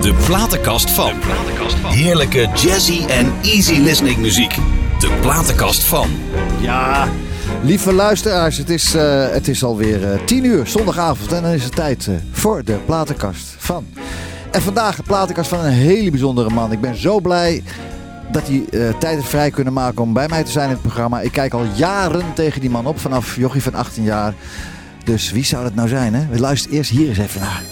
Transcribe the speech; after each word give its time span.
De 0.00 0.14
platenkast 0.26 0.90
van. 0.90 1.12
Heerlijke 1.84 2.48
jazzy 2.54 3.04
en 3.06 3.32
easy 3.42 3.78
listening 3.80 4.16
muziek. 4.16 4.56
De 4.98 5.18
platenkast 5.20 5.84
van. 5.84 6.08
Ja, 6.60 7.08
lieve 7.62 7.92
luisteraars, 7.92 8.56
het 8.56 8.70
is, 8.70 8.94
eh, 8.94 9.28
het 9.28 9.48
is 9.48 9.64
alweer 9.64 10.12
eh, 10.12 10.24
10 10.24 10.44
uur 10.44 10.66
zondagavond 10.66 11.32
en 11.32 11.42
dan 11.42 11.52
is 11.52 11.64
het 11.64 11.74
tijd 11.74 12.06
eh, 12.06 12.14
voor 12.30 12.64
de 12.64 12.78
platenkast 12.86 13.54
van. 13.58 13.86
En 14.50 14.62
vandaag 14.62 14.96
de 14.96 15.02
platenkast 15.02 15.48
van 15.48 15.58
een 15.58 15.72
hele 15.72 16.10
bijzondere 16.10 16.50
man. 16.50 16.72
Ik 16.72 16.80
ben 16.80 16.96
zo 16.96 17.20
blij 17.20 17.62
dat 18.34 18.48
hij 18.48 18.64
eh, 18.70 18.98
tijd 18.98 19.14
heeft 19.14 19.28
vrij 19.28 19.50
kunnen 19.50 19.72
maken 19.72 20.02
om 20.02 20.12
bij 20.12 20.28
mij 20.28 20.44
te 20.44 20.50
zijn 20.50 20.66
in 20.66 20.72
het 20.72 20.82
programma. 20.82 21.20
Ik 21.20 21.32
kijk 21.32 21.52
al 21.54 21.64
jaren 21.64 22.34
tegen 22.34 22.60
die 22.60 22.70
man 22.70 22.86
op, 22.86 22.98
vanaf 22.98 23.36
jochie 23.36 23.62
van 23.62 23.74
18 23.74 24.02
jaar. 24.02 24.34
Dus 25.04 25.30
wie 25.30 25.44
zou 25.44 25.62
dat 25.62 25.74
nou 25.74 25.88
zijn, 25.88 26.14
hè? 26.14 26.26
We 26.26 26.40
luisteren 26.40 26.76
eerst 26.76 26.90
hier 26.90 27.08
eens 27.08 27.18
even 27.18 27.40
naar. 27.40 27.62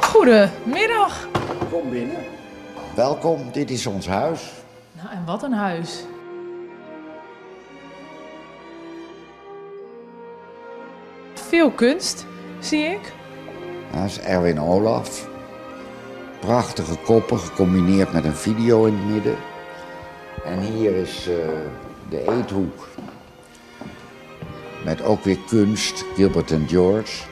Goedemiddag. 0.00 1.28
Kom 1.70 1.90
binnen. 1.90 2.16
Welkom, 2.94 3.48
dit 3.52 3.70
is 3.70 3.86
ons 3.86 4.06
huis. 4.06 4.52
Nou, 4.92 5.08
en 5.10 5.24
wat 5.24 5.42
een 5.42 5.52
huis. 5.52 6.04
Veel 11.34 11.70
kunst, 11.70 12.26
zie 12.60 12.84
ik. 12.84 13.12
Dat 13.92 14.04
is 14.04 14.20
Erwin 14.20 14.60
Olaf. 14.60 15.28
Prachtige 16.40 16.96
koppen 16.96 17.38
gecombineerd 17.38 18.12
met 18.12 18.24
een 18.24 18.36
video 18.36 18.84
in 18.84 18.94
het 18.96 19.08
midden. 19.14 19.36
En 20.44 20.60
hier 20.60 20.94
is 20.94 21.28
eh, 21.28 21.36
de 22.08 22.30
eethoek. 22.38 22.88
Met 24.84 25.02
ook 25.02 25.24
weer 25.24 25.38
kunst, 25.48 26.04
Gilbert 26.14 26.50
en 26.50 26.68
George. 26.68 27.24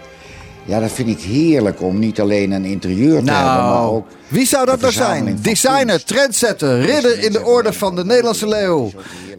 Ja, 0.67 0.81
dat 0.81 0.93
vind 0.93 1.09
ik 1.09 1.21
heerlijk 1.21 1.83
om 1.83 1.99
niet 1.99 2.21
alleen 2.21 2.51
een 2.53 2.65
interieur 2.65 3.23
te 3.25 3.31
hebben, 3.31 3.55
maar 3.55 3.59
Nou, 3.59 3.97
ook... 3.97 4.07
wie 4.29 4.47
zou 4.47 4.67
dat 4.67 4.81
nou 4.81 4.93
zijn? 4.93 5.39
Designer, 5.43 6.05
trendsetter, 6.05 6.81
ridder 6.81 7.19
in 7.19 7.33
de 7.33 7.45
orde 7.45 7.73
van 7.73 7.97
de 7.97 8.05
Nederlandse 8.05 8.49
leeuw. 8.49 8.91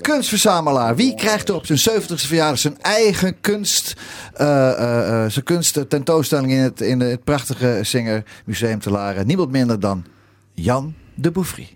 Kunstverzamelaar. 0.01 0.95
Wie 0.95 1.15
krijgt 1.15 1.49
er 1.49 1.55
op 1.55 1.65
zijn 1.65 2.01
70ste 2.01 2.27
verjaardag 2.27 2.59
zijn 2.59 2.81
eigen 2.81 3.39
kunst, 3.41 3.93
eh, 4.33 4.69
eh, 4.69 5.23
eh, 5.23 5.31
zijn 5.31 5.45
kunst 5.45 5.89
tentoonstelling 5.89 6.51
in 6.51 6.59
het, 6.59 6.81
in 6.81 6.99
het 6.99 7.23
prachtige 7.23 7.79
Singer 7.81 8.23
Museum 8.45 8.79
te 8.79 8.91
Laren? 8.91 9.27
Niemand 9.27 9.51
minder 9.51 9.79
dan 9.79 10.05
Jan 10.53 10.93
de 11.15 11.31
Bouffry. 11.31 11.67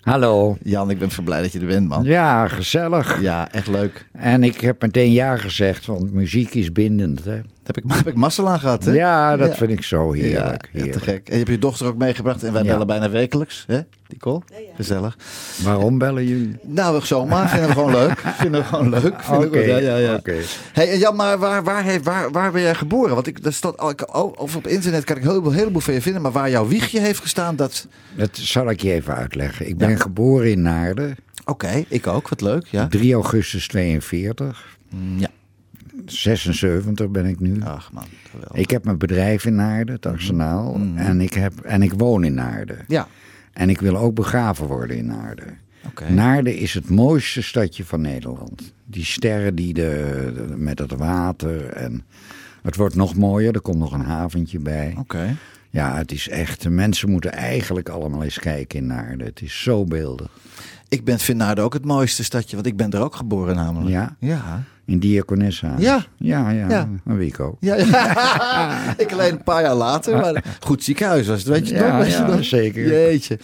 Hallo. 0.00 0.56
Jan, 0.62 0.90
ik 0.90 0.98
ben 0.98 1.10
zo 1.10 1.22
blij 1.22 1.42
dat 1.42 1.52
je 1.52 1.60
er 1.60 1.66
bent, 1.66 1.88
man. 1.88 2.04
Ja, 2.04 2.48
gezellig. 2.48 3.20
Ja, 3.20 3.52
echt 3.52 3.66
leuk. 3.66 4.06
En 4.12 4.42
ik 4.42 4.60
heb 4.60 4.82
meteen 4.82 5.12
ja 5.12 5.36
gezegd, 5.36 5.86
want 5.86 6.12
muziek 6.12 6.54
is 6.54 6.72
bindend. 6.72 7.24
Hè? 7.24 7.40
Heb 7.64 7.76
ik, 7.76 7.84
heb 7.86 8.06
ik 8.06 8.22
aan 8.46 8.60
gehad, 8.60 8.84
hè? 8.84 8.92
Ja, 8.92 9.36
dat 9.36 9.48
Ja. 9.48 9.54
vind 9.54 9.70
ik 9.70 9.82
zo 9.82 10.12
heerlijk. 10.12 10.68
Ja, 10.72 10.84
ja, 10.84 10.92
te 10.92 11.00
gek. 11.00 11.26
En 11.28 11.32
je 11.32 11.38
hebt 11.38 11.50
je 11.50 11.58
dochter 11.58 11.86
ook 11.86 11.96
meegebracht 11.96 12.42
en 12.42 12.52
wij 12.52 12.62
Ja. 12.62 12.68
bellen 12.70 12.86
bijna 12.86 13.10
wekelijks, 13.10 13.64
hè? 13.66 13.80
Nicole? 14.08 14.42
Gezellig. 14.76 15.16
Waarom 15.62 15.98
bellen 15.98 16.26
jullie? 16.26 16.56
Nou, 16.62 17.04
zomaar. 17.06 17.48
Vinden 17.48 17.68
we 17.68 17.74
gewoon 17.74 17.92
leuk. 17.92 18.18
Vinden 18.40 18.60
we 18.60 18.66
gewoon 18.66 18.88
leuk. 18.88 19.02
Vinden 19.22 19.40
we 19.40 19.46
Oké, 19.46 19.58
goed. 19.58 19.66
ja, 19.66 19.76
ja, 19.76 19.96
ja. 19.96 20.14
oké. 20.14 20.34
Hey, 20.72 20.90
en 20.90 20.98
Jan, 20.98 21.16
maar 21.16 21.38
waar, 21.38 21.64
waar, 21.64 21.84
heeft, 21.84 22.04
waar, 22.04 22.30
waar 22.30 22.52
ben 22.52 22.62
jij 22.62 22.74
geboren? 22.74 23.14
Want 23.14 23.26
ik, 23.26 23.42
dat 23.42 23.52
staat, 23.52 23.78
al- 23.78 23.90
ik- 23.90 24.14
of 24.40 24.56
op 24.56 24.66
internet 24.66 25.04
kan 25.04 25.16
ik 25.16 25.22
een 25.22 25.28
heleboel, 25.28 25.52
heleboel 25.52 25.80
van 25.80 25.94
je 25.94 26.02
vinden. 26.02 26.22
Maar 26.22 26.32
waar 26.32 26.50
jouw 26.50 26.66
wiegje 26.68 27.00
heeft 27.00 27.20
gestaan, 27.20 27.56
dat... 27.56 27.86
Dat 28.16 28.36
zal 28.36 28.70
ik 28.70 28.80
je 28.82 28.92
even 28.92 29.14
uitleggen. 29.14 29.68
Ik 29.68 29.76
ben 29.78 30.00
geboren 30.00 30.50
in 30.50 30.62
Naarden, 30.62 31.16
Oké, 31.46 31.84
ik 31.88 32.06
ook. 32.06 32.28
Wat 32.28 32.40
leuk, 32.40 32.66
ja. 32.66 32.86
3 32.88 33.14
augustus 33.14 33.68
42. 33.68 34.76
Mm, 34.90 35.18
Ja. 35.18 35.28
76 36.06 37.10
ben 37.10 37.26
ik 37.26 37.40
nu. 37.40 37.62
Ach 37.62 37.92
man, 37.92 38.04
geweldig. 38.30 38.56
Ik 38.58 38.70
heb 38.70 38.84
mijn 38.84 38.98
bedrijf 38.98 39.44
in 39.46 39.54
Naarden, 39.54 39.94
het 39.94 40.06
Arsenaal. 40.06 40.74
En, 40.94 41.20
ik 41.20 41.34
heb, 41.34 41.60
en 41.60 41.82
ik 41.82 41.92
woon 41.92 42.24
in 42.24 42.34
Naarden. 42.34 42.78
Ja, 42.88 43.08
En 43.52 43.70
ik 43.70 43.80
wil 43.80 43.96
ook 43.96 44.14
begraven 44.14 44.66
worden 44.66 44.96
in 44.96 45.06
Naarden. 45.06 45.58
oké. 45.86 46.10
Naarden 46.10 46.56
is 46.56 46.74
het 46.74 46.88
mooiste 46.90 47.42
stadje 47.42 47.84
van 47.84 48.00
Nederland. 48.00 48.72
Die 48.86 49.04
sterren 49.04 49.54
die 49.54 49.74
de, 49.74 50.32
de- 50.34 50.56
met 50.56 50.78
het 50.78 50.92
water 50.92 51.66
en 51.66 52.02
het 52.62 52.76
wordt 52.76 52.94
nog 52.94 53.14
mooier. 53.14 53.54
Er 53.54 53.60
komt 53.60 53.78
nog 53.78 53.92
een 53.92 54.00
haventje 54.04 54.58
bij. 54.58 54.94
Oké. 54.98 55.36
Ja, 55.70 55.96
het 55.96 56.12
is 56.12 56.28
echt. 56.28 56.68
Mensen 56.68 57.10
moeten 57.10 57.32
eigenlijk 57.32 57.88
allemaal 57.88 58.22
eens 58.24 58.38
kijken 58.38 58.78
in 58.78 58.86
Naarden. 58.86 59.26
Het 59.26 59.42
is 59.42 59.62
zo 59.62 59.84
beeldig. 59.84 60.28
Ik 60.88 61.04
ben, 61.04 61.18
vind 61.18 61.38
Naarden 61.38 61.64
ook 61.64 61.72
het 61.72 61.84
mooiste 61.84 62.24
stadje, 62.24 62.54
want 62.56 62.66
ik 62.68 62.76
ben 62.76 62.90
er 62.90 63.02
ook 63.02 63.14
geboren 63.16 63.54
namelijk. 63.56 63.90
Ja? 63.90 64.16
Ja. 64.18 64.62
In 64.86 64.98
Diakonessa. 64.98 65.74
Ja. 65.78 66.04
Ja, 66.16 66.50
ja. 66.50 66.68
Ja. 66.68 66.88
Weet 67.04 67.28
ik 67.28 67.40
ook. 67.40 67.56
Ja, 67.60 67.74
ja. 67.74 68.94
ik 69.04 69.12
alleen 69.12 69.32
een 69.32 69.42
paar 69.42 69.62
jaar 69.62 69.74
later. 69.74 70.16
Maar 70.20 70.44
goed 70.60 70.84
ziekenhuis 70.84 71.26
was 71.26 71.38
het, 71.38 71.48
weet 71.48 71.68
je 71.68 71.74
Ja, 71.74 71.98
nog? 71.98 72.06
Ja, 72.06 72.26
nog? 72.26 72.44
zeker. 72.44 72.86
Jeetje. 72.86 73.38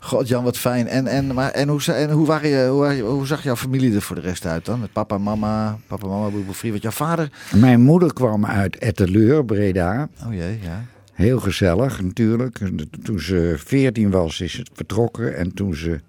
God 0.00 0.28
Jan, 0.28 0.44
wat 0.44 0.58
fijn. 0.58 0.88
En, 0.88 1.06
en, 1.06 1.34
maar, 1.34 1.50
en, 1.50 1.68
hoe, 1.68 1.92
en 1.92 2.10
hoe, 2.10 2.26
waren 2.26 2.48
je, 2.48 2.68
hoe, 2.68 3.00
hoe 3.00 3.26
zag 3.26 3.42
jouw 3.42 3.56
familie 3.56 3.94
er 3.94 4.02
voor 4.02 4.16
de 4.16 4.22
rest 4.22 4.46
uit 4.46 4.64
dan? 4.64 4.80
Met 4.80 4.92
papa, 4.92 5.18
mama, 5.18 5.78
papa, 5.86 6.06
mama, 6.06 6.28
broer, 6.28 6.44
Want 6.70 6.82
jouw 6.82 6.90
vader... 6.90 7.30
Mijn 7.54 7.80
moeder 7.80 8.12
kwam 8.12 8.46
uit 8.46 8.78
Etteleur, 8.78 9.44
Breda. 9.44 10.08
Oh 10.26 10.34
jee, 10.34 10.58
ja. 10.62 10.84
Heel 11.12 11.40
gezellig 11.40 12.02
natuurlijk. 12.02 12.58
Toen 13.02 13.20
ze 13.20 13.54
14 13.58 14.10
was, 14.10 14.40
is 14.40 14.52
het 14.52 14.70
vertrokken. 14.72 15.36
En 15.36 15.54
toen 15.54 15.74
ze 15.74 16.00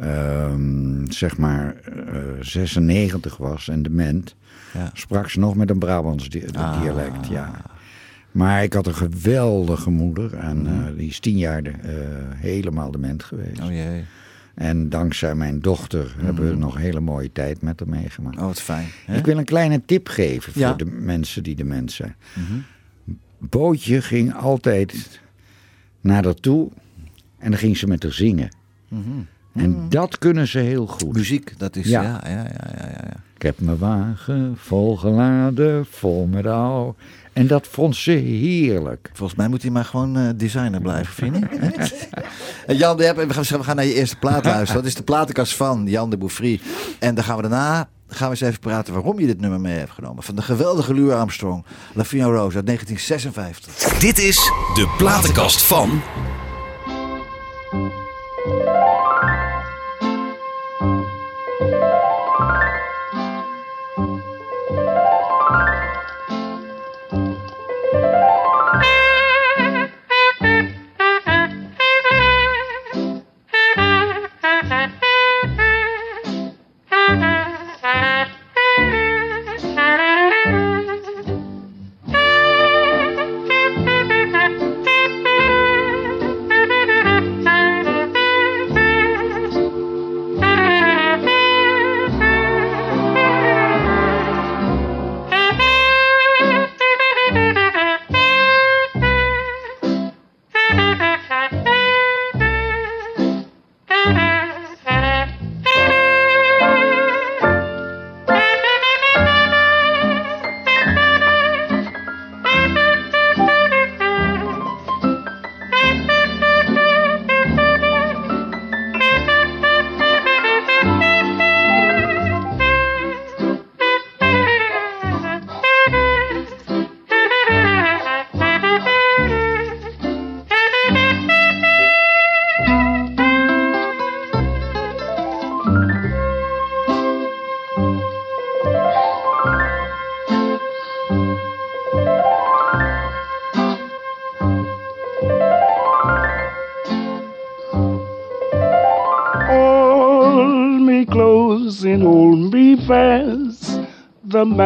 ehm, 0.00 1.04
zeg 1.10 1.36
maar 1.38 1.76
eh, 1.76 2.20
96 2.40 3.36
was 3.36 3.68
en 3.68 3.82
dement, 3.82 4.34
Ja. 4.74 4.90
sprak 4.92 5.28
ze 5.30 5.38
nog 5.38 5.54
met 5.56 5.70
een 5.70 5.78
Brabants 5.78 6.28
di- 6.28 6.44
Ah. 6.56 6.80
dialect. 6.82 7.26
Ja. 7.28 7.50
Maar 8.30 8.62
ik 8.62 8.72
had 8.72 8.86
een 8.86 8.94
geweldige 8.94 9.90
moeder 9.90 10.34
en 10.34 10.66
eh, 10.66 10.96
die 10.96 11.08
is 11.08 11.20
tien 11.20 11.38
jaar 11.38 11.62
de- 11.62 11.70
eh, 11.70 11.94
helemaal 12.36 12.90
dement 12.90 13.22
geweest. 13.24 13.60
Oh 13.60 13.70
jee. 13.70 14.04
En 14.54 14.88
dankzij 14.88 15.34
mijn 15.34 15.60
dochter 15.60 16.14
hebben 16.18 16.48
we 16.50 16.56
nog 16.56 16.74
een 16.74 16.80
hele 16.80 17.00
mooie 17.00 17.32
tijd 17.32 17.62
met 17.62 17.80
haar 17.80 17.88
meegemaakt. 17.88 18.36
Oh, 18.38 18.42
wat 18.44 18.60
fijn. 18.60 18.86
hè? 19.06 19.16
Ik 19.16 19.24
wil 19.26 19.38
een 19.38 19.44
kleine 19.44 19.82
tip 19.86 20.08
geven 20.08 20.52
voor 20.52 20.62
Ja. 20.62 20.68
Mhm. 20.68 20.78
de 20.78 20.84
mensen 20.84 21.42
die 21.42 21.54
dement 21.54 21.92
zijn. 21.92 22.14
Bootje 23.38 24.02
ging 24.02 24.34
altijd 24.34 25.20
naar 26.00 26.24
haar 26.24 26.34
toe 26.34 26.70
en 27.38 27.50
dan 27.50 27.58
ging 27.58 27.76
ze 27.76 27.86
met 27.86 28.02
haar 28.02 28.12
zingen. 28.12 28.48
En 29.54 29.86
dat 29.88 30.18
kunnen 30.18 30.48
ze 30.48 30.58
heel 30.58 30.86
goed. 30.86 31.12
Muziek, 31.12 31.58
dat 31.58 31.76
is... 31.76 31.86
Ja, 31.86 32.02
Ja. 32.02 32.20
ja, 32.24 32.30
ja, 32.30 32.36
ja, 32.36 32.76
ja. 32.76 32.86
ja. 32.86 33.22
Ik 33.34 33.42
heb 33.42 33.60
mijn 33.60 33.78
wagen 33.78 34.54
volgeladen, 34.56 35.86
vol 35.90 36.26
met 36.26 36.46
ouw. 36.46 36.94
En 37.32 37.46
dat 37.46 37.66
vond 37.66 37.96
ze 37.96 38.10
heerlijk. 38.10 39.10
Volgens 39.12 39.38
mij 39.38 39.48
moet 39.48 39.62
hij 39.62 39.70
maar 39.70 39.84
gewoon 39.84 40.16
eh, 40.16 40.28
designer 40.36 40.80
blijven, 40.80 41.14
vind 41.14 41.36
je 41.36 41.58
niet? 41.60 42.08
En 42.66 42.76
Jan, 42.76 42.96
we 42.96 43.34
gaan 43.60 43.76
naar 43.76 43.84
je 43.84 43.94
eerste 43.94 44.16
plaat 44.16 44.44
luisteren. 44.44 44.74
Dat 44.82 44.90
is 44.90 44.96
de 44.96 45.02
platenkast 45.02 45.56
van 45.56 45.86
Jan 45.86 46.10
de 46.10 46.16
Bouffry. 46.16 46.60
En 46.98 47.14
dan 47.14 47.24
gaan 47.24 47.36
we 47.36 47.42
daarna 47.42 47.88
gaan 48.08 48.30
we 48.30 48.34
eens 48.34 48.40
even 48.48 48.60
praten 48.60 48.94
waarom 48.94 49.20
je 49.20 49.26
dit 49.26 49.40
nummer 49.40 49.60
mee 49.60 49.78
hebt 49.78 49.90
genomen. 49.90 50.22
Van 50.22 50.36
de 50.36 50.42
geweldige 50.42 50.94
Louis 50.94 51.12
Armstrong, 51.12 51.64
La 51.92 52.04
Fina 52.04 52.24
Rose 52.24 52.56
uit 52.56 52.66
1956. 52.66 53.98
Dit 53.98 54.18
is 54.18 54.36
de 54.74 54.94
platenkast 54.98 55.62
van. 55.62 56.02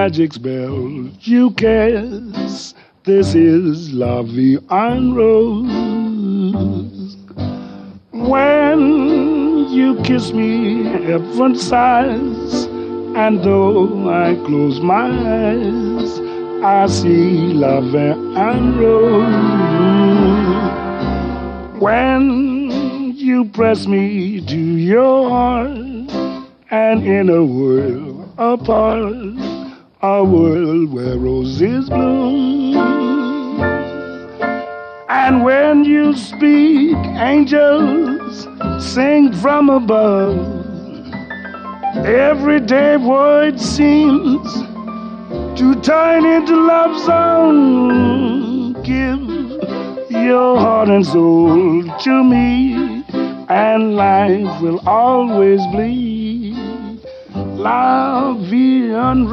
Magic 0.09 0.33
spell 0.33 1.07
you 1.21 1.51
cast. 1.51 2.75
This 3.05 3.35
is 3.35 3.93
La 3.93 4.23
Vie 4.23 4.57
en 4.71 5.13
Rose. 5.13 5.69
When 8.13 9.69
you 9.69 10.01
kiss 10.05 10.33
me, 10.33 10.85
heaven 10.85 11.57
sighs, 11.57 12.65
and 13.23 13.43
though 13.45 14.09
I 14.09 14.35
close 14.47 14.81
my 14.81 15.11
eyes, 15.11 16.21
I 16.65 16.87
see 16.87 17.53
La 17.53 17.83
Vie 17.83 18.17
en 18.35 18.79
Rose. 18.79 19.29
When 21.83 23.13
you 23.15 23.45
press 23.45 23.87
me 23.87 24.41
to 24.41 24.57
your 24.57 25.29
heart, 25.29 25.69
and 26.71 27.05
in 27.05 27.29
a 27.29 27.45
world 27.45 28.33
apart, 28.39 29.58
a 30.01 30.23
world 30.23 30.93
where 30.93 31.19
roses 31.19 31.89
bloom. 31.89 32.77
And 35.09 35.43
when 35.43 35.85
you 35.85 36.15
speak, 36.15 36.97
angels 37.19 38.47
sing 38.79 39.33
from 39.33 39.69
above. 39.69 40.39
Everyday 42.07 42.97
word 42.97 43.59
seems 43.61 44.53
to 45.59 45.75
turn 45.83 46.25
into 46.25 46.55
love 46.55 46.97
song. 47.05 48.75
Give 48.85 49.21
your 50.11 50.61
heart 50.61 50.91
and 50.91 51.05
soul 51.05 51.83
to 51.83 52.25
me, 52.25 53.03
and 53.49 53.97
life 53.97 54.63
will 54.63 54.81
always 54.87 55.61
bleed. 55.73 56.08
La 57.59 58.37
vie 58.39 58.95
en 58.95 59.25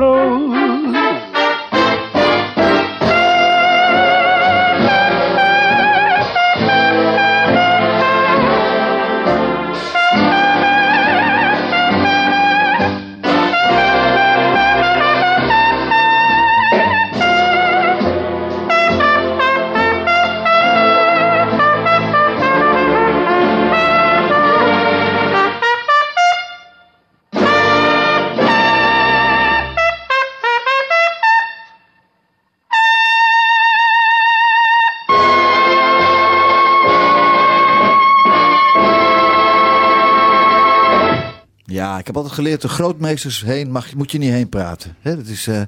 ik 42.06 42.14
heb 42.14 42.24
altijd 42.24 42.40
geleerd, 42.40 42.62
de 42.62 42.68
grootmeesters 42.68 43.44
heen 43.44 43.72
mag, 43.72 43.96
moet 43.96 44.12
je 44.12 44.18
niet 44.18 44.32
heen 44.32 44.50
praten. 44.50 44.96
Hè, 45.02 45.16
dat 45.16 45.28
is 45.28 45.48
uh, 45.48 45.62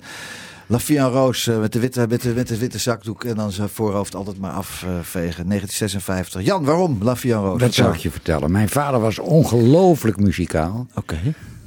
La 0.67 0.79
en 0.87 1.09
Roos 1.09 1.47
uh, 1.47 1.59
met, 1.59 1.73
de 1.73 1.79
witte, 1.79 2.05
met, 2.09 2.21
de, 2.21 2.33
met 2.33 2.47
de 2.47 2.57
witte 2.57 2.77
zakdoek 2.77 3.23
en 3.23 3.35
dan 3.35 3.51
zijn 3.51 3.69
voorhoofd 3.69 4.15
altijd 4.15 4.39
maar 4.39 4.51
afvegen. 4.51 5.47
1956. 5.47 6.41
Jan, 6.41 6.63
waarom 6.63 6.97
La 7.01 7.15
Vie 7.15 7.33
en 7.33 7.39
Roos? 7.39 7.59
Dat 7.59 7.73
zou 7.73 7.93
ik 7.93 7.99
je 7.99 8.11
vertellen. 8.11 8.51
Mijn 8.51 8.69
vader 8.69 8.99
was 8.99 9.19
ongelooflijk 9.19 10.19
muzikaal. 10.19 10.87
Oké. 10.95 11.17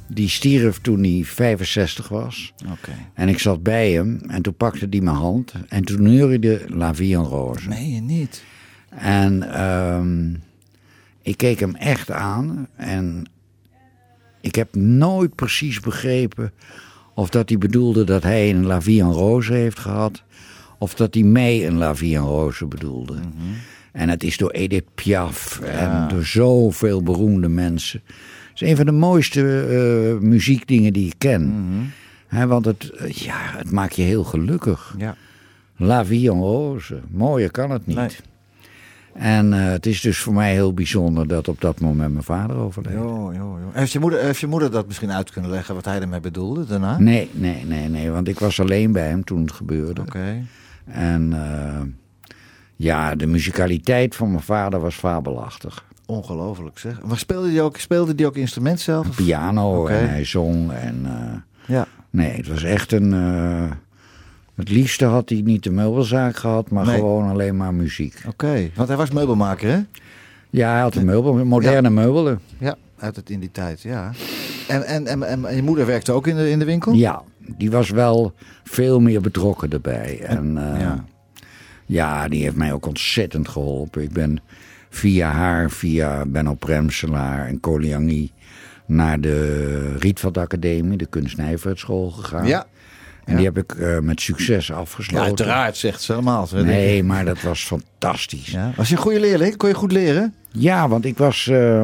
Die 0.07 0.29
stierf 0.29 0.79
toen 0.81 1.03
hij 1.03 1.21
65 1.25 2.07
was. 2.07 2.53
Oké. 2.71 2.91
En 3.13 3.29
ik 3.29 3.39
zat 3.39 3.63
bij 3.63 3.91
hem 3.91 4.21
en 4.27 4.41
toen 4.41 4.55
pakte 4.55 4.87
hij 4.89 5.01
mijn 5.01 5.15
hand 5.15 5.53
en 5.67 5.83
toen 5.83 6.01
neuriede 6.01 6.61
La 6.67 6.95
Vie 6.95 7.15
en 7.15 7.23
Rose. 7.23 7.67
Nee, 7.67 7.91
je 7.91 8.01
niet. 8.01 8.43
En 8.89 9.63
um, 9.63 10.43
ik 11.21 11.37
keek 11.37 11.59
hem 11.59 11.75
echt 11.75 12.11
aan 12.11 12.67
en 12.75 13.25
ik 14.41 14.55
heb 14.55 14.75
nooit 14.75 15.35
precies 15.35 15.79
begrepen 15.79 16.51
of 17.13 17.29
dat 17.29 17.49
hij 17.49 17.57
bedoelde 17.57 18.03
dat 18.03 18.23
hij 18.23 18.49
een 18.49 18.65
La 18.65 18.81
Vie 18.81 19.01
en 19.01 19.11
Rose 19.11 19.53
heeft 19.53 19.79
gehad. 19.79 20.23
Of 20.77 20.93
dat 20.93 21.13
hij 21.13 21.23
mij 21.23 21.67
een 21.67 21.77
La 21.77 21.95
Vie 21.95 22.15
en 22.15 22.23
Rose 22.23 22.65
bedoelde. 22.65 23.13
Mhm. 23.13 23.23
En 23.91 24.09
het 24.09 24.23
is 24.23 24.37
door 24.37 24.51
Edith 24.51 24.85
Piaf 24.95 25.59
en 25.59 26.07
door 26.07 26.25
zoveel 26.25 27.03
beroemde 27.03 27.47
mensen. 27.47 28.01
Het 28.05 28.61
is 28.61 28.69
een 28.69 28.75
van 28.75 28.85
de 28.85 28.91
mooiste 28.91 29.41
uh, 29.41 30.21
muziekdingen 30.29 30.93
die 30.93 31.07
ik 31.07 31.15
ken. 31.17 31.47
Mhm. 31.47 31.85
He, 32.27 32.47
want 32.47 32.65
het, 32.65 32.91
uh, 33.01 33.09
ja, 33.09 33.37
het 33.37 33.71
maakt 33.71 33.95
je 33.95 34.01
heel 34.01 34.23
gelukkig. 34.23 34.95
Ja. 34.97 35.15
La 35.77 36.05
Vie 36.05 36.31
en 36.31 36.39
Rose. 36.39 36.99
Mooier 37.11 37.51
kan 37.51 37.71
het 37.71 37.87
niet. 37.87 37.97
Nee. 37.97 38.09
En 39.13 39.53
uh, 39.53 39.65
het 39.65 39.85
is 39.85 40.01
dus 40.01 40.17
voor 40.17 40.33
mij 40.33 40.53
heel 40.53 40.73
bijzonder 40.73 41.27
dat 41.27 41.47
op 41.47 41.61
dat 41.61 41.79
moment 41.79 42.11
mijn 42.11 42.23
vader 42.23 42.55
overleed. 42.55 42.93
Jo, 42.93 43.31
jo, 43.33 43.59
jo. 43.59 43.69
Heeft, 43.71 43.91
je 43.91 43.99
moeder, 43.99 44.19
heeft 44.19 44.39
je 44.39 44.47
moeder 44.47 44.71
dat 44.71 44.87
misschien 44.87 45.11
uit 45.11 45.31
kunnen 45.31 45.51
leggen 45.51 45.75
wat 45.75 45.85
hij 45.85 46.01
ermee 46.01 46.19
bedoelde 46.19 46.65
daarna? 46.65 46.99
Nee, 46.99 47.29
nee, 47.33 47.65
nee, 47.65 47.89
nee. 47.89 48.11
Want 48.11 48.27
ik 48.27 48.39
was 48.39 48.59
alleen 48.59 48.91
bij 48.91 49.07
hem 49.07 49.23
toen 49.23 49.41
het 49.41 49.51
gebeurde. 49.51 50.01
Oké. 50.01 50.17
Okay. 50.17 50.45
En 50.85 51.31
uh, 51.31 51.81
ja, 52.75 53.15
de 53.15 53.27
muzikaliteit 53.27 54.15
van 54.15 54.31
mijn 54.31 54.43
vader 54.43 54.79
was 54.79 54.95
fabelachtig. 54.95 55.85
Ongelooflijk 56.05 56.79
zeg. 56.79 57.01
Maar 57.01 57.17
speelde 57.17 57.49
hij 57.49 57.61
ook, 57.61 57.77
speelde 57.77 58.15
die 58.15 58.25
ook 58.25 58.35
instrument 58.35 58.79
zelf? 58.79 59.15
Piano 59.15 59.81
okay. 59.81 59.99
en 59.99 60.09
hij 60.09 60.25
zong. 60.25 60.71
En, 60.71 61.01
uh, 61.05 61.75
ja. 61.75 61.87
Nee, 62.09 62.35
het 62.35 62.47
was 62.47 62.63
echt 62.63 62.91
een... 62.91 63.13
Het 64.55 64.69
liefste 64.69 65.05
had 65.05 65.29
hij 65.29 65.41
niet 65.41 65.63
de 65.63 65.71
meubelzaak 65.71 66.35
gehad, 66.35 66.69
maar 66.69 66.85
nee. 66.85 66.95
gewoon 66.95 67.29
alleen 67.29 67.57
maar 67.57 67.73
muziek. 67.73 68.15
Oké, 68.17 68.29
okay. 68.29 68.71
want 68.75 68.87
hij 68.87 68.97
was 68.97 69.11
meubelmaker, 69.11 69.69
hè? 69.69 69.79
Ja, 70.49 70.71
hij 70.71 70.81
had 70.81 70.95
een 70.95 71.05
meubel, 71.05 71.45
moderne 71.45 71.87
ja. 71.87 71.93
meubelen. 71.93 72.39
Ja, 72.57 72.75
uit 72.97 73.15
het 73.15 73.29
in 73.29 73.39
die 73.39 73.51
tijd, 73.51 73.81
ja. 73.81 74.11
En, 74.67 74.83
en, 74.83 75.07
en, 75.07 75.23
en, 75.23 75.55
je 75.55 75.63
moeder 75.63 75.85
werkte 75.85 76.11
ook 76.11 76.27
in 76.27 76.35
de, 76.35 76.49
in 76.49 76.59
de 76.59 76.65
winkel? 76.65 76.93
Ja, 76.93 77.21
die 77.37 77.71
was 77.71 77.89
wel 77.89 78.33
veel 78.63 78.99
meer 78.99 79.21
betrokken 79.21 79.69
erbij. 79.69 80.19
En 80.21 80.55
uh, 80.57 80.79
ja. 80.79 81.05
ja, 81.85 82.27
die 82.27 82.43
heeft 82.43 82.55
mij 82.55 82.73
ook 82.73 82.85
ontzettend 82.85 83.47
geholpen. 83.47 84.01
Ik 84.01 84.11
ben 84.11 84.39
via 84.89 85.29
haar, 85.29 85.71
via 85.71 86.25
Benno 86.25 86.53
Premselaar 86.53 87.47
en 87.47 87.59
Koliangi 87.59 88.31
naar 88.85 89.21
de 89.21 89.97
Rietveld 89.97 90.37
Academie, 90.37 90.97
de 90.97 91.05
kunstnijverheidschool 91.05 92.09
gegaan. 92.09 92.47
Ja. 92.47 92.65
En 93.25 93.35
die 93.35 93.45
heb 93.45 93.57
ik 93.57 93.73
uh, 93.73 93.99
met 93.99 94.21
succes 94.21 94.71
afgesloten. 94.71 95.21
Ja, 95.21 95.27
uiteraard, 95.27 95.77
zegt 95.77 96.01
ze 96.01 96.11
helemaal. 96.11 96.47
Nee, 96.53 97.03
maar 97.03 97.25
dat 97.25 97.41
was 97.41 97.63
fantastisch. 97.63 98.47
Ja. 98.47 98.71
Was 98.75 98.89
je 98.89 98.95
een 98.95 99.01
goede 99.01 99.19
leerling? 99.19 99.57
Kon 99.57 99.69
je 99.69 99.75
goed 99.75 99.91
leren? 99.91 100.33
Ja, 100.51 100.87
want 100.87 101.05
ik 101.05 101.17
was... 101.17 101.47
Uh, 101.51 101.83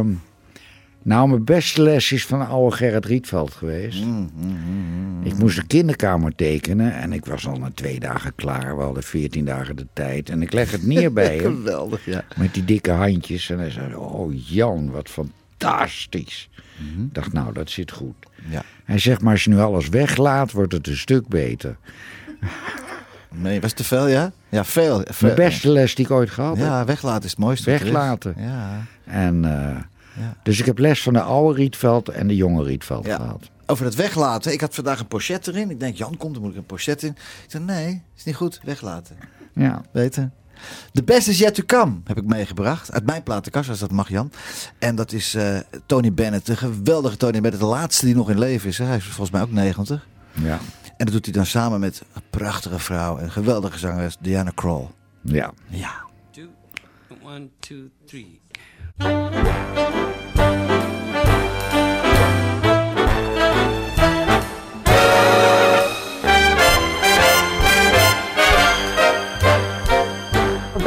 nou, 1.08 1.30
mijn 1.30 1.44
beste 1.44 1.82
les 1.82 2.12
is 2.12 2.26
van 2.26 2.48
oude 2.48 2.76
Gerrit 2.76 3.06
Rietveld 3.06 3.54
geweest. 3.54 4.04
Mm, 4.04 4.30
mm, 4.36 4.58
mm, 4.68 5.24
ik 5.24 5.38
moest 5.38 5.58
een 5.58 5.68
kinderkamer 5.68 6.36
tekenen 6.36 6.94
en 6.94 7.14
ik 7.14 7.26
was 7.26 7.48
al 7.48 7.56
na 7.56 7.72
twee 7.74 8.00
dagen 8.00 8.36
klaar. 8.36 8.78
We 8.78 8.84
hadden 8.84 9.04
veertien 9.04 9.46
dagen 9.46 9.76
de 9.76 9.88
tijd. 9.94 10.30
En 10.30 10.42
ik 10.42 10.54
leg 10.54 10.72
het 10.72 10.86
neer 10.86 11.14
bij 11.14 11.38
hem. 11.42 11.56
Geweldig, 11.56 12.06
ja. 12.06 12.24
Met 12.36 12.54
die 12.54 12.66
dikke 12.66 12.92
handjes. 12.92 13.50
En 13.50 13.60
hij 13.60 13.72
zei, 13.72 13.96
oh 13.96 14.34
Jan, 14.50 14.92
wat 14.92 15.10
fantastisch. 15.10 16.50
Mhm. 16.78 17.04
Ik 17.04 17.14
dacht, 17.14 17.34
nou, 17.34 17.54
dat 17.54 17.70
zit 17.70 17.92
goed. 17.92 18.16
Ja. 18.50 18.64
Hij 18.86 19.00
zegt, 19.00 19.22
maar 19.22 19.34
als 19.34 19.44
je 19.44 19.50
nu 19.50 19.60
alles 19.60 19.90
weglaat, 19.90 20.52
wordt 20.52 20.74
het 20.74 20.88
een 20.88 20.98
stuk 20.98 21.28
beter. 21.28 21.78
Nee, 23.40 23.62
was 23.62 23.74
te 23.74 23.84
veel, 23.84 24.08
ja? 24.08 24.32
Ja, 24.50 24.66
veel. 24.66 25.02
veel. 25.06 25.30
De 25.30 25.36
beste 25.36 25.70
les 25.70 25.96
die 25.96 26.06
ik 26.06 26.12
ooit 26.12 26.30
gehad 26.30 26.58
heb. 26.58 26.66
Ja, 26.66 26.86
weglaten 26.86 27.24
is 27.24 27.30
het 27.30 27.40
mooiste. 27.40 27.72
Weglaten. 27.72 28.36
Ja. 28.38 28.86
En, 29.04 29.36
uh, 29.36 29.50
ja. 30.14 30.36
Dus 30.44 30.60
ik 30.60 30.66
heb 30.66 30.78
les 30.78 31.02
van 31.02 31.14
de 31.14 31.22
oude 31.22 31.58
Rietveld 31.58 32.10
en 32.10 32.28
de 32.28 32.36
jonge 32.36 32.64
Rietveld 32.64 33.06
ja. 33.06 33.16
gehad. 33.16 33.50
Over 33.66 33.86
het 33.86 33.96
weglaten. 33.96 34.54
Ik 34.54 34.62
had 34.62 34.76
vandaag 34.76 35.00
een 35.00 35.08
pochet 35.08 35.48
erin. 35.48 35.70
Ik 35.70 35.80
denk, 35.80 35.96
Jan 35.96 36.18
komt, 36.18 36.34
dan 36.34 36.44
moet 36.44 36.52
ik 36.52 36.58
een 36.58 36.66
pochet 36.66 37.04
in. 37.04 37.10
Ik 37.10 37.52
zei, 37.52 37.64
nee, 37.64 38.02
is 38.16 38.24
niet 38.24 38.36
goed. 38.36 38.60
Weglaten. 38.64 39.16
Ja. 39.54 39.82
Weten. 39.92 40.34
The 40.94 41.04
Best 41.04 41.28
Is 41.28 41.40
Yet 41.40 41.56
To 41.56 41.64
Come 41.66 41.96
heb 42.04 42.18
ik 42.18 42.26
meegebracht. 42.26 42.92
Uit 42.92 43.06
mijn 43.06 43.24
platenkast, 43.24 43.70
als 43.70 43.80
dat 43.80 43.92
mag 43.92 44.10
Jan. 44.10 44.32
En 44.80 44.96
dat 44.96 45.12
is 45.12 45.36
uh, 45.36 45.60
Tony 45.86 46.14
Bennett. 46.14 46.46
De 46.46 46.58
geweldige 46.58 47.18
Tony 47.18 47.42
Bennett. 47.42 47.60
De 47.60 47.66
laatste 47.66 48.06
die 48.06 48.16
nog 48.16 48.30
in 48.30 48.40
leven 48.40 48.70
is. 48.70 48.78
Hè. 48.78 48.86
Hij 48.86 48.98
is 48.98 49.04
volgens 49.04 49.32
mij 49.32 49.42
ook 49.42 49.52
90. 49.52 50.08
Ja. 50.32 50.60
En 50.98 51.06
dat 51.06 51.12
doet 51.12 51.26
hij 51.26 51.34
dan 51.34 51.46
samen 51.46 51.80
met 51.80 52.02
een 52.14 52.22
prachtige 52.30 52.80
vrouw. 52.80 53.20
Een 53.20 53.32
geweldige 53.32 53.78
zangeres, 53.78 54.18
Diana 54.20 54.52
Krall. 54.56 54.88
Ja. 55.22 55.54
Ja. 55.68 56.06
Two, 56.32 56.48
one, 57.24 57.50
two, 57.60 57.78
three. 58.06 58.42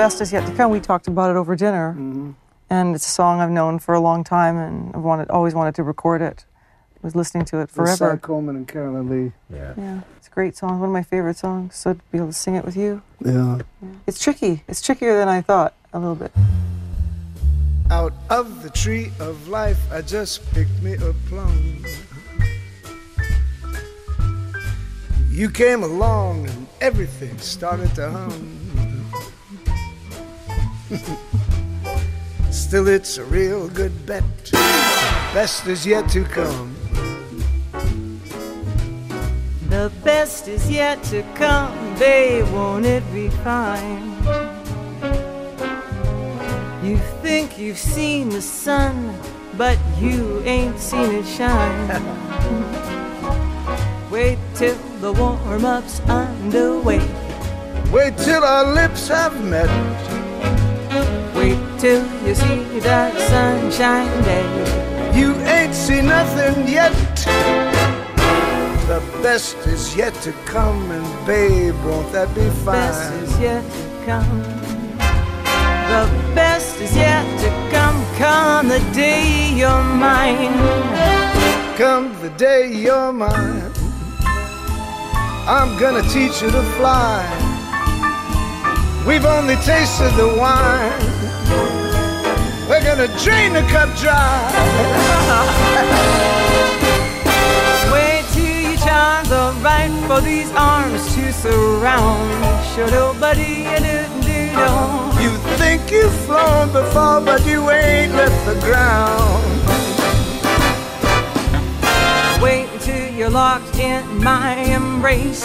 Best 0.00 0.22
is 0.22 0.32
yet 0.32 0.46
to 0.46 0.52
come. 0.54 0.70
We 0.70 0.80
talked 0.80 1.08
about 1.08 1.28
it 1.28 1.36
over 1.36 1.54
dinner, 1.54 1.92
Mm-hmm. 1.92 2.30
and 2.70 2.94
it's 2.94 3.06
a 3.06 3.10
song 3.10 3.40
I've 3.42 3.50
known 3.50 3.78
for 3.78 3.94
a 3.94 4.00
long 4.00 4.24
time, 4.24 4.56
and 4.56 4.94
I've 4.94 5.02
wanted, 5.02 5.28
always 5.28 5.54
wanted 5.54 5.74
to 5.74 5.82
record 5.82 6.22
it. 6.22 6.46
I 6.96 7.00
was 7.02 7.14
listening 7.14 7.44
to 7.50 7.58
it 7.58 7.60
With 7.60 7.72
Cy 7.72 7.96
forever. 7.96 8.16
Coleman 8.16 8.56
and 8.56 8.66
Carolyn 8.66 9.10
Lee. 9.10 9.32
Ja. 9.54 9.74
Yeah, 9.76 10.00
it's 10.16 10.28
a 10.28 10.30
great 10.30 10.56
song. 10.56 10.80
One 10.80 10.88
of 10.88 10.92
my 10.94 11.02
favorite 11.02 11.36
songs. 11.36 11.74
So 11.76 11.92
to 11.92 12.00
be 12.12 12.16
able 12.16 12.28
to 12.28 12.32
sing 12.32 12.54
it 12.54 12.64
with 12.64 12.78
you, 12.78 13.02
Yeah. 13.20 13.58
it's 14.06 14.18
tricky. 14.18 14.64
It's 14.68 14.80
trickier 14.80 15.18
than 15.18 15.28
I 15.28 15.42
thought 15.42 15.74
a 15.92 15.98
little 15.98 16.14
bit. 16.14 16.32
Out 17.90 18.14
of 18.30 18.62
the 18.62 18.70
tree 18.70 19.12
of 19.20 19.48
life, 19.48 19.80
I 19.92 20.00
just 20.00 20.50
picked 20.54 20.80
me 20.82 20.94
a 20.94 21.12
plum. 21.28 21.84
You 25.28 25.50
came 25.50 25.82
along 25.82 26.48
and 26.48 26.66
everything 26.80 27.36
started 27.38 27.94
to 27.96 28.08
hum. 28.10 28.59
Still, 32.50 32.88
it's 32.88 33.16
a 33.18 33.24
real 33.24 33.68
good 33.68 34.06
bet. 34.06 34.24
The 34.46 35.30
best 35.32 35.68
is 35.68 35.86
yet 35.86 36.08
to 36.10 36.24
come. 36.24 36.74
The 39.68 39.92
best 40.02 40.48
is 40.48 40.68
yet 40.68 41.00
to 41.04 41.22
come, 41.34 41.72
babe, 41.96 42.44
won't 42.52 42.86
it 42.86 43.04
be 43.14 43.28
fine? 43.44 44.10
You 46.82 46.98
think 47.22 47.56
you've 47.56 47.78
seen 47.78 48.30
the 48.30 48.42
sun, 48.42 49.14
but 49.56 49.78
you 50.00 50.42
ain't 50.44 50.80
seen 50.80 51.14
it 51.14 51.26
shine. 51.26 51.88
Wait 54.10 54.38
till 54.56 54.74
the 55.00 55.12
warm 55.12 55.64
up's 55.64 56.00
underway. 56.00 56.98
Wait 57.92 58.18
till 58.18 58.42
our 58.42 58.74
lips 58.74 59.06
have 59.06 59.44
met. 59.44 60.09
Wait 61.40 61.56
till 61.78 62.04
you 62.26 62.34
see 62.34 62.80
that 62.80 63.16
sunshine 63.30 64.12
day. 64.24 65.18
You 65.18 65.32
ain't 65.56 65.74
seen 65.74 66.04
nothing 66.04 66.68
yet. 66.68 66.92
The 68.86 69.00
best 69.22 69.56
is 69.66 69.96
yet 69.96 70.12
to 70.26 70.32
come, 70.44 70.90
and 70.90 71.26
babe, 71.26 71.74
won't 71.82 72.12
that 72.12 72.28
be 72.34 72.46
fine? 72.62 72.76
The 72.76 72.92
best 72.92 73.12
is 73.22 73.40
yet 73.40 73.64
to 73.72 74.04
come. 74.04 74.42
The 75.94 76.04
best 76.34 76.78
is 76.78 76.94
yet 76.94 77.24
to 77.40 77.48
come. 77.74 77.98
Come 78.18 78.68
the 78.68 78.80
day 78.92 79.50
you're 79.54 79.84
mine. 80.08 80.52
Come 81.78 82.12
the 82.20 82.28
day 82.36 82.70
you're 82.70 83.14
mine, 83.14 83.72
I'm 85.48 85.70
gonna 85.80 86.02
teach 86.02 86.42
you 86.42 86.50
to 86.50 86.62
fly. 86.76 87.24
We've 89.06 89.24
only 89.24 89.56
tasted 89.64 90.12
the 90.18 90.36
wine. 90.38 91.09
We're 92.68 92.84
gonna 92.84 93.08
drain 93.18 93.52
the 93.52 93.62
cup 93.72 93.90
dry. 93.96 94.50
Wait 97.92 98.24
till 98.32 98.70
your 98.70 98.78
charms 98.78 99.30
are 99.32 99.52
right 99.62 99.92
for 100.06 100.20
these 100.20 100.50
arms 100.52 101.14
to 101.14 101.32
surround. 101.32 102.30
Sure, 102.74 102.90
nobody 102.90 103.70
do. 104.60 105.20
You 105.22 105.30
think 105.58 105.90
you've 105.90 106.14
flown 106.26 106.72
before, 106.72 107.20
but 107.20 107.44
you 107.46 107.70
ain't 107.70 108.14
left 108.14 108.46
the 108.46 108.58
ground. 108.66 109.44
Wait 112.42 112.68
till 112.80 113.14
you're 113.14 113.30
locked 113.30 113.78
in 113.78 114.02
my 114.22 114.54
embrace. 114.56 115.44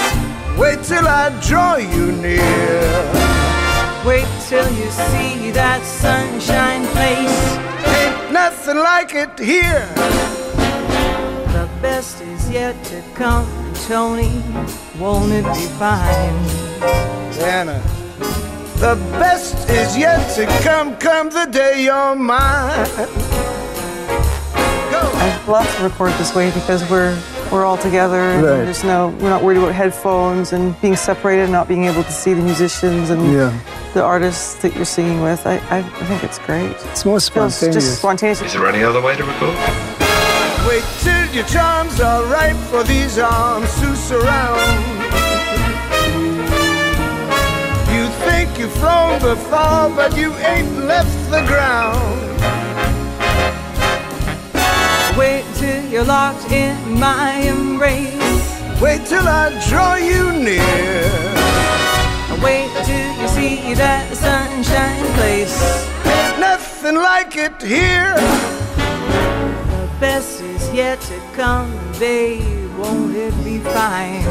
Wait 0.57 0.83
till 0.83 1.07
I 1.07 1.29
draw 1.41 1.75
you 1.75 2.11
near. 2.13 3.34
Wait 4.05 4.27
till 4.47 4.71
you 4.73 4.91
see 4.91 5.49
that 5.49 5.81
sunshine 5.83 6.85
place. 6.93 7.57
Ain't 7.97 8.31
nothing 8.31 8.77
like 8.77 9.15
it 9.15 9.39
here. 9.39 9.87
The 11.51 11.67
best 11.81 12.21
is 12.21 12.47
yet 12.51 12.75
to 12.85 13.01
come, 13.15 13.47
Tony. 13.87 14.43
Won't 14.99 15.31
it 15.31 15.45
be 15.55 15.65
fine? 15.79 16.37
Anna, 17.41 17.81
the 18.75 18.95
best 19.17 19.67
is 19.71 19.97
yet 19.97 20.21
to 20.35 20.45
come. 20.61 20.95
Come 20.97 21.31
the 21.31 21.47
day 21.47 21.85
you're 21.85 22.15
mine. 22.15 23.54
Go. 25.25 25.31
I 25.31 25.51
love 25.51 25.75
to 25.77 25.83
record 25.83 26.11
this 26.13 26.33
way 26.35 26.51
because 26.51 26.87
we're 26.89 27.17
we're 27.51 27.65
all 27.65 27.77
together. 27.77 28.17
and 28.17 28.43
Right. 28.43 28.63
There's 28.65 28.83
no 28.83 29.09
we're 29.21 29.29
not 29.29 29.43
worried 29.43 29.57
about 29.57 29.73
headphones 29.73 30.53
and 30.53 30.79
being 30.81 30.95
separated, 30.95 31.43
and 31.43 31.51
not 31.51 31.67
being 31.67 31.85
able 31.85 32.03
to 32.03 32.11
see 32.11 32.33
the 32.33 32.41
musicians 32.41 33.09
and 33.09 33.21
Yeah. 33.33 33.51
the 33.93 34.03
artists 34.03 34.55
that 34.61 34.75
you're 34.75 34.85
singing 34.85 35.21
with. 35.21 35.45
I, 35.47 35.55
I, 35.69 35.77
I 35.79 35.81
think 36.09 36.23
it's 36.23 36.39
great. 36.39 36.71
It's 36.91 37.05
more 37.05 37.19
Feels 37.19 37.55
spontaneous. 37.55 37.75
just 37.85 37.99
spontaneous. 37.99 38.41
Is 38.41 38.53
there 38.53 38.67
any 38.67 38.83
other 38.83 39.01
way 39.01 39.15
to 39.15 39.23
record? 39.23 39.55
Wait 40.67 40.83
till 41.01 41.25
your 41.33 41.45
charms 41.45 41.99
are 42.01 42.23
ripe 42.25 42.57
for 42.71 42.83
these 42.83 43.17
arms 43.19 43.69
to 43.81 43.95
surround. 43.95 44.81
You 47.95 48.07
think 48.27 48.57
you've 48.59 48.73
flown 48.73 49.19
before, 49.21 49.89
but 49.95 50.17
you 50.17 50.33
ain't 50.37 50.85
left 50.85 51.15
the 51.29 51.41
ground. 51.45 52.21
Wait 55.17 55.45
till 55.55 55.85
you're 55.85 56.03
locked 56.03 56.51
in 56.51 56.99
my 56.99 57.35
embrace. 57.35 58.11
Wait 58.81 59.05
till 59.05 59.25
I 59.25 59.49
draw 59.69 59.95
you 59.95 60.33
near. 60.33 61.03
Wait 62.43 62.69
till 62.83 63.21
you 63.21 63.27
see 63.29 63.73
that 63.75 64.13
sunshine 64.13 65.05
place. 65.15 65.57
Nothing 66.37 66.95
like 66.95 67.37
it 67.37 67.61
here. 67.61 68.15
The 69.71 69.89
best 70.01 70.41
is 70.41 70.73
yet 70.73 70.99
to 71.01 71.17
come, 71.33 71.71
babe. 71.97 72.69
Won't 72.77 73.15
it 73.15 73.33
be 73.41 73.59
fine? 73.59 74.25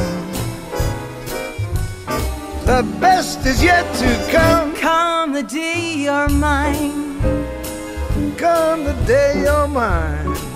The 2.67 2.83
best 3.01 3.47
is 3.47 3.65
yet 3.65 3.87
to 3.97 4.31
come. 4.31 4.75
Come 4.75 5.33
the 5.33 5.45
day 5.45 5.95
you're 5.95 6.29
mine. 6.29 7.19
Come 8.37 8.85
the 8.85 8.97
day 9.07 9.41
you're 9.45 9.67
mine. 9.67 10.54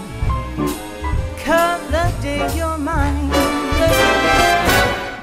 Come 1.48 1.80
the 1.90 2.14
day 2.22 2.44
you're 2.56 2.76
mine. 2.78 3.30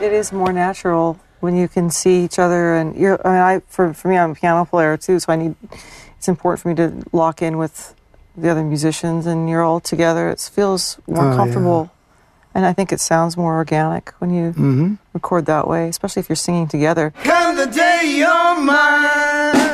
It 0.02 0.12
is 0.12 0.32
more 0.32 0.52
natural 0.52 1.20
when 1.40 1.56
you 1.56 1.68
can 1.68 1.90
see 1.90 2.24
each 2.26 2.40
other 2.40 2.74
and 2.76 2.96
you're 2.96 3.20
I 3.26 3.32
mean 3.32 3.42
I 3.42 3.60
for, 3.68 3.94
for 3.94 4.08
me 4.08 4.18
I'm 4.18 4.32
a 4.32 4.36
piano 4.36 4.66
player 4.66 4.98
too, 4.98 5.20
so 5.20 5.32
I 5.34 5.36
need 5.36 5.56
it's 6.18 6.28
important 6.28 6.62
for 6.64 6.70
me 6.70 6.76
to 6.76 6.88
lock 7.12 7.42
in 7.42 7.58
with 7.58 7.94
the 8.36 8.50
other 8.50 8.64
musicians 8.64 9.26
and 9.28 9.48
you're 9.50 9.62
all 9.62 9.80
together. 9.80 10.30
It 10.30 10.40
feels 10.54 10.98
more 11.08 11.26
Oh, 11.26 11.30
yeah. 11.30 11.36
comfortable. 11.36 11.92
And 12.56 12.66
I 12.66 12.74
think 12.74 12.92
it 12.92 13.00
sounds 13.02 13.38
more 13.38 13.56
organic 13.56 14.10
when 14.20 14.32
you 14.34 14.52
Mm-hmm. 14.52 14.94
record 15.14 15.46
that 15.46 15.68
way, 15.68 15.90
especially 15.90 16.22
if 16.22 16.30
you're 16.30 16.36
singing 16.48 16.68
together. 16.68 17.14
Come 17.24 17.56
the 17.56 17.68
day 17.68 18.02
you're 18.18 18.60
mine. 18.62 19.65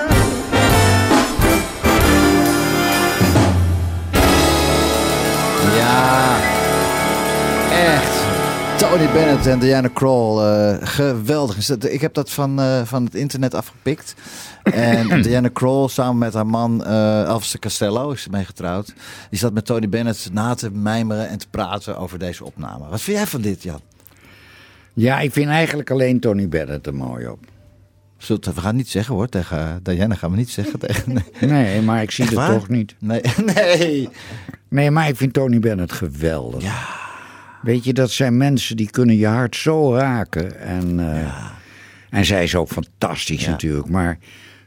Tony 8.91 9.11
Bennett 9.11 9.47
en 9.47 9.59
Diana 9.59 9.87
Krall, 9.87 10.37
eh, 10.37 10.87
geweldig. 10.87 11.69
Ik 11.83 12.01
heb 12.01 12.13
dat 12.13 12.31
van, 12.31 12.59
eh, 12.59 12.81
van 12.83 13.03
het 13.03 13.15
internet 13.15 13.53
afgepikt. 13.53 14.15
En 14.63 15.21
Diana 15.21 15.47
Krall 15.53 15.87
samen 15.87 16.17
met 16.17 16.33
haar 16.33 16.47
man 16.47 16.85
eh 16.85 17.23
Elvis 17.23 17.59
Costello, 17.59 18.11
is 18.11 18.27
mee 18.27 18.45
getrouwd. 18.45 18.93
Die 19.29 19.39
zat 19.39 19.53
met 19.53 19.65
Tony 19.65 19.89
Bennett 19.89 20.29
na 20.33 20.53
te 20.53 20.71
mijmeren 20.71 21.29
en 21.29 21.37
te 21.37 21.47
praten 21.49 21.97
over 21.97 22.19
deze 22.19 22.45
opname. 22.45 22.89
Wat 22.89 23.01
vind 23.01 23.17
jij 23.17 23.27
van 23.27 23.41
dit, 23.41 23.63
Jan? 23.63 23.79
Ja, 24.93 25.19
ik 25.19 25.31
vind 25.31 25.49
eigenlijk 25.49 25.91
alleen 25.91 26.19
Tony 26.19 26.47
Bennett 26.47 26.87
er 26.87 26.95
mooi 26.95 27.27
op. 27.27 27.39
Zult, 28.17 28.45
we 28.45 28.61
gaan 28.61 28.75
niet 28.75 28.89
zeggen 28.89 29.15
hoor, 29.15 29.29
tegen 29.29 29.79
Diana 29.83 30.15
gaan 30.15 30.31
we 30.31 30.37
niet 30.37 30.49
zeggen. 30.49 30.79
Tegen, 30.87 31.13
nee. 31.13 31.49
Nee, 31.49 31.81
maar 31.81 32.01
ik 32.01 32.11
zie 32.11 32.23
Echt 32.23 32.33
het 32.33 32.41
waar? 32.41 32.53
toch 32.53 32.69
niet. 32.69 32.95
Nee, 32.99 33.21
nee. 33.55 34.09
Nee, 34.69 34.91
maar 34.91 35.07
ik 35.07 35.15
vind 35.15 35.33
Tony 35.33 35.59
Bennett 35.59 35.91
geweldig. 35.91 36.63
Weet 37.61 37.83
je, 37.83 37.93
dat 37.93 38.11
zijn 38.11 38.37
mensen 38.37 38.75
die 38.77 38.89
kunnen 38.89 39.17
je 39.17 39.27
hart 39.27 39.55
zo 39.55 39.95
raken. 39.95 40.59
En, 40.59 40.99
eh, 40.99 41.45
en 42.09 42.25
zij 42.25 42.43
is 42.43 42.55
ook 42.55 42.69
fantastisch 42.69 43.43
Ja. 43.43 43.49
natuurlijk. 43.49 43.89
Maar 43.89 44.17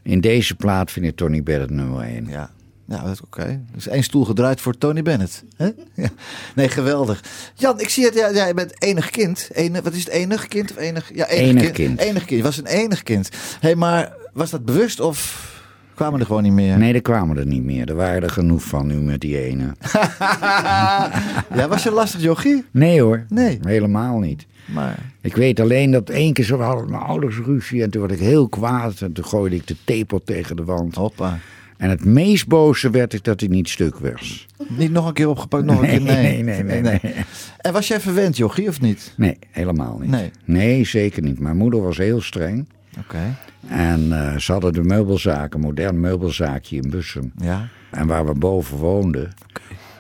in 0.03 0.21
deze 0.21 0.55
plaat 0.55 0.91
vind 0.91 1.07
ik 1.07 1.17
Tony 1.17 1.43
Bennett 1.43 1.71
nummer 1.71 2.03
één. 2.03 2.27
Ja, 2.29 2.51
ja 2.87 3.03
dat 3.03 3.13
is 3.13 3.21
oké. 3.23 3.61
Dus 3.75 3.89
één 3.89 4.03
stoel 4.03 4.25
gedraaid 4.25 4.61
voor 4.61 4.79
Tony 4.79 5.03
Bennett. 5.03 5.45
hè? 5.57 5.69
Ja. 5.95 6.09
Nee, 6.55 6.69
geweldig. 6.69 7.23
Jan, 7.55 7.81
ik 7.81 7.89
zie 7.89 8.05
het. 8.05 8.15
Ja, 8.15 8.33
jij 8.33 8.55
bent 8.55 8.83
enig 8.83 9.11
kind. 9.11 9.49
Enig, 9.53 9.83
wat 9.83 9.93
is 9.93 9.99
het? 10.05 10.09
Enig 10.09 10.49
kind 10.49 10.71
of 10.71 10.77
enig? 10.77 11.11
Ja, 11.15 11.27
Enig 11.29 11.71
kind. 11.71 12.01
Enig 12.01 12.25
kind. 12.25 12.39
Je 12.41 12.43
was 12.43 12.57
een 12.59 12.67
enig 12.67 13.03
kind. 13.03 13.29
hey, 13.61 13.75
maar 13.75 14.13
was 14.33 14.51
dat 14.51 14.65
bewust 14.65 15.01
of 15.01 15.53
kwamen 15.95 16.21
er 16.21 16.27
gewoon 16.27 16.43
niet 16.43 16.53
meer? 16.53 16.79
Nee, 16.79 16.95
er 16.95 17.03
kwamen 17.03 17.37
er 17.39 17.47
niet 17.47 17.65
meer. 17.65 17.89
Er 17.89 17.95
waren 17.95 18.23
er 18.23 18.31
genoeg 18.31 18.63
van 18.63 18.87
nu 18.87 18.95
met 18.95 19.21
die 19.21 19.39
ene. 19.45 19.65
ja, 21.55 21.69
was 21.69 21.83
je 21.83 21.91
lastig, 21.91 22.23
jochie? 22.23 22.65
Nee 22.71 23.01
hoor, 23.03 23.25
Nee. 23.29 23.59
helemaal 23.63 24.19
niet. 24.19 24.47
Maar 24.73 24.99
Ik 25.21 25.37
weet 25.37 25.61
alleen 25.61 25.91
dat 25.91 26.11
één 26.11 26.33
keer 26.33 26.45
zo 26.45 26.59
hadden 26.61 26.91
mijn 26.91 27.03
ouders 27.03 27.39
ruzie. 27.45 27.83
En 27.83 27.91
toen 27.91 28.01
werd 28.01 28.13
ik 28.13 28.19
heel 28.19 28.49
kwaad. 28.49 29.01
En 29.01 29.13
toen 29.13 29.25
gooide 29.25 29.57
ik 29.57 29.67
de 29.67 29.77
tepel 29.85 30.23
tegen 30.25 30.57
de 30.57 30.65
wand. 30.65 30.95
hoppa. 30.95 31.39
En 31.77 31.91
het 31.91 32.05
meest 32.05 32.47
boze 32.47 32.91
werd 32.91 33.13
ik 33.13 33.25
dat 33.25 33.41
hij 33.41 33.49
niet 33.49 33.69
stuk 33.69 33.99
was. 33.99 34.47
Niet 34.69 34.91
nog 34.91 35.07
een 35.07 35.13
keer 35.13 35.29
opgepakt, 35.29 35.65
nog 35.65 35.77
een 35.83 35.87
Nee, 35.89 35.97
keer. 35.97 36.05
Nee, 36.15 36.43
nee, 36.43 36.63
nee, 36.63 36.81
nee, 36.81 36.99
nee. 37.03 37.15
En 37.61 37.73
was 37.73 37.89
jij 37.89 38.01
verwend, 38.01 38.37
jochie, 38.37 38.69
of 38.69 38.81
niet? 38.81 39.13
Nee, 39.17 39.39
helemaal 39.51 39.99
niet. 40.01 40.11
Nee. 40.11 40.31
Nee, 40.45 40.85
zeker 40.87 41.23
niet. 41.23 41.39
Mijn 41.41 41.57
moeder 41.57 41.83
was 41.83 41.97
heel 41.97 42.21
streng. 42.21 42.67
Oké. 42.99 43.37
En 43.69 44.13
eh, 44.13 44.39
ze 44.39 44.53
hadden 44.53 44.73
de 44.73 44.83
meubelzaak, 44.83 45.55
een 45.55 45.61
modern 45.61 46.01
meubelzaakje 46.01 46.77
in 46.77 46.91
Bussum. 46.91 47.33
Ja. 47.39 47.69
En 47.91 48.07
waar 48.07 48.27
we 48.27 48.35
boven 48.35 48.77
woonden. 48.77 49.33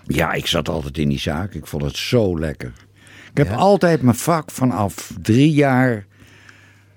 Ja, 0.06 0.32
ik 0.32 0.46
zat 0.46 0.68
altijd 0.68 0.98
in 0.98 1.08
die 1.08 1.18
zaak. 1.18 1.54
Ik 1.54 1.66
vond 1.66 1.82
het 1.82 1.96
zo 1.96 2.38
lekker. 2.38 2.72
Ik 3.30 3.36
heb 3.36 3.48
Ja? 3.48 3.54
altijd 3.54 4.02
mijn 4.02 4.16
vak 4.16 4.50
vanaf 4.50 5.12
drie 5.22 5.50
jaar 5.52 6.06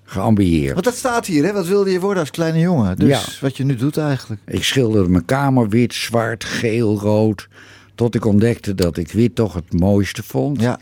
geambieerd. 0.03 0.73
Want 0.73 0.85
dat 0.85 0.95
staat 0.95 1.25
hier, 1.25 1.43
hè? 1.45 1.53
Wat 1.53 1.67
wilde 1.67 1.91
je 1.91 1.99
worden 1.99 2.19
als 2.19 2.31
kleine 2.31 2.59
jongen? 2.59 2.95
Dus 2.97 3.09
Ja. 3.09 3.21
wat 3.41 3.57
je 3.57 3.63
nu 3.63 3.75
doet 3.75 3.97
eigenlijk. 3.97 4.41
Ik 4.45 4.63
schilderde 4.63 5.09
mijn 5.09 5.25
kamer 5.25 5.69
wit, 5.69 5.93
zwart, 5.93 6.43
geel, 6.43 6.99
rood. 6.99 7.47
Tot 7.95 8.15
ik 8.15 8.25
ontdekte 8.25 8.75
dat 8.75 8.97
ik 8.97 9.11
wit 9.11 9.35
toch 9.35 9.53
het 9.53 9.73
mooiste 9.79 10.23
vond. 10.23 10.61
Ja. 10.61 10.79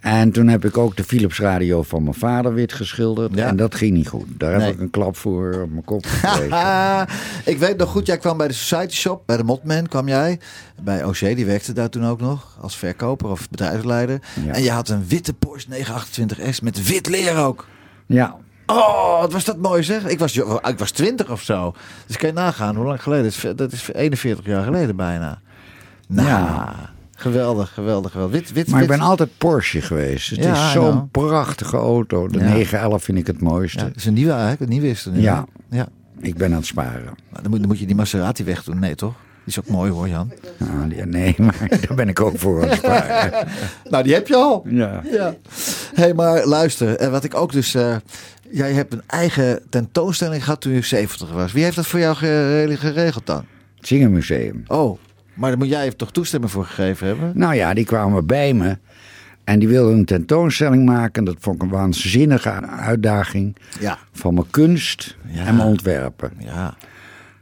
En 0.00 0.32
toen 0.32 0.48
heb 0.48 0.64
ik 0.64 0.76
ook 0.78 0.96
de 0.96 1.04
Philips 1.04 1.38
radio 1.38 1.82
van 1.82 2.02
mijn 2.02 2.14
vader 2.14 2.54
wit 2.54 2.72
geschilderd. 2.72 3.34
Ja. 3.34 3.46
En 3.46 3.56
dat 3.56 3.74
ging 3.74 3.92
niet 3.92 4.08
goed. 4.08 4.26
Daar 4.28 4.56
Nee. 4.56 4.66
heb 4.66 4.74
ik 4.74 4.80
een 4.80 4.90
klap 4.90 5.16
voor 5.16 5.60
op 5.62 5.70
mijn 5.70 5.84
kop 5.84 6.06
gekregen. 6.08 7.06
Ik 7.44 7.58
weet 7.58 7.76
nog 7.76 7.90
goed, 7.90 8.06
jij 8.06 8.18
kwam 8.18 8.36
bij 8.36 8.48
de 8.48 8.54
Society 8.54 8.94
Shop, 8.96 9.22
bij 9.26 9.36
de 9.36 9.44
Motman 9.44 9.86
kwam 9.86 10.08
jij. 10.08 10.40
Bij 10.82 11.04
OC, 11.04 11.18
die 11.18 11.46
werkte 11.46 11.72
daar 11.72 11.88
toen 11.88 12.06
ook 12.06 12.20
nog 12.20 12.56
als 12.60 12.76
verkoper 12.76 13.28
of 13.30 13.48
bedrijfsleider. 13.50 14.20
Ja. 14.44 14.52
En 14.52 14.62
je 14.62 14.70
had 14.70 14.88
een 14.88 15.04
witte 15.08 15.32
Porsche 15.34 15.68
928S 15.70 16.62
met 16.62 16.88
wit 16.88 17.06
leer 17.08 17.36
ook. 17.36 17.66
ja, 18.06 18.36
Oh, 18.66 19.20
wat 19.20 19.32
was 19.32 19.44
dat 19.44 19.56
mooi 19.58 19.82
zeg. 19.82 20.04
Ik 20.06 20.18
was, 20.18 20.32
jo- 20.34 20.60
ik 20.68 20.78
was 20.78 20.90
20 20.90 21.30
of 21.30 21.42
zo. 21.42 21.74
Dus 22.06 22.16
kan 22.16 22.28
je 22.28 22.34
nagaan 22.34 22.76
hoe 22.76 22.84
lang 22.86 23.02
geleden. 23.02 23.24
Dat 23.24 23.32
is, 23.34 23.56
dat 23.56 23.72
is 23.72 23.88
41 23.92 24.46
jaar 24.46 24.64
geleden 24.64 24.96
bijna. 24.96 25.40
Nou, 26.08 26.28
Ja. 26.28 26.74
Geweldig, 27.20 27.74
geweldig, 27.74 28.10
geweldig. 28.12 28.36
Wit, 28.40 28.52
wit, 28.52 28.68
maar 28.70 28.82
ik 28.82 28.88
ben 28.88 29.00
altijd 29.00 29.28
Porsche 29.38 29.80
geweest. 29.80 30.30
Het 30.30 30.38
Ja, 30.44 30.52
is 30.66 30.72
zo'n 30.72 31.10
prachtige 31.10 31.76
auto. 31.76 32.28
De 32.28 32.38
Ja. 32.38 32.44
911 32.44 33.02
vind 33.04 33.18
ik 33.18 33.26
het 33.26 33.40
mooiste. 33.40 33.78
Ja, 33.78 33.84
dat 33.84 33.96
is 33.96 34.04
een 34.06 34.14
nieuwe 34.14 34.32
eigenlijk, 34.32 34.60
een 34.60 34.68
nieuwe 34.68 34.88
is 34.88 35.04
er 35.04 35.12
nu. 35.12 35.20
Ja. 35.20 35.44
ja. 35.70 35.88
Ik 36.20 36.36
ben 36.36 36.50
aan 36.50 36.56
het 36.56 36.66
sparen. 36.66 37.14
Maar 37.30 37.42
dan 37.42 37.50
moet, 37.50 37.58
dan 37.58 37.68
moet 37.68 37.78
je 37.78 37.86
die 37.86 37.94
Maserati 37.96 38.44
wegdoen. 38.44 38.78
Nee, 38.78 38.94
toch? 38.94 39.12
Die 39.44 39.56
is 39.56 39.58
ook 39.58 39.68
mooi 39.68 39.90
hoor, 39.90 40.08
Jan. 40.08 40.32
Nou, 40.58 40.88
die- 40.88 41.06
nee, 41.06 41.34
maar 41.42 41.66
daar 41.68 41.94
ben 41.96 42.08
ik 42.08 42.20
ook 42.20 42.38
voor 42.38 42.62
aan 42.62 42.68
het 42.68 42.78
sparen. 42.78 43.46
Nou, 43.90 44.04
die 44.04 44.14
heb 44.14 44.28
je 44.28 44.34
al. 44.36 44.64
Ja. 44.68 45.02
Ja. 45.12 45.34
hey, 45.94 46.14
maar 46.14 46.46
luister. 46.46 46.96
En 46.96 47.10
wat 47.10 47.24
ik 47.24 47.34
ook 47.34 47.52
dus... 47.52 47.74
eh, 47.74 47.96
jij 48.50 48.72
hebt 48.72 48.92
een 48.92 49.02
eigen 49.06 49.62
tentoonstelling 49.70 50.44
gehad 50.44 50.60
toen 50.60 50.72
je 50.72 50.82
70 50.82 51.32
was. 51.32 51.52
Wie 51.52 51.62
heeft 51.64 51.76
dat 51.76 51.86
voor 51.86 52.00
jou 52.00 52.16
gere- 52.16 52.76
geregeld 52.76 53.26
dan? 53.26 53.44
Het 53.76 53.86
Zingenmuseum. 53.86 54.62
Oh, 54.66 54.98
maar 55.38 55.48
daar 55.50 55.58
moet 55.58 55.68
jij 55.68 55.90
toch 55.90 56.12
toestemming 56.12 56.52
voor 56.52 56.64
gegeven 56.64 57.06
hebben? 57.06 57.32
Nou 57.34 57.54
ja, 57.54 57.74
die 57.74 57.84
kwamen 57.84 58.26
bij 58.26 58.54
me. 58.54 58.78
En 59.44 59.58
die 59.58 59.68
wilden 59.68 59.94
een 59.98 60.04
tentoonstelling 60.04 60.84
maken. 60.84 61.24
Dat 61.24 61.36
vond 61.40 61.56
ik 61.56 61.62
een 61.62 61.68
waanzinnige 61.68 62.50
uitdaging. 62.66 63.56
Ja. 63.80 63.98
Van 64.12 64.34
mijn 64.34 64.50
kunst 64.50 65.16
Ja. 65.26 65.46
en 65.46 65.56
mijn 65.56 65.68
ontwerpen. 65.68 66.32
Ja. 66.38 66.74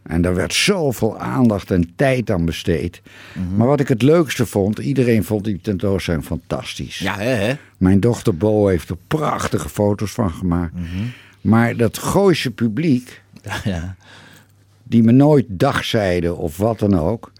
En 0.03 0.23
daar 0.23 0.35
werd 0.35 0.55
zoveel 0.55 1.18
aandacht 1.18 1.70
en 1.70 1.92
tijd 1.97 2.31
aan 2.31 2.44
besteed. 2.44 3.03
Mhm. 3.33 3.57
Maar 3.57 3.66
wat 3.66 3.81
ik 3.81 3.88
het 3.88 4.03
leukste 4.03 4.47
vond, 4.47 4.79
iedereen 4.79 5.25
vond 5.25 5.44
die 5.44 5.61
tentoonstelling 5.61 6.25
fantastisch. 6.25 6.99
Ja, 6.99 7.16
hè? 7.16 7.25
hè? 7.31 7.55
Mijn 7.77 8.01
dochter 8.01 8.37
Bo 8.37 8.66
heeft 8.66 8.88
er 8.88 8.97
prachtige 9.07 9.68
foto's 9.68 10.11
van 10.12 10.31
gemaakt. 10.31 10.73
Mhm. 10.75 11.05
Maar 11.40 11.77
dat 11.77 11.99
Gooise 11.99 12.51
publiek, 12.51 13.23
Ja. 13.64 13.97
die 14.83 15.03
me 15.03 15.12
nooit 15.12 15.44
dag 15.49 15.85
zeiden 15.85 16.37
of 16.37 16.57
wat 16.57 16.79
dan 16.79 16.99
ook. 16.99 17.33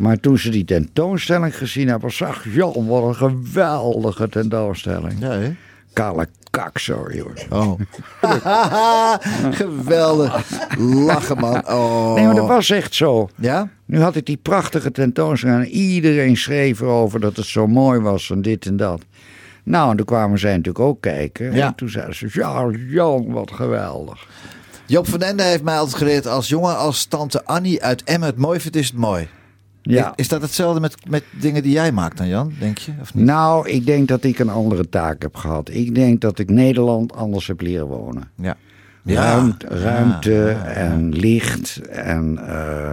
Maar 0.00 0.20
toen 0.20 0.38
ze 0.38 0.50
die 0.50 0.64
tentoonstelling 0.64 1.56
gezien 1.56 1.88
hebben, 1.88 2.12
zag 2.12 2.44
Jan, 2.54 2.86
wat 2.86 3.02
een 3.02 3.14
geweldige 3.14 4.28
tentoonstelling. 4.28 5.20
Hè? 5.20 5.54
Kale 5.92 6.28
kak, 6.50 6.78
sorry 6.78 7.20
hoor. 7.20 7.34
Oh. 7.50 7.80
Geweldig. 9.60 10.44
Lachen, 10.78 11.38
man. 11.38 11.68
Oh. 11.68 12.14
Nee, 12.14 12.24
maar 12.24 12.34
dat 12.34 12.48
was 12.48 12.70
echt 12.70 12.94
zo. 12.94 13.28
Ja? 13.34 13.68
Nu 13.84 14.00
had 14.00 14.16
ik 14.16 14.26
die 14.26 14.36
prachtige 14.36 14.90
tentoonstelling 14.90 15.64
en 15.64 15.70
iedereen 15.70 16.36
schreef 16.36 16.80
erover 16.80 17.20
dat 17.20 17.36
het 17.36 17.46
zo 17.46 17.66
mooi 17.66 18.00
was 18.00 18.30
en 18.30 18.42
dit 18.42 18.66
en 18.66 18.76
dat. 18.76 19.02
Nou, 19.62 19.90
en 19.90 19.96
toen 19.96 20.06
kwamen 20.06 20.38
zij 20.38 20.50
natuurlijk 20.50 20.84
ook 20.84 21.00
kijken. 21.00 21.52
Ja. 21.52 21.66
En 21.66 21.74
toen 21.74 21.88
zeiden 21.88 22.14
ze, 22.14 22.28
ja, 22.32 22.70
Jan, 22.88 23.32
wat 23.32 23.50
geweldig. 23.50 24.26
Joop 24.86 25.08
van 25.08 25.22
Ende 25.22 25.42
heeft 25.42 25.62
mij 25.62 25.78
altijd 25.78 25.96
geleerd... 25.96 26.26
als 26.26 26.48
jongen 26.48 26.76
als 26.76 27.04
tante 27.04 27.44
Annie 27.44 27.82
uit 27.82 28.04
Emmen 28.04 28.28
het 28.28 28.38
mooi 28.38 28.60
vindt, 28.60 28.76
is 28.76 28.86
het 28.86 28.96
mooi. 28.96 29.28
Ja. 29.82 30.12
Is 30.16 30.28
dat 30.28 30.42
hetzelfde 30.42 30.80
met, 30.80 30.96
met 31.08 31.24
dingen 31.40 31.62
die 31.62 31.72
jij 31.72 31.92
maakt 31.92 32.16
dan, 32.16 32.28
Jan? 32.28 32.52
Denk 32.58 32.78
je? 32.78 32.92
Of 33.00 33.14
niet? 33.14 33.24
Nou, 33.24 33.68
ik 33.68 33.86
denk 33.86 34.08
dat 34.08 34.24
ik 34.24 34.38
een 34.38 34.48
andere 34.48 34.88
taak 34.88 35.22
heb 35.22 35.36
gehad. 35.36 35.70
Ik 35.70 35.94
denk 35.94 36.20
dat 36.20 36.38
ik 36.38 36.50
Nederland 36.50 37.12
anders 37.14 37.46
heb 37.46 37.60
leren 37.60 37.86
wonen. 37.86 38.30
Ja. 38.34 38.56
Ruimte, 39.04 39.66
ruimte 39.66 40.30
Ja, 40.30 40.48
ja. 40.48 40.64
en 40.64 41.08
licht. 41.12 41.80
En 41.88 42.38
eh, 42.48 42.92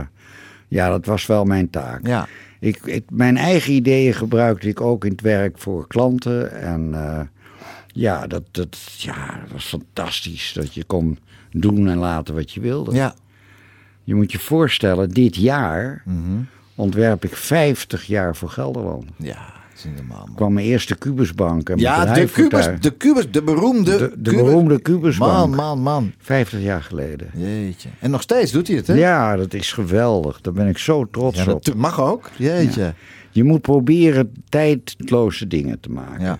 ja, 0.68 0.90
dat 0.90 1.06
was 1.06 1.26
wel 1.26 1.44
mijn 1.46 1.70
taak. 1.70 2.08
Ja. 2.08 2.28
Ik, 2.60 2.80
ik, 2.84 3.04
mijn 3.10 3.38
eigen 3.38 3.74
ideeën 3.74 4.14
gebruikte 4.14 4.68
ik 4.68 4.82
ook 4.82 5.06
in 5.06 5.12
het 5.12 5.22
werk 5.22 5.58
voor 5.58 5.88
klanten. 5.88 6.52
En 6.62 6.90
eh, 6.94 7.20
ja, 7.88 8.28
dat, 8.28 8.44
dat, 8.52 8.78
ja, 8.98 9.40
dat 9.42 9.52
was 9.52 9.66
fantastisch. 9.66 10.54
Dat 10.54 10.74
je 10.74 10.84
kon 10.84 11.18
doen 11.52 11.88
en 11.88 11.98
laten 11.98 12.36
wat 12.36 12.52
je 12.52 12.60
wilde. 12.60 12.96
Ja. 12.96 13.14
Je 14.04 14.16
moet 14.16 14.32
je 14.32 14.40
voorstellen, 14.40 15.10
dit 15.10 15.36
jaar 15.36 16.02
Mhm. 16.06 16.42
Ontwerp 16.78 17.24
ik 17.24 17.36
50 17.36 18.06
jaar 18.06 18.36
voor 18.36 18.50
Gelderland. 18.50 19.06
Ja, 19.18 19.34
dat 19.36 19.78
is 19.78 19.84
niet 19.84 19.96
normaal. 19.96 20.26
man. 20.26 20.36
kwam 20.36 20.54
mijn 20.54 20.66
eerste 20.66 20.96
Kubusbank 20.96 21.70
en 21.70 21.78
Ja, 21.78 22.14
de 22.14 22.26
kubus, 22.28 22.68
de 22.80 22.92
kubus, 22.92 23.32
de 23.32 23.44
beroemde... 23.44 23.98
De, 23.98 24.12
de 24.18 24.30
kubus- 24.30 24.46
beroemde 24.46 24.82
Kubusbank. 24.82 25.32
Man, 25.32 25.56
man, 25.56 25.80
man. 25.80 26.14
50 26.20 26.62
jaar 26.62 26.82
geleden. 26.82 27.30
Jeetje. 27.34 27.90
En 28.00 28.12
nog 28.12 28.22
steeds 28.22 28.52
doet 28.52 28.68
hij 28.68 28.78
het, 28.78 28.88
hè? 28.88 28.94
Ja, 28.94 29.36
dat 29.36 29.54
is 29.54 29.72
geweldig. 29.72 30.42
Daar 30.42 30.54
ben 30.54 30.68
ik 30.68 30.78
zo 30.78 31.06
trots 31.12 31.44
Ja, 31.44 31.52
op. 31.52 31.66
dat 31.66 31.76
mag 31.76 32.02
ook. 32.02 32.30
Jeetje. 32.38 32.94
Je 33.32 33.44
moet 33.44 33.62
proberen 33.62 34.32
tijdloze 34.50 35.48
dingen 35.48 35.80
te 35.80 35.90
maken. 35.90 36.38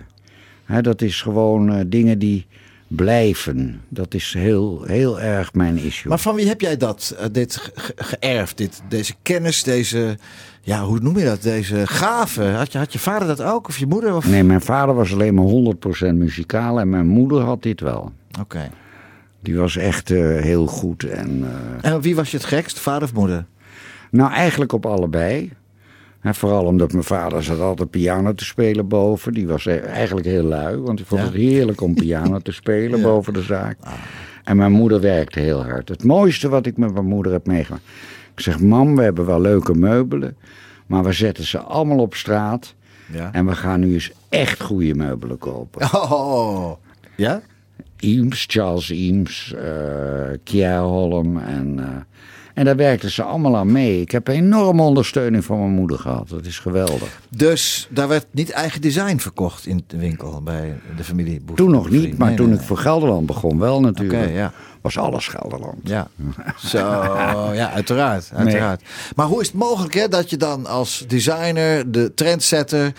Ja. 0.68 0.80
Dat 0.80 1.02
is 1.02 1.22
gewoon 1.22 1.72
eh, 1.72 1.80
dingen 1.86 2.18
die 2.18 2.46
blijven. 2.88 3.80
Dat 3.88 4.14
is 4.14 4.34
heel, 4.38 4.82
heel 4.86 5.20
erg 5.20 5.52
mijn 5.54 5.76
issue. 5.78 6.08
Maar 6.08 6.18
van 6.18 6.34
wie 6.34 6.46
heb 6.48 6.60
jij 6.60 6.76
dat, 6.76 7.14
eh, 7.18 7.26
dit 7.32 7.56
ge- 7.56 7.70
ge- 7.74 7.94
geërfd? 7.96 8.56
Dit, 8.56 8.82
deze 8.88 9.14
kennis, 9.22 9.62
deze, 9.62 10.18
ja, 10.62 10.84
hoe 10.84 10.98
noem 11.00 11.18
je 11.18 11.24
dat? 11.24 11.42
Deze 11.42 11.86
gave. 11.86 12.42
Had 12.44 12.72
je, 12.72 12.78
had 12.78 12.92
je 12.92 12.98
vader 12.98 13.28
dat 13.28 13.42
ook? 13.42 13.68
Of 13.68 13.78
je 13.78 13.86
moeder? 13.86 14.14
Of... 14.14 14.26
Nee, 14.28 14.44
mijn 14.44 14.60
vader 14.60 14.94
was 14.94 15.12
alleen 15.12 15.34
maar 15.34 15.74
100% 16.10 16.14
muzikaal 16.14 16.80
en 16.80 16.90
mijn 16.90 17.06
moeder 17.06 17.40
had 17.40 17.62
dit 17.62 17.80
wel. 17.80 18.12
Oké. 18.40 18.70
Die 19.42 19.56
was 19.56 19.76
echt 19.76 20.10
eh, 20.10 20.18
heel 20.40 20.66
goed. 20.66 21.04
En, 21.04 21.44
eh, 21.82 21.90
En 21.90 21.96
op 21.96 22.02
wie 22.02 22.16
was 22.16 22.30
je 22.30 22.36
het 22.36 22.46
gekst? 22.46 22.78
Vader 22.78 23.02
of 23.02 23.14
moeder? 23.14 23.46
nou, 24.10 24.32
eigenlijk 24.32 24.72
op 24.72 24.86
allebei. 24.86 25.52
Hè, 26.20 26.34
vooral 26.34 26.64
omdat 26.64 26.92
mijn 26.92 27.04
vader 27.04 27.42
zat 27.42 27.60
altijd 27.60 27.90
piano 27.90 28.34
te 28.34 28.44
spelen 28.44 28.88
boven. 28.88 29.32
Die 29.32 29.46
was 29.46 29.66
e- 29.66 29.76
eigenlijk 29.76 30.26
heel 30.26 30.42
lui, 30.42 30.76
want 30.76 31.00
ik 31.00 31.06
vond 31.06 31.22
het 31.22 31.32
heerlijk 31.32 31.80
om 31.80 31.94
piano 31.94 32.38
te 32.38 32.52
spelen 32.52 33.02
boven 33.10 33.32
de 33.32 33.42
zaak. 33.42 33.78
En 34.44 34.56
mijn 34.56 34.72
moeder 34.72 35.00
werkte 35.00 35.40
heel 35.40 35.64
hard. 35.64 35.88
Het 35.88 36.04
mooiste 36.04 36.48
wat 36.48 36.66
ik 36.66 36.76
met 36.76 36.92
mijn 36.92 37.06
moeder 37.06 37.32
heb 37.32 37.46
meegemaakt. 37.46 37.82
Ik 38.34 38.40
zeg, 38.40 38.60
mam, 38.60 38.96
we 38.96 39.02
hebben 39.02 39.26
wel 39.26 39.40
leuke 39.40 39.74
meubelen, 39.74 40.36
maar 40.86 41.04
we 41.04 41.12
zetten 41.12 41.44
ze 41.44 41.58
allemaal 41.58 41.98
op 41.98 42.14
straat. 42.14 42.74
Ja. 43.12 43.32
En 43.32 43.46
we 43.46 43.54
gaan 43.54 43.80
nu 43.80 43.92
eens 43.92 44.12
echt 44.28 44.62
goede 44.62 44.94
meubelen 44.94 45.38
kopen. 45.38 45.88
Oh. 45.92 46.72
Ja? 47.16 47.40
Eames, 47.96 48.44
Charles 48.48 48.90
Eames, 48.90 49.54
eh 49.54 50.38
Kier 50.44 50.78
Holm 50.78 51.38
en... 51.38 51.78
eh, 51.78 51.86
en 52.58 52.64
daar 52.64 52.76
werkten 52.76 53.10
ze 53.10 53.22
allemaal 53.22 53.56
aan 53.56 53.72
mee. 53.72 54.00
Ik 54.00 54.10
heb 54.10 54.28
enorme 54.28 54.82
ondersteuning 54.82 55.44
van 55.44 55.58
mijn 55.58 55.70
moeder 55.70 55.98
gehad. 55.98 56.28
Dat 56.28 56.46
is 56.46 56.58
geweldig. 56.58 57.20
Dus 57.28 57.88
daar 57.90 58.08
werd 58.08 58.26
niet 58.30 58.50
eigen 58.50 58.80
design 58.80 59.16
verkocht 59.16 59.66
in 59.66 59.84
de 59.86 59.96
winkel 59.96 60.42
bij 60.42 60.80
de 60.96 61.04
familie 61.04 61.40
Boef. 61.40 61.56
Toen 61.56 61.70
nog 61.70 61.90
niet, 61.90 62.18
maar 62.18 62.28
Nee, 62.28 62.36
toen 62.36 62.48
nee, 62.48 62.58
ik 62.58 62.64
voor 62.64 62.76
Gelderland 62.76 63.26
begon 63.26 63.58
wel 63.58 63.80
natuurlijk. 63.80 64.32
Ja. 64.32 64.52
Was 64.80 64.98
alles 64.98 65.28
Gelderland. 65.28 65.78
Ja, 65.82 66.08
zo, 66.66 66.78
ja, 67.52 67.70
uiteraard. 67.70 68.30
uiteraard. 68.34 68.82
Maar 69.16 69.26
hoe 69.26 69.40
is 69.40 69.46
het 69.46 69.56
mogelijk 69.56 69.94
hè, 69.94 70.08
dat 70.08 70.30
je 70.30 70.36
dan 70.36 70.66
als 70.66 71.04
designer, 71.08 71.92
de 71.92 72.14
trendsetter, 72.14 72.92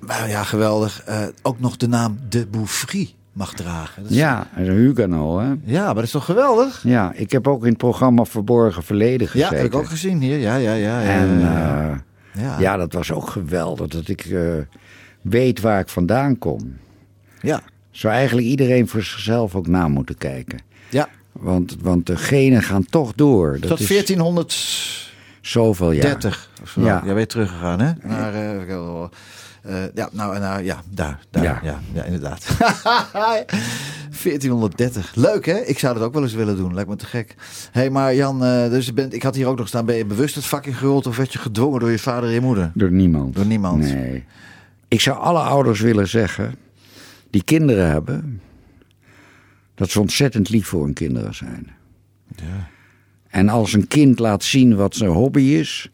nou 0.00 0.28
ja, 0.28 0.42
geweldig, 0.42 1.02
eh, 1.04 1.22
ook 1.42 1.60
nog 1.60 1.76
de 1.76 1.88
naam 1.88 2.18
De 2.28 2.46
Bouffry 2.46 3.14
mag 3.38 3.52
dragen? 3.54 4.02
Dat 4.02 4.10
is- 4.10 4.16
Ja, 4.18 4.46
en 4.54 4.68
een 4.68 4.76
Huguenot, 4.76 5.40
hè? 5.40 5.52
Ja, 5.64 5.84
maar 5.84 5.94
dat 5.94 6.04
is 6.04 6.10
toch 6.10 6.24
geweldig? 6.24 6.80
Ja, 6.84 7.12
ik 7.14 7.30
heb 7.32 7.46
ook 7.48 7.62
in 7.62 7.68
het 7.68 7.78
programma 7.78 8.24
Verborgen 8.24 8.82
Verleden 8.82 9.20
Ja, 9.26 9.30
gezeten. 9.32 9.56
heb 9.56 9.66
ik 9.66 9.74
ook 9.74 9.86
gezien 9.88 10.20
hier. 10.20 10.38
Ja, 10.38 10.56
ja, 10.56 10.72
ja. 10.72 11.00
ja, 11.00 11.10
En 11.20 11.38
ja, 11.40 11.90
eh, 12.34 12.42
ja. 12.42 12.58
ja, 12.58 12.76
dat 12.76 12.92
was 12.92 13.12
ook 13.12 13.28
geweldig. 13.30 13.88
Dat 13.88 14.08
ik 14.08 14.24
eh, 14.24 14.42
weet 15.22 15.60
waar 15.60 15.80
ik 15.80 15.88
vandaan 15.88 16.38
kom. 16.38 16.76
ja. 17.40 17.60
Zou 17.90 18.14
eigenlijk 18.14 18.46
iedereen 18.46 18.88
voor 18.88 19.02
zichzelf 19.02 19.54
ook 19.54 19.66
na 19.66 19.88
moeten 19.88 20.18
kijken. 20.18 20.58
ja. 20.90 21.08
Want, 21.32 21.76
want 21.80 22.06
de 22.06 22.16
genen 22.16 22.62
gaan 22.62 22.84
toch 22.90 23.12
door. 23.14 23.58
Tot 23.60 23.80
is 23.80 23.86
1430 23.88 25.07
zoveel 25.40 25.92
jaar. 25.92 26.16
of 26.62 26.68
zo. 26.70 26.80
Ja. 26.80 27.02
Jij 27.04 27.14
weet 27.14 27.28
teruggegaan, 27.28 27.80
hè? 27.80 27.92
Naar, 28.02 28.34
eh, 28.34 28.72
eh, 29.62 29.84
ja, 29.94 30.08
nou, 30.12 30.38
nou, 30.38 30.62
ja, 30.62 30.82
daar, 30.90 31.18
daar, 31.30 31.42
ja, 31.42 31.60
Ja. 31.62 31.80
ja, 31.92 32.02
inderdaad. 32.04 32.46
1430. 34.22 35.14
Leuk, 35.14 35.46
hè? 35.46 35.58
Ik 35.58 35.78
zou 35.78 35.94
dat 35.94 36.02
ook 36.02 36.12
wel 36.12 36.22
eens 36.22 36.32
willen 36.34 36.56
doen. 36.56 36.74
Lijkt 36.74 36.90
me 36.90 36.96
te 36.96 37.06
gek. 37.06 37.34
Hé, 37.72 37.80
hey, 37.80 37.90
maar 37.90 38.14
Jan, 38.14 38.44
eh, 38.44 38.70
dus 38.70 38.86
je 38.86 38.92
bent, 38.92 39.14
ik 39.14 39.22
had 39.22 39.34
hier 39.34 39.46
ook 39.46 39.58
nog 39.58 39.68
staan. 39.68 39.84
Ben 39.84 39.96
je 39.96 40.04
bewust 40.04 40.34
het 40.34 40.44
vak 40.44 40.66
ingerold 40.66 41.06
of 41.06 41.16
werd 41.16 41.32
je 41.32 41.38
gedwongen 41.38 41.80
door 41.80 41.90
je 41.90 41.98
vader 41.98 42.28
en 42.28 42.34
je 42.34 42.40
moeder? 42.40 42.70
Door 42.74 42.90
niemand. 42.90 43.34
Door 43.34 43.46
niemand. 43.46 43.82
Nee. 43.82 44.24
Ik 44.88 45.00
zou 45.00 45.18
alle 45.18 45.40
ouders 45.40 45.80
willen 45.80 46.08
zeggen 46.08 46.54
die 47.30 47.42
kinderen 47.44 47.90
hebben, 47.90 48.40
dat 49.74 49.90
ze 49.90 50.00
ontzettend 50.00 50.48
lief 50.48 50.66
voor 50.66 50.84
hun 50.84 50.94
kinderen 50.94 51.34
zijn. 51.34 51.70
Ja. 52.36 52.68
En 53.28 53.48
als 53.48 53.72
een 53.72 53.88
kind 53.88 54.18
laat 54.18 54.44
zien 54.44 54.76
wat 54.76 54.94
zijn 54.94 55.10
hobby 55.10 55.42
is, 55.42 55.90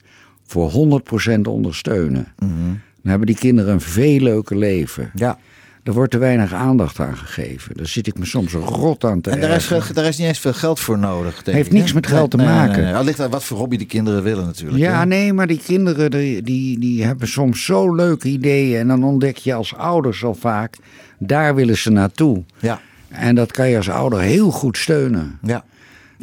voor 0.46 1.00
100% 1.36 1.40
ondersteunen. 1.42 2.26
Dan 2.38 3.12
hebben 3.12 3.26
die 3.26 3.36
kinderen 3.36 3.72
een 3.72 3.80
veel 3.80 4.20
leuker 4.20 4.56
leven. 4.56 5.10
Ja. 5.14 5.38
Er 5.82 5.92
wordt 5.92 6.10
te 6.10 6.18
weinig 6.18 6.52
aandacht 6.52 7.00
aan 7.00 7.16
gegeven. 7.16 7.76
Daar 7.76 7.86
zit 7.86 8.06
ik 8.06 8.18
me 8.18 8.24
soms 8.24 8.52
rot 8.52 9.04
aan 9.04 9.20
te 9.20 9.30
En 9.30 9.40
daar 9.40 9.56
is, 9.56 9.68
daar 9.92 10.04
is 10.04 10.18
niet 10.18 10.26
eens 10.26 10.38
veel 10.38 10.52
geld 10.52 10.80
voor 10.80 10.98
nodig. 10.98 11.42
Denk 11.42 11.56
Heeft 11.56 11.72
ik, 11.72 11.78
niks 11.78 11.92
met 11.92 12.06
geld 12.06 12.30
te 12.30 12.36
Nee, 12.36 12.46
maken. 12.46 12.92
Nee, 12.92 13.04
ligt 13.04 13.20
aan 13.20 13.30
wat 13.30 13.44
voor 13.44 13.58
hobby 13.58 13.76
de 13.76 13.84
kinderen 13.86 14.22
willen 14.22 14.44
natuurlijk. 14.44 14.78
Ja, 14.78 14.98
hè? 14.98 15.06
nee, 15.06 15.32
maar 15.32 15.46
die 15.46 15.60
kinderen 15.64 16.10
die, 16.10 16.42
die, 16.42 16.78
die 16.78 17.04
hebben 17.04 17.28
soms 17.28 17.64
zo 17.64 17.94
leuke 17.94 18.28
ideeën. 18.28 18.80
En 18.80 18.88
dan 18.88 19.04
ontdek 19.04 19.36
je 19.36 19.54
als 19.54 19.74
ouders 19.74 20.24
al 20.24 20.34
vaak, 20.34 20.76
daar 21.18 21.54
willen 21.54 21.76
ze 21.76 21.90
naartoe. 21.90 22.42
Ja. 22.58 22.80
En 23.08 23.34
dat 23.34 23.52
kan 23.52 23.68
je 23.68 23.76
als 23.76 23.90
ouder 23.90 24.20
heel 24.20 24.50
goed 24.50 24.76
steunen. 24.76 25.38
ja. 25.42 25.64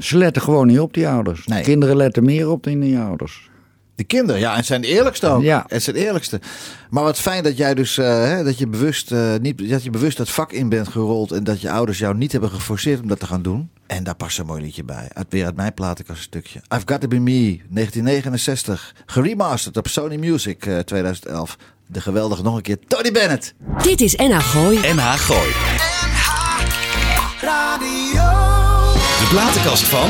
Ze 0.02 0.18
letten 0.18 0.42
gewoon 0.42 0.68
niet 0.68 0.80
op 0.80 0.94
die 0.94 1.08
ouders. 1.08 1.46
Nee. 1.46 1.64
Kinderen 1.64 1.96
letten 1.96 2.24
meer 2.24 2.50
op 2.50 2.64
dan 2.64 2.80
die 2.80 3.00
ouders. 3.00 3.50
De 3.96 4.04
kinderen, 4.04 4.42
ja, 4.42 4.58
en 4.58 4.64
zijn 4.64 4.82
de 4.82 4.88
eerlijkste 4.88 5.28
ook. 5.28 5.42
Ja. 5.42 5.66
Het 5.68 5.84
zijn 5.84 5.96
de 5.96 6.06
eerlijkste. 6.06 6.40
Maar 6.90 7.04
wat 7.04 7.20
fijn 7.20 7.44
dat 7.44 7.58
jij 7.58 7.74
dus, 7.74 7.98
eh, 7.98 8.06
hè, 8.08 8.44
dat 8.44 8.58
je 8.58 8.68
bewust, 8.68 9.12
eh, 9.12 9.36
niet, 9.42 9.70
dat 9.70 9.84
je 9.84 9.90
bewust 9.90 10.18
dat 10.18 10.30
vak 10.30 10.52
in 10.52 10.70
bent 10.70 10.88
gerold 10.88 11.32
en 11.32 11.44
dat 11.44 11.62
je 11.62 11.72
ouders 11.72 11.98
jou 11.98 12.16
niet 12.16 12.32
hebben 12.32 12.50
geforceerd 12.50 13.02
om 13.02 13.08
dat 13.08 13.20
te 13.20 13.26
gaan 13.26 13.42
doen. 13.42 13.70
En 13.88 14.04
daar 14.04 14.16
past 14.16 14.40
een 14.40 14.46
mooi 14.46 14.62
liedje 14.62 14.84
bij. 14.84 15.10
Uit, 15.14 15.28
weer 15.30 15.46
uit 15.46 15.56
mijn 15.56 15.74
platenkast 15.74 16.18
een 16.18 16.24
stukje. 16.24 16.60
I've 16.60 16.84
Got 16.86 17.02
To 17.02 17.08
Be 17.08 17.20
Me, 17.20 17.60
1969. 17.70 18.96
Geremasterd 19.06 19.78
op 19.78 19.88
Sony 19.88 20.16
Music 20.16 20.66
eh, 20.66 20.80
2011. 20.80 21.58
De 21.88 22.02
geweldige 22.02 22.44
nog 22.44 22.56
een 22.56 22.62
keer 22.62 22.78
Tony 22.88 23.12
Bennett. 23.12 23.54
Dit 23.84 24.02
is 24.02 24.16
NH 24.16 24.40
Gooi. 24.40 24.78
NH 24.78 25.14
Gooi. 25.14 25.91
De 29.22 29.28
platenkast 29.28 29.84
van... 29.84 30.10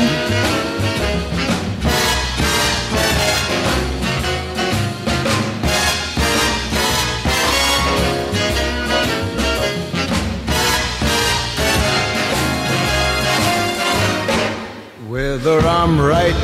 Whether 15.08 15.58
I'm 15.60 16.00
right 16.00 16.34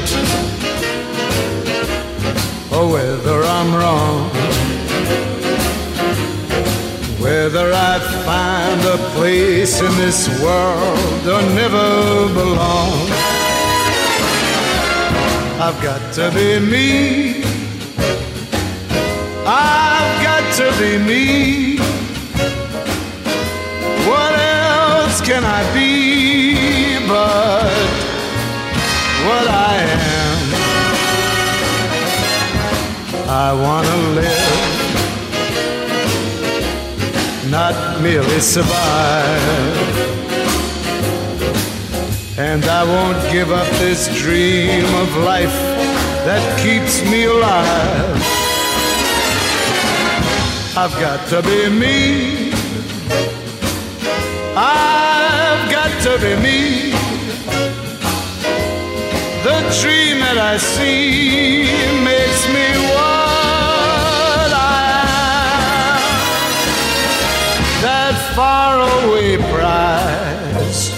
or 2.70 2.90
whether 2.90 3.44
I'm 3.44 3.74
wrong, 3.74 4.37
whether 7.28 7.70
I 7.74 7.98
find 8.24 8.80
a 8.96 8.96
place 9.12 9.82
in 9.82 9.92
this 9.98 10.28
world 10.42 11.22
or 11.34 11.42
never 11.60 11.88
belong, 12.32 12.94
I've 15.60 15.78
got 15.82 16.00
to 16.14 16.30
be 16.30 16.58
me. 16.58 17.44
I've 19.44 20.16
got 20.28 20.44
to 20.60 20.66
be 20.80 20.92
me. 21.10 21.76
What 24.08 24.32
else 24.32 25.20
can 25.20 25.44
I 25.44 25.60
be 25.74 26.98
but 27.06 27.88
what 29.26 29.46
I 29.70 29.74
am? 30.16 30.40
I 33.28 33.52
want 33.64 33.86
to 33.86 33.98
live, 34.18 34.77
not 37.50 38.02
merely 38.02 38.40
survive. 38.40 39.38
And 42.38 42.64
I 42.64 42.84
won't 42.84 43.32
give 43.32 43.50
up 43.50 43.66
this 43.78 44.06
dream 44.18 44.84
of 44.96 45.16
life 45.18 45.56
that 46.26 46.42
keeps 46.60 47.02
me 47.10 47.24
alive. 47.24 48.22
I've 50.76 50.94
got 51.00 51.26
to 51.30 51.42
be 51.42 51.68
me. 51.68 52.52
I've 54.54 55.70
got 55.70 55.90
to 56.02 56.18
be 56.20 56.36
me. 56.42 56.90
The 59.42 59.58
dream 59.80 60.20
that 60.20 60.38
I 60.38 60.58
see 60.58 61.64
makes 62.04 62.46
me 62.48 62.66
what 62.94 63.27
faraway 68.98 69.36
prize, 69.36 70.90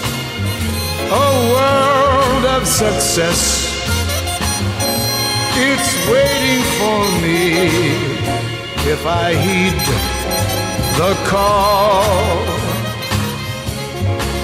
a 1.11 1.29
world 1.53 2.45
of 2.57 2.67
success. 2.67 3.69
It's 5.69 5.91
waiting 6.09 6.63
for 6.79 7.01
me 7.23 7.41
if 8.93 9.07
I 9.07 9.35
heed 9.35 9.79
the 11.01 11.13
call. 11.29 12.39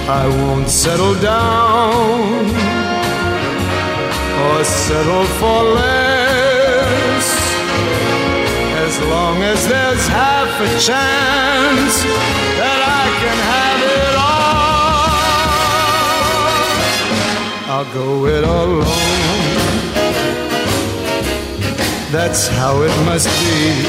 I 0.09 0.27
won't 0.29 0.69
settle 0.69 1.15
down 1.15 2.45
or 4.45 4.65
settle 4.65 5.25
for 5.39 5.63
less. 5.75 6.06
As 8.99 9.03
long 9.11 9.43
as 9.43 9.69
there's 9.69 10.07
half 10.09 10.49
a 10.59 10.69
chance 10.81 12.03
that 12.57 12.81
I 12.81 13.05
can 13.21 13.39
have 13.53 13.83
it 14.01 14.15
all, 14.17 15.13
I'll 17.75 17.91
go 17.93 18.25
it 18.25 18.43
alone. 18.43 18.87
That's 22.11 22.49
how 22.49 22.81
it 22.81 22.95
must 23.05 23.29
be. 23.45 23.85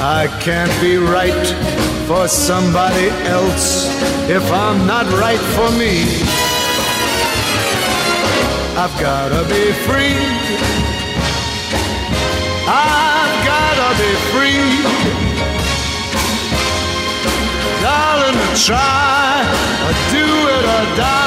I 0.00 0.26
can't 0.40 0.72
be 0.80 0.96
right 0.96 1.46
for 2.06 2.28
somebody 2.28 3.10
else 3.28 3.90
if 4.30 4.50
I'm 4.50 4.86
not 4.86 5.04
right 5.20 5.44
for 5.54 5.70
me. 5.78 6.06
I've 8.74 8.98
gotta 8.98 9.44
be 9.50 9.72
free. 9.84 11.01
Try 18.54 19.42
do 20.10 20.18
it 20.18 20.64
or 20.64 20.96
die. 20.96 21.21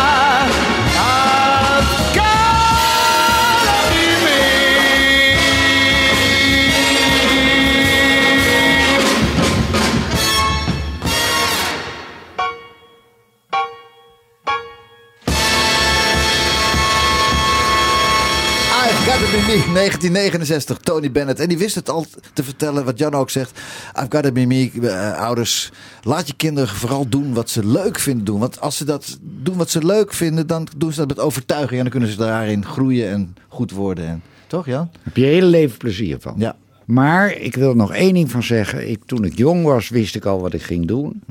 1969, 19.86 20.78
Tony 20.78 21.12
Bennett. 21.12 21.40
En 21.40 21.48
die 21.48 21.58
wist 21.58 21.76
het 21.76 21.90
al 21.90 22.06
te 22.34 22.44
vertellen, 22.44 22.86
wat 22.86 22.98
Jan 22.98 23.14
ook 23.14 23.30
zegt. 23.30 23.60
I've 24.00 24.08
Got 24.10 24.24
To 24.24 24.32
Be 24.32 24.46
Me, 24.46 24.72
eh, 24.82 25.18
ouders, 25.18 25.72
laat 26.04 26.28
je 26.28 26.34
kinderen 26.34 26.76
vooral 26.76 27.10
doen 27.10 27.34
wat 27.34 27.50
ze 27.50 27.66
leuk 27.66 28.00
vinden 28.00 28.26
doen. 28.26 28.40
Want 28.40 28.60
als 28.62 28.78
ze 28.78 28.86
dat 28.86 29.18
doen 29.22 29.58
wat 29.58 29.70
ze 29.70 29.86
leuk 29.86 30.14
vinden, 30.14 30.48
dan 30.48 30.68
doen 30.78 30.92
ze 30.92 31.00
dat 31.00 31.08
met 31.08 31.20
overtuiging. 31.20 31.72
En 31.72 31.82
dan 31.82 31.90
kunnen 31.90 32.10
ze 32.10 32.18
daarin 32.18 32.66
groeien 32.66 33.10
en 33.10 33.36
goed 33.48 33.72
worden. 33.72 34.08
En, 34.08 34.24
toch 34.48 34.66
Jan? 34.66 34.90
heb 35.02 35.16
je 35.16 35.26
hele 35.26 35.46
leven 35.46 35.78
plezier 35.78 36.18
van. 36.20 36.36
Ja. 36.38 36.56
Maar 36.86 37.38
ik 37.38 37.56
wil 37.56 37.74
nog 37.74 37.94
één 37.94 38.14
ding 38.14 38.32
van 38.32 38.44
zeggen. 38.44 38.90
Ik, 38.90 39.00
toen 39.06 39.24
ik 39.24 39.38
jong 39.38 39.64
was, 39.64 39.90
wist 39.90 40.16
ik 40.16 40.26
al 40.26 40.42
wat 40.42 40.54
ik 40.54 40.62
ging 40.62 40.88
doen. 40.88 41.24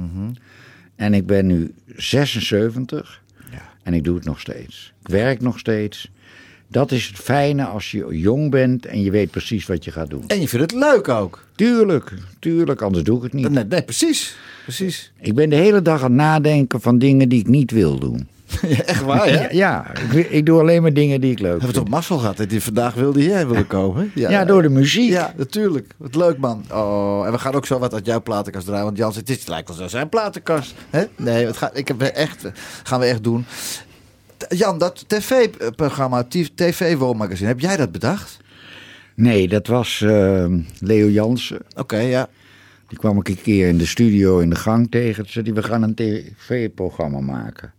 En 0.97 1.15
ik 1.15 1.27
ben 1.27 1.47
nu 1.47 1.75
76. 1.97 3.23
En 3.83 3.95
ik 3.95 4.05
doe 4.05 4.15
het 4.15 4.25
nog 4.25 4.41
steeds. 4.41 4.93
Ik 5.01 5.09
werk 5.09 5.41
nog 5.41 5.59
steeds. 5.59 6.11
Dat 6.75 6.93
is 6.93 7.07
het 7.07 7.17
fijne 7.17 7.65
als 7.65 7.91
je 7.91 8.07
jong 8.11 8.51
bent 8.51 8.87
en 8.87 9.03
je 9.03 9.11
weet 9.11 9.31
precies 9.31 9.67
wat 9.67 9.85
je 9.85 9.91
gaat 9.91 10.11
doen. 10.11 10.25
En 10.27 10.41
je 10.41 10.49
vindt 10.49 10.73
het 10.73 10.81
leuk 10.81 11.09
ook. 11.09 11.45
Tuurlijk, 11.55 12.13
tuurlijk, 12.39 12.83
anders 12.83 13.05
doe 13.05 13.17
ik 13.17 13.23
het 13.23 13.33
niet. 13.33 13.51
Nee, 13.51 13.65
nee 13.65 13.83
precies. 13.83 14.37
precies. 14.63 15.13
Ik 15.21 15.35
ben 15.35 15.51
de 15.51 15.57
hele 15.57 15.83
dag 15.83 16.03
aan 16.03 16.11
het 16.11 16.21
nadenken 16.21 16.81
van 16.81 16.99
dingen 16.99 17.29
die 17.29 17.41
ik 17.41 17.49
niet 17.49 17.71
wil 17.71 17.99
doen. 17.99 18.29
Ja, 18.69 18.83
echt 18.83 19.03
waar, 19.03 19.27
hè? 19.27 19.41
Ja, 19.41 19.49
ja, 19.51 19.93
ik, 20.13 20.31
ik 20.31 20.47
doe 20.47 20.61
alleen 20.61 20.83
maar 20.83 20.93
dingen 20.93 21.21
die 21.21 21.31
ik 21.31 21.39
leuk 21.39 21.51
Hebben 21.51 21.69
we 21.69 21.75
toch 21.75 21.89
mazzel 21.89 22.19
gehad 22.19 22.37
dat 22.37 22.53
vandaag 22.53 22.95
wilde 22.95 23.21
hierheen 23.21 23.49
willen 23.49 23.67
komen? 23.67 24.11
Ja, 24.15 24.45
door 24.45 24.63
de 24.63 24.69
muziek. 24.69 25.11
Ja, 25.11 25.33
natuurlijk. 25.37 25.95
Wat 25.97 26.15
leuk, 26.15 26.39
man. 26.39 26.65
Oh, 26.73 27.27
en 27.27 27.33
we 27.33 27.39
gaan 27.39 27.55
ook 27.55 27.67
zo 27.67 27.79
wat 27.79 27.95
uit 27.95 28.07
jouw 28.07 28.23
platenkast 28.23 28.67
draaien. 28.67 28.85
Want 28.85 28.97
Jan 28.97 29.13
zegt, 29.13 29.27
dit 29.27 29.49
lijkt 29.49 29.69
wel 29.69 29.77
zo 29.77 29.89
zijn 29.89 30.09
platenkast. 30.09 30.75
Hè? 30.91 31.05
Nee, 31.17 31.47
het 31.47 31.57
gaat, 31.57 31.79
ik 31.79 31.89
heb 31.89 32.03
echt, 32.03 32.51
gaan 32.83 33.01
we 33.01 33.07
echt 33.07 33.23
doen. 33.23 33.45
Jan, 34.49 34.79
dat 34.79 35.05
tv-programma, 35.07 36.27
TV-woonmagazine, 36.55 37.49
heb 37.49 37.61
jij 37.61 37.77
dat 37.77 37.93
bedacht? 37.93 38.37
Nee, 39.15 39.49
dat 39.49 39.67
was 39.67 40.01
eh, 40.01 40.47
Leo 40.79 41.09
Jansen. 41.09 41.59
Oké, 41.77 41.99
ja. 41.99 42.29
Die 42.89 42.99
kwam 42.99 43.19
ik 43.19 43.29
een 43.29 43.43
keer 43.43 43.69
in 43.69 43.79
de 43.79 43.87
studio 43.87 44.39
in 44.39 44.51
de 44.51 44.57
gang 44.57 44.91
tegen. 44.91 45.25
Zei 45.29 45.45
hij, 45.45 45.55
we 45.55 45.63
gaan 45.63 45.83
een 45.83 45.95
tv-programma 45.95 47.21
maken. 47.21 47.73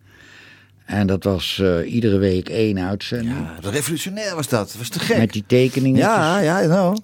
En 0.86 1.08
dat 1.08 1.24
was 1.24 1.60
eh, 1.60 1.94
iedere 1.94 2.18
week 2.18 2.50
één 2.50 2.80
uitzending. 2.80 3.36
Ja, 3.62 3.70
revolutionair 3.70 4.36
was 4.36 4.48
dat. 4.48 4.68
Dat 4.68 4.78
was 4.78 4.90
te 4.90 5.00
gek. 5.00 5.18
Met 5.18 5.34
die 5.34 5.44
tekeningen. 5.48 6.00
Ja, 6.00 6.40
ja, 6.40 6.62
know. 6.62 6.98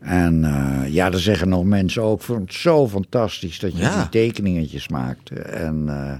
En 0.00 0.44
eh, 0.44 0.92
ja, 0.92 1.10
daar 1.10 1.20
zeggen 1.20 1.48
nog 1.48 1.64
mensen 1.64 2.02
ook, 2.02 2.18
ik 2.18 2.24
vond 2.24 2.40
het 2.40 2.52
zo 2.54 2.88
fantastisch 2.88 3.58
dat 3.58 3.72
je 3.72 3.78
Ja. 3.78 3.96
die 3.96 4.08
tekeningetjes 4.08 4.88
maakte. 4.88 5.34
En, 5.34 5.84
eh, 5.88 6.14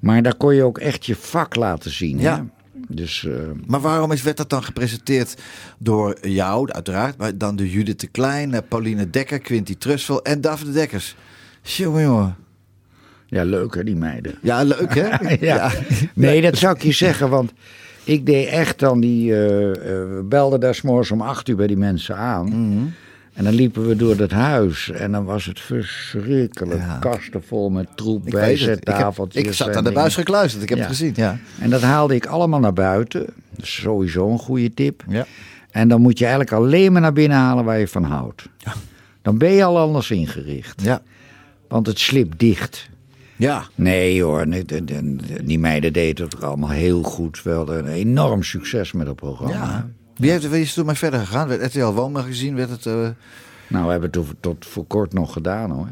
maar 0.00 0.22
daar 0.22 0.36
kon 0.36 0.54
je 0.54 0.62
ook 0.62 0.78
echt 0.78 1.06
je 1.06 1.16
vak 1.16 1.56
laten 1.56 1.90
zien. 1.90 2.18
Ja. 2.18 2.36
Hè? 2.36 2.42
Dus 2.88 3.26
eh, 3.26 3.32
Maar 3.66 3.80
waarom 3.80 4.12
is, 4.12 4.22
werd 4.22 4.36
dat 4.36 4.50
dan 4.50 4.64
gepresenteerd 4.64 5.34
door 5.78 6.16
jou, 6.22 6.72
uiteraard, 6.72 7.16
maar 7.16 7.38
dan 7.38 7.56
de 7.56 7.70
Judith 7.70 8.00
de 8.00 8.06
Klein, 8.06 8.62
Pauline 8.68 9.10
Dekker, 9.10 9.38
Quinty 9.38 9.76
Trusvel 9.78 10.22
en 10.22 10.40
Daphne 10.40 10.72
Dekkers? 10.72 11.16
Jongen, 11.62 12.02
jongen. 12.02 12.36
ja, 13.26 13.42
leuk 13.44 13.74
hè, 13.74 13.84
die 13.84 13.96
meiden. 13.96 14.34
Ja, 14.42 14.62
leuk 14.62 14.94
hè? 14.94 15.34
ja. 15.46 15.70
Nee, 16.14 16.40
dat 16.42 16.56
zou 16.56 16.74
ik 16.74 16.82
je 16.82 16.92
zeggen, 16.92 17.28
want 17.30 17.52
ik 18.04 18.26
deed 18.26 18.48
echt 18.48 18.78
dan 18.78 19.00
die. 19.00 19.32
we 19.32 20.24
belden 20.28 20.60
daar 20.60 20.74
s'morgens 20.74 21.10
om 21.10 21.20
acht 21.20 21.48
uur 21.48 21.56
bij 21.56 21.66
die 21.66 21.76
mensen 21.76 22.16
aan. 22.16 22.44
Mhm. 22.46 22.86
En 23.32 23.44
dan 23.44 23.54
liepen 23.54 23.86
we 23.88 23.96
door 23.96 24.16
dat 24.16 24.30
huis 24.30 24.90
en 24.90 25.12
dan 25.12 25.24
was 25.24 25.44
het 25.44 25.60
verschrikkelijk. 25.60 26.80
Ja. 26.80 26.98
Kasten 26.98 27.42
vol 27.44 27.70
met 27.70 27.86
troep, 27.94 28.26
Ik 28.26 28.32
het. 28.32 28.32
Ik, 28.32 28.38
heb, 28.40 28.48
bijzettafeltjes. 28.48 29.42
ik 29.44 29.52
zat 29.52 29.76
aan 29.76 29.84
de 29.84 29.92
buis 29.92 30.14
gekluisterd, 30.14 30.62
ik 30.62 30.68
heb 30.68 30.78
Ja. 30.78 30.84
het 30.84 30.92
gezien. 30.92 31.12
Ja. 31.16 31.38
En 31.60 31.70
dat 31.70 31.82
haalde 31.82 32.14
ik 32.14 32.26
allemaal 32.26 32.60
naar 32.60 32.72
buiten. 32.72 33.26
Dat 33.50 33.64
is 33.64 33.74
sowieso 33.74 34.30
een 34.30 34.38
goede 34.38 34.74
tip. 34.74 35.04
Ja. 35.08 35.26
En 35.70 35.88
dan 35.88 36.00
moet 36.00 36.18
je 36.18 36.24
eigenlijk 36.24 36.54
alleen 36.54 36.92
maar 36.92 37.00
naar 37.00 37.12
binnen 37.12 37.38
halen 37.38 37.64
waar 37.64 37.78
je 37.78 37.88
van 37.88 38.04
houdt. 38.04 38.48
Dan 39.22 39.38
ben 39.38 39.50
je 39.50 39.64
al 39.64 39.78
anders 39.78 40.10
ingericht. 40.10 40.82
Ja. 40.82 41.02
Want 41.68 41.86
het 41.86 41.98
slipt 41.98 42.38
dicht. 42.38 42.88
Ja. 43.36 43.62
Nee 43.74 44.22
hoor, 44.22 44.46
die 45.44 45.58
meiden 45.58 45.92
deden 45.92 46.24
het 46.24 46.42
allemaal 46.42 46.68
heel 46.70 47.02
goed. 47.02 47.42
We 47.42 47.50
hadden 47.50 47.78
een 47.78 47.92
enorm 47.92 48.42
succes 48.42 48.92
met 48.92 49.06
het 49.06 49.16
programma. 49.16 49.54
ja. 49.54 49.88
Wie, 50.20 50.30
heeft, 50.30 50.48
wie 50.48 50.60
is 50.62 50.74
toen 50.74 50.86
maar 50.86 50.96
verder 50.96 51.20
gegaan? 51.20 51.48
Werd 51.48 51.62
RTL 51.74 51.84
Woonmagazine, 51.86 52.56
werd 52.56 52.70
het... 52.70 52.86
eh, 52.86 52.92
Nou, 53.68 53.84
we 53.84 53.90
hebben 53.90 54.02
het 54.02 54.12
tot, 54.12 54.26
tot 54.40 54.66
voor 54.66 54.86
kort 54.86 55.12
nog 55.12 55.32
gedaan 55.32 55.70
hoor. 55.70 55.88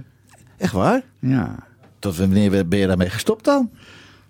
echt 0.56 0.72
waar? 0.72 1.02
Ja. 1.18 1.54
Tot 1.98 2.16
wanneer 2.16 2.68
ben 2.68 2.78
je 2.78 2.86
daarmee 2.86 3.10
gestopt 3.10 3.44
dan? 3.44 3.70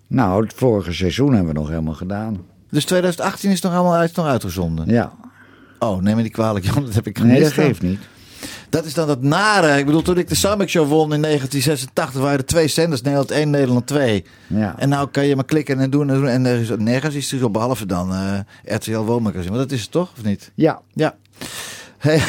Nou, 0.06 0.42
het 0.42 0.52
vorige 0.54 0.92
seizoen 0.92 1.34
hebben 1.34 1.52
we 1.52 1.58
nog 1.58 1.68
helemaal 1.68 1.94
gedaan. 1.94 2.38
Dus 2.70 2.84
2018 2.84 3.50
is 3.50 3.60
nog 3.60 3.72
allemaal 3.74 3.94
uit, 3.94 4.16
nog 4.16 4.26
uitgezonden? 4.26 4.86
Ja. 4.88 5.12
Oh, 5.78 6.02
neem 6.02 6.16
me 6.16 6.22
niet 6.22 6.32
kwalijk, 6.32 6.64
Jan, 6.74 6.84
dat 6.84 6.94
heb 6.94 7.06
ik 7.06 7.18
gemist. 7.18 7.34
Nee, 7.34 7.44
dat 7.44 7.52
geeft 7.52 7.82
niet. 7.82 8.00
Dat 8.68 8.84
is 8.84 8.94
dan 8.94 9.08
het 9.08 9.22
nare. 9.22 9.78
Ik 9.78 9.86
bedoel, 9.86 10.02
toen 10.02 10.18
ik 10.18 10.28
de 10.28 10.34
Samek 10.34 10.68
Show 10.68 10.88
won 10.88 11.12
in 11.12 11.22
1986, 11.22 12.20
waren 12.20 12.38
er 12.38 12.44
twee 12.44 12.68
zenders, 12.68 13.02
Nederland 13.02 13.30
1, 13.30 13.50
Nederland 13.50 13.86
2. 13.86 14.24
Ja. 14.46 14.74
En 14.78 14.88
nou 14.88 15.08
kan 15.08 15.26
je 15.26 15.34
maar 15.34 15.44
klikken 15.44 15.80
en 15.80 15.90
doen 15.90 16.10
en 16.10 16.14
doen. 16.14 16.28
En 16.28 16.46
er 16.46 16.60
is 16.60 16.70
nergens 16.76 17.14
iets 17.14 17.42
op, 17.42 17.52
behalve 17.52 17.86
dan 17.86 18.12
eh, 18.12 18.74
RTL 18.74 18.98
Woonmagazine. 18.98 19.50
Maar 19.50 19.58
dat 19.58 19.72
is 19.72 19.80
het 19.80 19.90
toch, 19.90 20.10
of 20.16 20.24
niet? 20.24 20.50
Ja. 20.54 20.80
Ja. 20.92 21.14
Hey. 21.98 22.16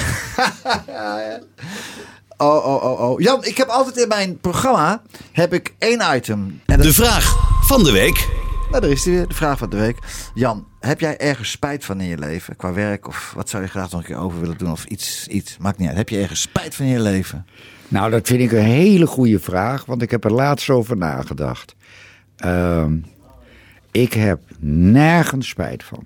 oh, 2.37 2.65
oh, 2.65 2.83
oh, 2.83 3.01
oh. 3.01 3.19
Jan, 3.19 3.45
ik 3.45 3.57
heb 3.57 3.67
altijd 3.67 3.97
in 3.97 4.07
mijn 4.07 4.39
programma 4.39 5.01
heb 5.31 5.53
ik 5.53 5.73
één 5.77 6.01
item. 6.15 6.61
En 6.65 6.75
dat, 6.77 6.85
De 6.85 6.93
vraag 6.93 7.35
van 7.67 7.83
de 7.83 7.91
week. 7.91 8.48
Nou, 8.69 8.81
daar 8.81 8.89
is 8.91 9.03
die 9.03 9.13
weer, 9.13 9.27
de 9.27 9.33
vraag 9.33 9.57
van 9.57 9.69
de 9.69 9.77
week. 9.77 9.97
Jan, 10.33 10.67
heb 10.79 10.99
jij 10.99 11.17
ergens 11.17 11.51
spijt 11.51 11.85
van 11.85 12.01
in 12.01 12.07
je 12.07 12.17
leven? 12.17 12.55
Qua 12.55 12.73
werk 12.73 13.07
of 13.07 13.33
wat 13.35 13.49
zou 13.49 13.63
je 13.63 13.69
graag 13.69 13.91
nog 13.91 13.99
een 14.01 14.05
keer 14.07 14.17
over 14.17 14.39
willen 14.39 14.57
doen? 14.57 14.71
Of 14.71 14.85
iets, 14.85 15.27
iets. 15.27 15.57
Maakt 15.57 15.77
niet 15.77 15.87
uit. 15.87 15.97
Heb 15.97 16.09
je 16.09 16.19
ergens 16.21 16.41
spijt 16.41 16.75
van 16.75 16.85
in 16.85 16.91
je 16.91 16.99
leven? 16.99 17.45
Nou, 17.87 18.11
dat 18.11 18.27
vind 18.27 18.39
ik 18.41 18.51
een 18.51 18.63
hele 18.63 19.07
goede 19.07 19.39
vraag, 19.39 19.85
want 19.85 20.01
ik 20.01 20.11
heb 20.11 20.23
er 20.23 20.33
laatst 20.33 20.69
over 20.69 20.97
nagedacht. 20.97 21.75
Ehm, 22.35 22.97
ik 23.91 24.13
heb 24.13 24.39
nergens 24.59 25.47
spijt 25.47 25.83
van. 25.83 26.03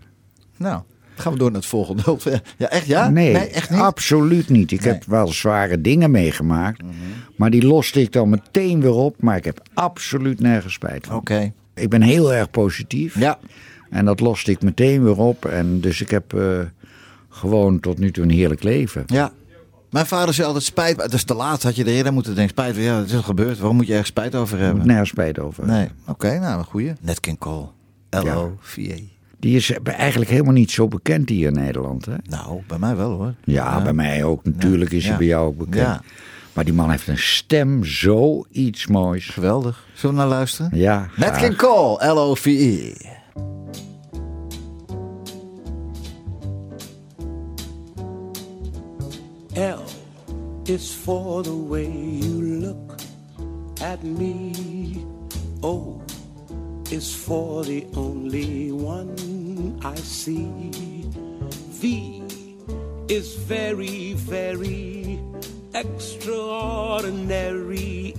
Nou, 0.58 0.82
gaan 1.16 1.32
we 1.34 1.38
door 1.40 1.52
naar 1.52 1.60
het 1.60 1.70
volgende. 1.70 2.04
Ja, 2.58 2.70
echt 2.70 2.86
ja? 2.86 3.10
nee, 3.10 3.38
echt 3.38 3.70
niet? 3.70 3.80
absoluut 3.80 4.50
niet. 4.50 4.72
Ik 4.72 4.84
heb 4.84 5.04
wel 5.06 5.28
zware 5.28 5.82
dingen 5.82 6.12
meegemaakt, 6.12 6.82
Mhm. 6.82 6.94
maar 7.38 7.50
die 7.50 7.66
loste 7.66 8.02
ik 8.02 8.12
dan 8.12 8.30
meteen 8.30 8.82
weer 8.82 8.94
op. 8.94 9.22
Maar 9.22 9.38
ik 9.38 9.46
heb 9.46 9.62
absoluut 9.74 10.40
nergens 10.40 10.74
spijt 10.74 11.06
van. 11.08 11.16
Oké. 11.16 11.54
Ik 11.74 11.90
ben 11.90 12.02
heel 12.02 12.34
erg 12.34 12.50
positief. 12.52 13.20
Ja. 13.20 13.40
En 13.90 14.06
dat 14.06 14.20
loste 14.20 14.52
ik 14.52 14.62
meteen 14.62 15.04
weer 15.04 15.18
op. 15.18 15.46
En 15.46 15.80
dus 15.80 16.02
ik 16.02 16.10
heb 16.10 16.34
eh, 16.34 16.60
gewoon 17.30 17.80
tot 17.80 17.98
nu 17.98 18.12
toe 18.12 18.24
een 18.24 18.30
heerlijk 18.30 18.64
leven. 18.64 19.04
Ja. 19.06 19.32
Mijn 19.90 20.06
vader 20.06 20.34
zei 20.34 20.48
altijd 20.48 20.66
spijt. 20.66 21.02
Het 21.02 21.14
is 21.14 21.24
te 21.24 21.34
laat, 21.34 21.64
had 21.64 21.76
je 21.76 21.84
er 21.84 21.90
eerder 21.94 22.14
moeten 22.14 22.36
denken. 22.36 22.54
Spijt, 22.54 22.76
ja, 22.76 22.98
het 22.98 23.08
is 23.10 23.16
al 23.16 23.22
gebeurd. 23.22 23.58
Waarom 23.58 23.76
moet 23.76 23.86
je 23.86 23.92
ergens 23.92 24.10
spijt 24.10 24.36
over 24.36 24.60
hebben? 24.60 24.88
Nergens 24.88 25.10
spijt 25.10 25.40
over. 25.40 25.66
Nee. 25.66 25.88
Oké, 26.08 26.40
nou, 26.40 26.58
een 26.58 26.66
goeie. 26.66 26.94
Net 27.02 27.20
King 27.20 27.38
Cole. 27.38 27.68
L-O-V-E. 28.10 29.04
Die 29.40 29.56
is 29.56 29.72
eigenlijk 29.84 30.32
helemaal 30.32 30.54
niet 30.54 30.72
zo 30.72 30.88
bekend 30.88 31.30
hier 31.30 31.48
in 31.48 31.54
Nederland. 31.54 32.06
Hè? 32.06 32.14
Nou, 32.24 32.62
bij 32.68 32.78
mij 32.78 32.96
wel 32.96 33.12
hoor. 33.12 33.34
Ja, 33.44 33.82
bij 33.82 33.94
mij 33.94 34.24
ook. 34.24 34.44
Natuurlijk 34.46 34.92
is 34.92 35.04
hij 35.04 35.12
Ja. 35.12 35.18
bij 35.18 35.28
jou 35.28 35.48
ook 35.48 35.58
bekend. 35.58 36.00
Maar 36.54 36.64
die 36.64 36.74
man 36.74 36.90
heeft 36.90 37.08
een 37.08 37.18
stem 37.18 37.86
zoiets 37.86 38.88
moois. 38.88 39.26
Geweldig. 39.26 39.86
Zullen 39.94 40.16
we 40.16 40.22
naar 40.22 40.32
luisteren? 40.32 40.78
Ja. 40.78 41.10
King 41.38 41.56
Cole, 41.56 42.08
L-O-V-E. 42.08 42.94
L 49.54 49.84
is 50.64 50.90
for 50.92 51.44
the 51.44 51.68
way 51.68 52.18
you 52.20 52.44
look 52.44 52.96
at 53.82 54.04
me. 54.04 54.52
O 55.62 56.02
is 56.90 57.16
for 57.16 57.64
the 57.64 57.86
only 57.96 58.72
one 58.72 59.14
I 59.84 60.02
see. 60.02 60.70
V 61.80 62.23
is 63.08 63.36
very, 63.36 64.14
very 64.14 65.20
extraordinary. 65.74 68.14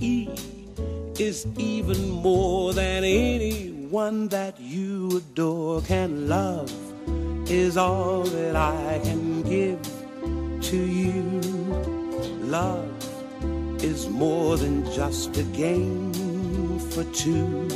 Is 1.17 1.47
even 1.57 2.09
more 2.09 2.73
than 2.73 3.05
anyone 3.05 4.27
that 4.27 4.59
you 4.59 5.17
adore 5.17 5.81
can 5.81 6.27
love. 6.27 6.69
Is 7.49 7.77
all 7.77 8.23
that 8.23 8.55
I 8.55 8.99
can 9.03 9.41
give 9.43 9.79
to 10.61 10.77
you. 10.77 11.41
Love 12.41 12.91
is 13.83 14.09
more 14.09 14.57
than 14.57 14.83
just 14.91 15.37
a 15.37 15.43
game 15.43 16.11
for 16.91 17.03
two. 17.05 17.67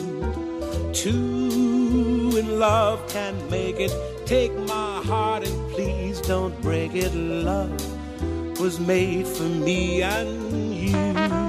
Two 0.94 1.69
in 2.38 2.60
love 2.60 3.08
can 3.10 3.36
make 3.50 3.80
it. 3.80 3.94
Take 4.26 4.54
my 4.56 5.02
heart 5.04 5.48
and 5.48 5.72
please 5.72 6.22
don't 6.22 6.60
break 6.62 6.94
it. 6.96 7.14
Love 7.14 7.72
was 8.60 8.80
made 8.80 9.28
for 9.28 9.44
me 9.44 10.02
and 10.02 10.76
you. 10.76 11.49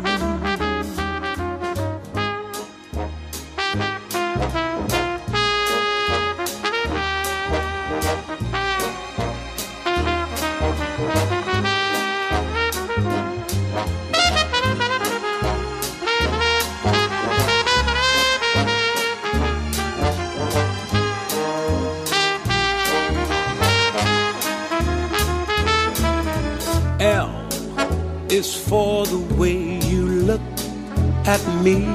At 31.30 31.46
me. 31.62 31.86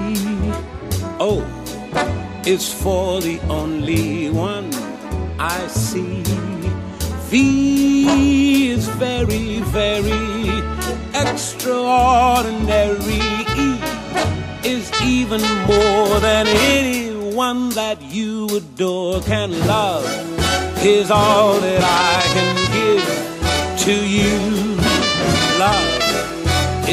Oh, 1.20 1.40
o 1.40 1.42
is 2.46 2.72
for 2.82 3.20
the 3.20 3.38
only 3.50 4.30
one 4.30 4.74
I 5.38 5.68
see. 5.68 6.24
V 7.30 8.72
is 8.72 8.88
very, 9.06 9.60
very 9.82 10.48
extraordinary. 11.24 13.20
E 13.66 13.68
is 14.64 14.90
even 15.04 15.42
more 15.68 16.20
than 16.28 16.48
anyone 16.78 17.62
that 17.82 18.02
you 18.02 18.48
adore 18.56 19.20
can 19.22 19.52
love. 19.68 20.06
Is 20.82 21.12
all 21.12 21.60
that 21.60 21.84
I 21.84 22.22
can 22.36 22.56
give 22.78 23.06
to 23.86 23.96
you. 24.18 24.55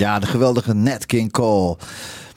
Ja, 0.00 0.18
de 0.18 0.26
geweldige 0.26 0.74
Nat 0.74 1.06
King 1.06 1.32
Cole. 1.32 1.76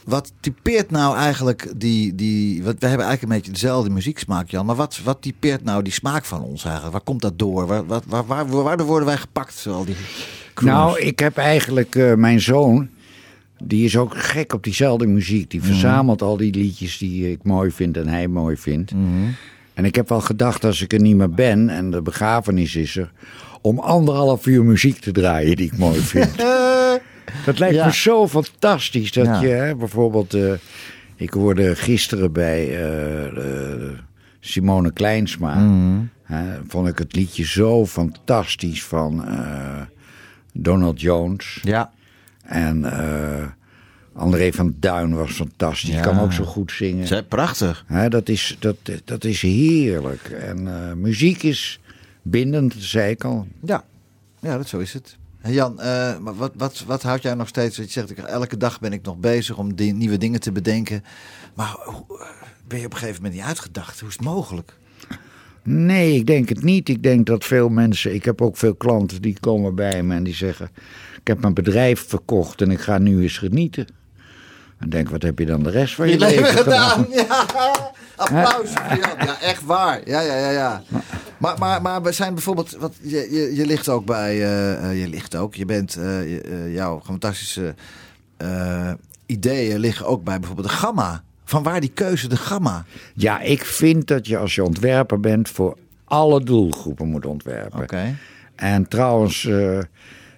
Wat 0.06 0.34
typeert 0.40 0.92
nou 0.92 1.16
eigenlijk 1.16 1.74
die, 1.76 2.16
die... 2.16 2.64
Want 2.64 2.80
we 2.80 2.88
hebben 2.88 3.06
eigenlijk 3.06 3.22
een 3.22 3.40
beetje 3.42 3.62
dezelfde 3.62 3.90
muzieksmaak, 3.90 4.50
Jan. 4.50 4.66
Maar 4.66 4.76
wat, 4.76 5.00
wat 5.04 5.22
typeert 5.22 5.64
nou 5.64 5.84
die 5.84 5.94
smaak 5.94 6.26
van 6.26 6.42
ons 6.42 6.64
eigenlijk? 6.64 6.94
Waar 6.94 7.04
komt 7.04 7.22
dat 7.22 7.40
door? 7.40 7.68
Waar, 7.68 7.86
waar, 7.86 8.02
waar, 8.06 8.26
waar, 8.26 8.48
waardoor 8.48 8.88
worden 8.88 9.08
wij 9.08 9.18
gepakt, 9.18 9.66
al 9.68 9.86
die 9.86 9.96
crooners? 10.54 10.78
Nou, 10.78 11.00
ik 11.00 11.20
heb 11.20 11.38
eigenlijk 11.38 11.96
eh, 11.96 12.14
mijn 12.14 12.42
zoon. 12.42 12.90
Die 13.64 13.86
is 13.86 13.98
ook 13.98 14.18
gek 14.18 14.54
op 14.54 14.64
diezelfde 14.64 15.08
muziek. 15.08 15.52
Die 15.52 15.64
verzamelt 15.64 16.22
al 16.22 16.38
die 16.38 16.54
liedjes 16.54 16.98
die 16.98 17.32
ik 17.32 17.44
mooi 17.44 17.72
vind 17.72 17.98
en 17.98 18.08
hij 18.08 18.28
mooi 18.28 18.58
vindt. 18.58 18.92
En 19.74 19.86
ik 19.86 19.96
heb 19.96 20.10
wel 20.10 20.22
gedacht, 20.22 20.64
als 20.64 20.82
ik 20.82 20.94
er 20.94 21.02
niet 21.02 21.16
meer 21.16 21.30
ben 21.30 21.70
en 21.70 21.92
de 21.92 22.02
begrafenis 22.02 22.76
is 22.76 22.96
er, 22.96 23.12
om 23.62 23.80
anderhalf 23.80 24.46
uur 24.46 24.64
muziek 24.64 25.00
te 25.00 25.12
draaien 25.12 25.56
die 25.56 25.66
ik 25.66 25.78
mooi 25.78 26.00
vind. 26.00 26.36
dat 27.46 27.60
lijkt 27.60 27.76
Ja. 27.76 27.86
me 27.86 27.94
zo 27.94 28.28
fantastisch 28.28 29.12
dat 29.12 29.26
Ja. 29.26 29.42
je 29.42 29.48
hè, 29.48 29.76
bijvoorbeeld. 29.76 30.34
eh, 30.34 30.54
ik 31.16 31.34
hoorde 31.34 31.76
gisteren 31.76 32.32
bij 32.32 32.86
eh, 32.86 33.90
Simone 34.40 34.92
Kleinsma. 34.94 35.56
Mhm. 35.56 36.02
hè, 36.24 36.60
vond 36.68 36.88
ik 36.88 36.98
het 36.98 37.16
liedje 37.16 37.46
zo 37.46 37.86
fantastisch 37.86 38.84
van 38.84 39.26
eh, 39.28 39.82
Donald 40.54 41.02
Jones. 41.02 41.60
Ja. 41.64 41.92
En 42.44 42.86
André 44.16 44.52
van 44.52 44.76
Duin 44.80 45.16
was 45.16 45.32
fantastisch. 45.32 45.86
Die 45.90 45.94
Ja. 45.98 46.02
kan 46.02 46.20
ook 46.20 46.34
zo 46.34 46.44
goed 46.44 46.72
zingen. 46.72 47.08
Zij- 47.08 47.24
prachtig. 47.24 47.84
Hè, 47.88 48.10
dat, 48.10 48.30
is, 48.30 48.58
dat, 48.60 48.76
dat 49.06 49.24
is 49.24 49.42
heerlijk. 49.42 50.22
En 50.22 50.68
muziek 51.02 51.44
is 51.44 51.80
bindend, 52.22 52.76
zei 52.78 53.12
ik 53.12 53.24
al. 53.24 53.48
Ja, 53.66 53.84
ja 54.40 54.58
dat, 54.58 54.68
zo 54.68 54.80
is 54.80 54.94
het. 54.94 55.18
Jan, 55.52 55.80
eh, 55.80 56.18
maar 56.18 56.36
wat, 56.36 56.52
wat, 56.56 56.84
wat 56.88 57.04
houdt 57.04 57.24
jij 57.24 57.34
nog 57.34 57.48
steeds? 57.48 57.76
Je 57.76 57.86
zegt, 57.88 58.14
elke 58.14 58.58
dag 58.58 58.80
ben 58.80 58.94
ik 58.94 59.02
nog 59.02 59.18
bezig 59.18 59.58
om 59.58 59.76
die, 59.76 59.94
nieuwe 59.94 60.18
dingen 60.18 60.40
te 60.40 60.52
bedenken. 60.52 61.04
Maar 61.54 61.76
eh, 61.86 61.94
ben 62.68 62.80
je 62.80 62.86
op 62.86 62.92
een 62.92 62.98
gegeven 62.98 63.22
moment 63.22 63.40
niet 63.40 63.50
uitgedacht? 63.50 64.00
Hoe 64.00 64.10
is 64.10 64.16
het 64.16 64.24
mogelijk? 64.24 64.78
Nee, 65.64 66.16
ik 66.16 66.26
denk 66.26 66.50
het 66.50 66.64
niet. 66.64 66.90
Ik 66.90 67.04
denk 67.04 67.26
dat 67.26 67.46
veel 67.46 67.70
mensen. 67.70 68.14
Ik 68.14 68.26
heb 68.26 68.42
ook 68.42 68.58
veel 68.58 68.76
klanten 68.76 69.22
die 69.22 69.38
komen 69.40 69.76
bij 69.76 70.04
me 70.04 70.16
en 70.16 70.24
die 70.24 70.34
zeggen: 70.34 70.70
Ik 71.20 71.28
heb 71.28 71.42
mijn 71.42 71.54
bedrijf 71.54 72.08
verkocht 72.08 72.62
en 72.62 72.72
ik 72.72 72.80
ga 72.80 72.98
nu 72.98 73.22
eens 73.22 73.38
genieten. 73.38 73.88
En 74.84 74.90
denk, 74.90 75.10
wat 75.10 75.22
heb 75.22 75.40
je 75.40 75.46
dan 75.46 75.64
de 75.64 75.70
rest 75.70 75.96
van 75.96 76.06
je, 76.06 76.12
Je 76.14 76.20
leven 76.20 76.42
leven 76.44 76.64
gedaan. 76.64 77.06
gedaan? 77.06 77.08
Ja, 77.30 77.46
applaus 78.16 78.70
voor. 78.70 78.98
Ja, 79.26 79.42
echt 79.42 79.66
waar. 79.66 80.02
Ja, 80.06 80.22
ja, 80.22 80.36
ja, 80.36 80.50
ja. 80.50 80.82
Maar, 81.38 81.58
maar, 81.60 81.82
maar 81.82 82.02
we 82.02 82.12
zijn 82.12 82.34
bijvoorbeeld, 82.34 82.72
wat, 82.72 82.94
je, 83.02 83.28
je, 83.32 83.56
je 83.56 83.66
ligt 83.66 83.90
ook 83.90 84.06
bij, 84.06 84.32
eh, 84.32 85.00
je 85.02 85.08
ligt 85.08 85.36
ook, 85.36 85.56
je 85.56 85.66
bent, 85.66 85.96
eh, 85.96 86.74
jouw 86.74 87.02
fantastische 87.06 87.76
ideeën 89.26 89.80
liggen 89.80 90.06
ook 90.06 90.24
bij 90.24 90.40
bijvoorbeeld 90.40 90.68
de 90.68 90.74
gamma. 90.74 91.24
Van 91.46 91.64
waar 91.64 91.80
die 91.80 91.92
keuze, 91.94 92.28
de 92.28 92.38
gamma? 92.38 92.86
Ja, 93.14 93.40
ik 93.40 93.66
vind 93.66 94.08
dat 94.08 94.28
je 94.28 94.38
als 94.38 94.56
je 94.56 94.64
ontwerper 94.64 95.20
bent 95.20 95.50
voor 95.50 95.78
alle 96.04 96.44
doelgroepen 96.44 97.08
moet 97.08 97.26
ontwerpen. 97.26 97.82
Oké. 97.82 98.16
En 98.56 98.88
trouwens, 98.88 99.50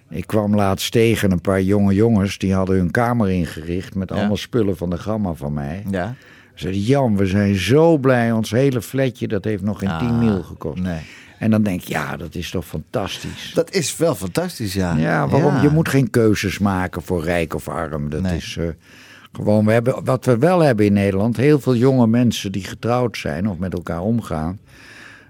ik 0.08 0.26
kwam 0.26 0.54
laatst 0.54 0.92
tegen 0.92 1.30
een 1.30 1.40
paar 1.40 1.62
jonge 1.62 1.94
jongens 1.94 2.38
die 2.38 2.54
hadden 2.54 2.76
hun 2.76 2.90
kamer 2.90 3.30
ingericht 3.30 3.94
met 3.94 4.08
Ja. 4.08 4.14
allemaal 4.16 4.36
spullen 4.36 4.76
van 4.76 4.90
de 4.90 4.98
gamma 4.98 5.32
van 5.32 5.52
mij. 5.52 5.82
Ja. 5.90 6.14
Zeiden 6.54 6.82
Jan, 6.82 7.16
we 7.16 7.26
zijn 7.26 7.54
zo 7.54 7.98
blij. 7.98 8.32
Ons 8.32 8.50
hele 8.50 8.82
flatje, 8.82 9.28
dat 9.28 9.44
heeft 9.44 9.62
nog 9.62 9.78
geen 9.78 9.88
Ah, 9.88 9.98
10 9.98 10.18
mil 10.18 10.42
gekost. 10.42 10.78
Nee. 10.82 11.00
En 11.38 11.50
dan 11.50 11.62
denk 11.62 11.80
ik, 11.82 11.88
ja, 11.88 12.16
dat 12.16 12.34
is 12.34 12.50
toch 12.50 12.64
fantastisch. 12.66 13.50
Dat 13.54 13.70
is 13.72 13.96
wel 13.96 14.14
fantastisch, 14.14 14.74
ja. 14.74 14.96
Ja, 14.96 15.28
waarom? 15.28 15.54
Ja. 15.54 15.62
Je 15.62 15.68
moet 15.68 15.88
geen 15.88 16.10
keuzes 16.10 16.58
maken 16.58 17.02
voor 17.02 17.22
rijk 17.24 17.54
of 17.54 17.68
arm. 17.68 18.10
Dat 18.10 18.22
Nee. 18.22 18.36
is 18.36 18.56
eh, 18.60 18.64
gewoon, 19.32 19.64
we 19.66 19.72
hebben, 19.72 20.04
wat 20.04 20.24
we 20.24 20.38
wel 20.38 20.60
hebben 20.60 20.86
in 20.86 20.92
Nederland, 20.92 21.36
heel 21.36 21.60
veel 21.60 21.76
jonge 21.76 22.06
mensen 22.06 22.52
die 22.52 22.64
getrouwd 22.64 23.16
zijn 23.16 23.48
of 23.48 23.58
met 23.58 23.72
elkaar 23.72 24.00
omgaan. 24.00 24.58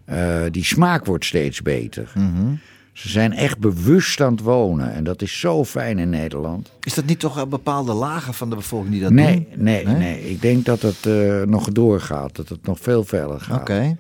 eh, 0.05 0.41
die 0.51 0.65
smaak 0.65 1.05
wordt 1.07 1.25
steeds 1.25 1.63
beter. 1.63 2.13
Mhm. 2.15 2.55
Ze 2.97 3.09
zijn 3.09 3.33
echt 3.33 3.59
bewust 3.59 4.21
aan 4.21 4.33
het 4.33 4.41
wonen. 4.41 4.93
En 4.95 5.05
dat 5.05 5.23
is 5.23 5.39
zo 5.41 5.65
fijn 5.65 5.99
in 5.99 6.11
Nederland. 6.11 6.71
Is 6.81 6.95
dat 6.95 7.05
niet 7.05 7.19
toch 7.19 7.37
een 7.37 7.49
bepaalde 7.49 7.93
lagen 7.93 8.35
van 8.35 8.51
de 8.51 8.57
bevolking 8.57 8.93
die 8.93 9.03
dat 9.03 9.11
Nee, 9.11 9.35
doen? 9.51 9.65
nee, 9.65 9.87
nee, 9.87 10.31
Ik 10.31 10.41
denk 10.43 10.65
dat 10.65 10.83
het 10.83 11.07
eh, 11.07 11.43
nog 11.43 11.69
doorgaat. 11.73 12.37
Dat 12.37 12.49
het 12.49 12.67
nog 12.67 12.79
veel 12.81 13.05
verder 13.05 13.41
gaat. 13.41 13.61
Oké. 13.61 13.97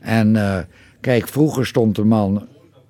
En 0.00 0.36
eh, 0.36 0.58
kijk, 1.00 1.28
vroeger 1.28 1.66
stond 1.66 1.96
de 1.96 2.04
man 2.04 2.46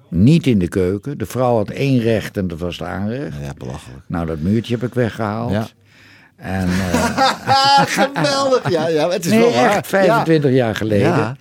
niet 0.09 0.47
in 0.47 0.59
de 0.59 0.69
keuken. 0.69 1.19
De 1.19 1.27
vrouw 1.27 1.57
had 1.57 1.71
één 1.71 1.99
recht 2.01 2.37
en 2.37 2.49
dat 2.49 2.59
was 2.59 2.79
het 2.79 2.89
aanrecht. 2.89 3.37
Ja, 3.43 3.53
belachelijk. 3.59 4.03
Nou, 4.07 4.27
dat 4.27 4.39
muurtje 4.41 4.75
heb 4.75 4.83
ik 4.89 4.95
weggehaald. 4.95 5.51
Ja. 5.51 5.67
En, 6.37 6.69
eh, 6.69 7.81
Geweldig. 7.87 8.71
Ja, 8.71 8.89
ja, 8.89 9.09
het 9.11 9.25
is 9.25 9.31
nee, 9.31 9.41
wel 9.41 9.53
waar. 9.53 9.71
echt 9.77 9.87
25 9.87 10.51
jaar 10.53 10.75
geleden. 10.77 11.09
Ja. 11.09 11.37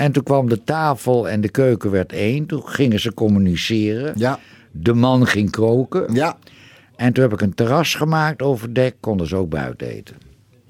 En 0.00 0.12
toen 0.12 0.22
kwam 0.22 0.48
de 0.48 0.64
tafel 0.64 1.28
en 1.28 1.40
de 1.40 1.48
keuken 1.48 1.90
werd 1.90 2.12
één. 2.12 2.46
Toen 2.46 2.62
gingen 2.68 3.00
ze 3.00 3.14
communiceren. 3.14 4.12
Ja. 4.16 4.38
De 4.70 4.92
man 4.94 5.26
ging 5.26 5.50
koken. 5.50 6.14
Ja. 6.14 6.36
En 6.96 7.12
toen 7.12 7.22
heb 7.22 7.32
ik 7.32 7.40
een 7.40 7.54
terras 7.54 7.94
gemaakt 7.94 8.42
over 8.42 8.74
dek. 8.74 8.94
Konden 9.00 9.26
ze 9.26 9.36
ook 9.36 9.48
buiten 9.48 9.86
eten. 9.88 10.16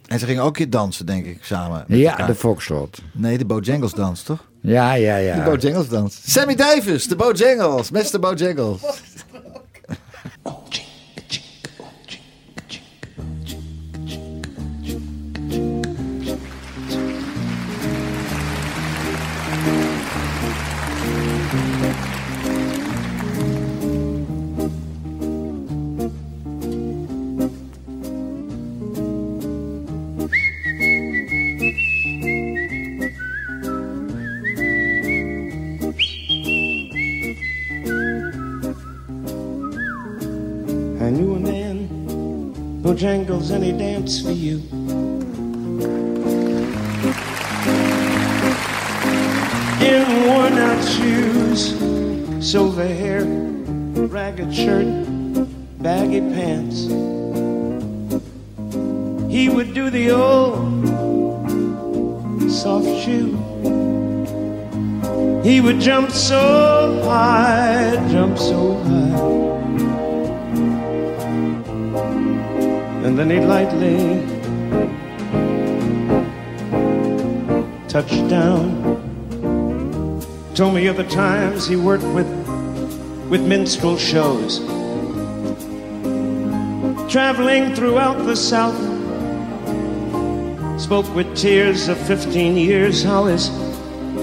En 0.07 0.19
ze 0.19 0.27
gingen 0.27 0.43
ook 0.43 0.59
hier 0.59 0.71
dansen, 0.71 1.07
denk 1.07 1.27
ik, 1.27 1.39
samen. 1.41 1.85
met 1.89 1.99
Ja, 1.99 2.11
elkaar. 2.11 2.27
de 2.27 2.35
Foxtrot. 2.35 3.03
Nee, 3.13 3.39
de 3.39 3.45
Bojangles 3.45 3.93
dans, 3.95 4.23
toch? 4.23 4.45
Ja, 4.61 4.93
ja, 4.95 5.17
ja. 5.17 5.35
De 5.45 5.51
Bojangles 5.51 5.89
dans. 5.89 6.33
Sammy 6.33 6.55
Davis, 6.55 7.09
de 7.09 7.17
Bojangles. 7.17 7.91
Mr. 7.91 8.19
Bojangles. 8.21 8.81
Bojangles, 42.91 43.53
and 43.53 43.63
he 43.63 43.71
danced 43.71 44.25
for 44.25 44.33
you. 44.33 44.57
In 49.81 50.27
worn 50.27 50.55
out 50.55 50.85
shoes, 50.85 51.79
silver 52.45 52.85
hair, 52.85 53.23
ragged 54.09 54.53
shirt, 54.53 54.89
baggy 55.81 56.19
pants. 56.19 56.89
He 59.33 59.49
would 59.49 59.73
do 59.73 59.89
the 59.91 60.11
old 60.11 60.83
soft 62.51 62.89
shoe. 63.05 63.39
He 65.45 65.61
would 65.61 65.79
jump 65.79 66.11
so 66.11 67.03
high, 67.05 68.05
jump 68.11 68.37
so 68.37 68.75
high. 68.83 69.40
And 73.11 73.19
then 73.19 73.29
he 73.29 73.41
lightly 73.41 74.23
touched 77.89 78.29
down. 78.29 78.71
Told 80.55 80.77
me 80.77 80.87
of 80.87 80.97
the 80.97 81.09
times 81.09 81.67
he 81.67 81.75
worked 81.75 82.05
with, 82.05 82.29
with 83.29 83.45
minstrel 83.45 83.97
shows. 83.97 84.61
Traveling 87.11 87.75
throughout 87.75 88.27
the 88.27 88.37
South. 88.37 88.79
Spoke 90.81 91.13
with 91.13 91.37
tears 91.37 91.89
of 91.89 91.99
15 92.07 92.57
years 92.57 93.03
how 93.03 93.25
his, 93.25 93.49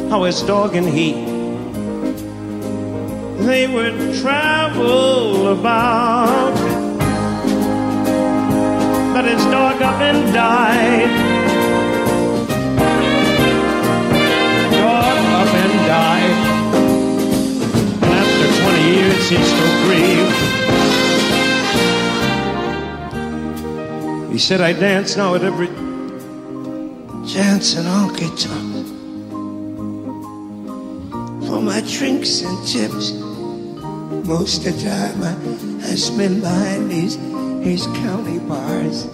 how 0.09 0.23
his 0.23 0.41
dog 0.43 0.77
and 0.77 0.88
he 0.88 1.35
they 3.45 3.67
would 3.67 4.15
travel 4.21 5.59
about. 5.59 6.76
His 9.28 9.43
dog 9.47 9.82
up 9.82 9.99
and 9.99 10.34
died. 10.34 11.11
Dog 14.71 15.17
up 15.39 15.53
and 15.63 15.73
died. 15.86 16.38
And 18.03 18.13
after 18.23 18.47
20 18.61 18.84
years, 18.95 19.23
he 19.30 19.38
still 19.51 19.73
grieved. 19.84 20.38
He 24.32 24.39
said, 24.39 24.61
I 24.61 24.71
dance 24.71 25.17
now 25.17 25.36
at 25.36 25.43
every 25.43 25.67
chance 27.28 27.75
and 27.75 27.86
honky 27.86 28.30
tonk 28.41 28.88
for 31.47 31.61
my 31.61 31.82
drinks 31.82 32.41
and 32.43 32.57
chips. 32.65 33.11
Most 34.25 34.65
of 34.65 34.73
the 34.73 34.89
time 34.89 35.21
I, 35.21 35.36
I 35.91 35.95
spend 35.95 36.41
behind 36.41 36.89
these, 36.89 37.17
these 37.68 37.88
county 37.88 38.39
bars. 38.39 39.07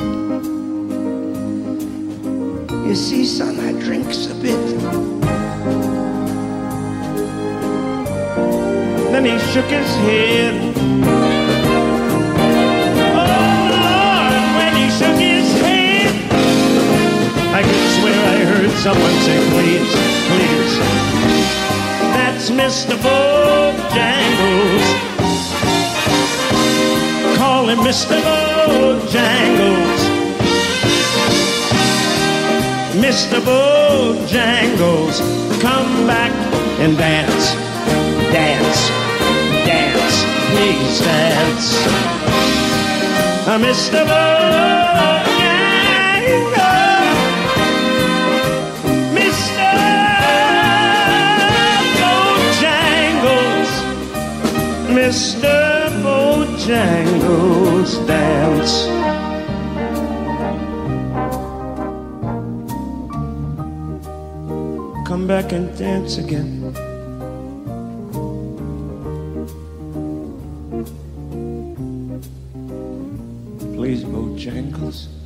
You 2.88 2.94
see, 2.94 3.26
son, 3.26 3.60
I 3.60 3.72
drinks 3.82 4.28
a 4.28 4.36
bit. 4.36 4.64
Then 9.12 9.26
he 9.26 9.40
shook 9.52 9.66
his 9.66 9.96
head. 10.06 10.54
Oh, 13.22 13.30
Lord, 13.86 14.34
when 14.58 14.74
he 14.82 14.88
shook 15.00 15.18
his 15.18 15.48
head, 15.66 16.14
I 17.58 17.62
could 17.68 17.86
swear 17.96 18.20
I 18.36 18.40
heard 18.52 18.74
someone 18.86 19.18
say, 19.26 19.40
please, 19.54 19.94
please. 20.30 20.74
That's 22.14 22.46
Mr. 22.52 22.96
Bojangles. 23.02 24.34
Call 27.64 27.72
him 27.72 27.80
Mr. 27.80 28.20
Bojangles. 28.20 30.02
Mr. 33.00 33.40
Bojangles, 33.40 35.22
come 35.62 36.06
back 36.06 36.34
and 36.82 36.98
dance, 36.98 37.56
dance, 38.34 38.90
dance, 39.66 40.26
please 40.52 41.00
dance. 41.06 41.78
Uh, 43.48 43.58
Mr. 43.60 44.04
Bojangles, 44.12 45.24
Mr. 49.16 49.72
Bojangles, 52.60 53.72
Mr. 55.00 55.53
Bojangles, 56.74 58.08
dance. 58.08 58.88
Come 65.08 65.28
back 65.28 65.52
and 65.52 65.78
dance 65.78 66.18
again. 66.18 66.74
Please, 73.76 74.04
Bojangles. 74.04 75.23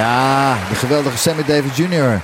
Ja, 0.00 0.68
de 0.68 0.74
geweldige 0.74 1.18
Sammy 1.18 1.44
Davis 1.44 1.76
Jr. 1.76 2.20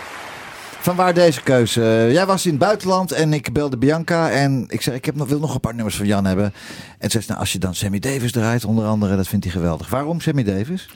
Van 0.81 0.97
waar 0.97 1.15
deze 1.15 1.43
keuze? 1.43 2.09
Jij 2.13 2.27
was 2.27 2.45
in 2.45 2.51
het 2.51 2.61
buitenland 2.61 3.13
en 3.13 3.33
ik 3.33 3.53
belde 3.53 3.77
Bianca 3.77 4.31
en 4.31 4.65
ik 4.69 4.83
zei, 4.83 4.97
ik 4.97 5.05
heb 5.05 5.17
nog, 5.17 5.29
wil 5.29 5.39
nog 5.39 5.55
een 5.55 5.61
paar 5.61 5.75
nummers 5.75 5.97
van 5.97 6.07
Jan 6.07 6.25
hebben. 6.25 6.53
En 6.99 7.11
ze 7.11 7.19
zei, 7.19 7.25
nou, 7.27 7.41
als 7.41 7.53
je 7.53 7.59
dan 7.59 7.75
Sammy 7.75 7.99
Davis 7.99 8.33
draait, 8.33 8.65
onder 8.65 8.85
andere, 8.85 9.17
dat 9.17 9.29
vindt 9.29 9.45
hij 9.45 9.55
geweldig. 9.55 9.91
Waarom 9.91 10.21
Sammy 10.21 10.43
Davis? 10.43 10.89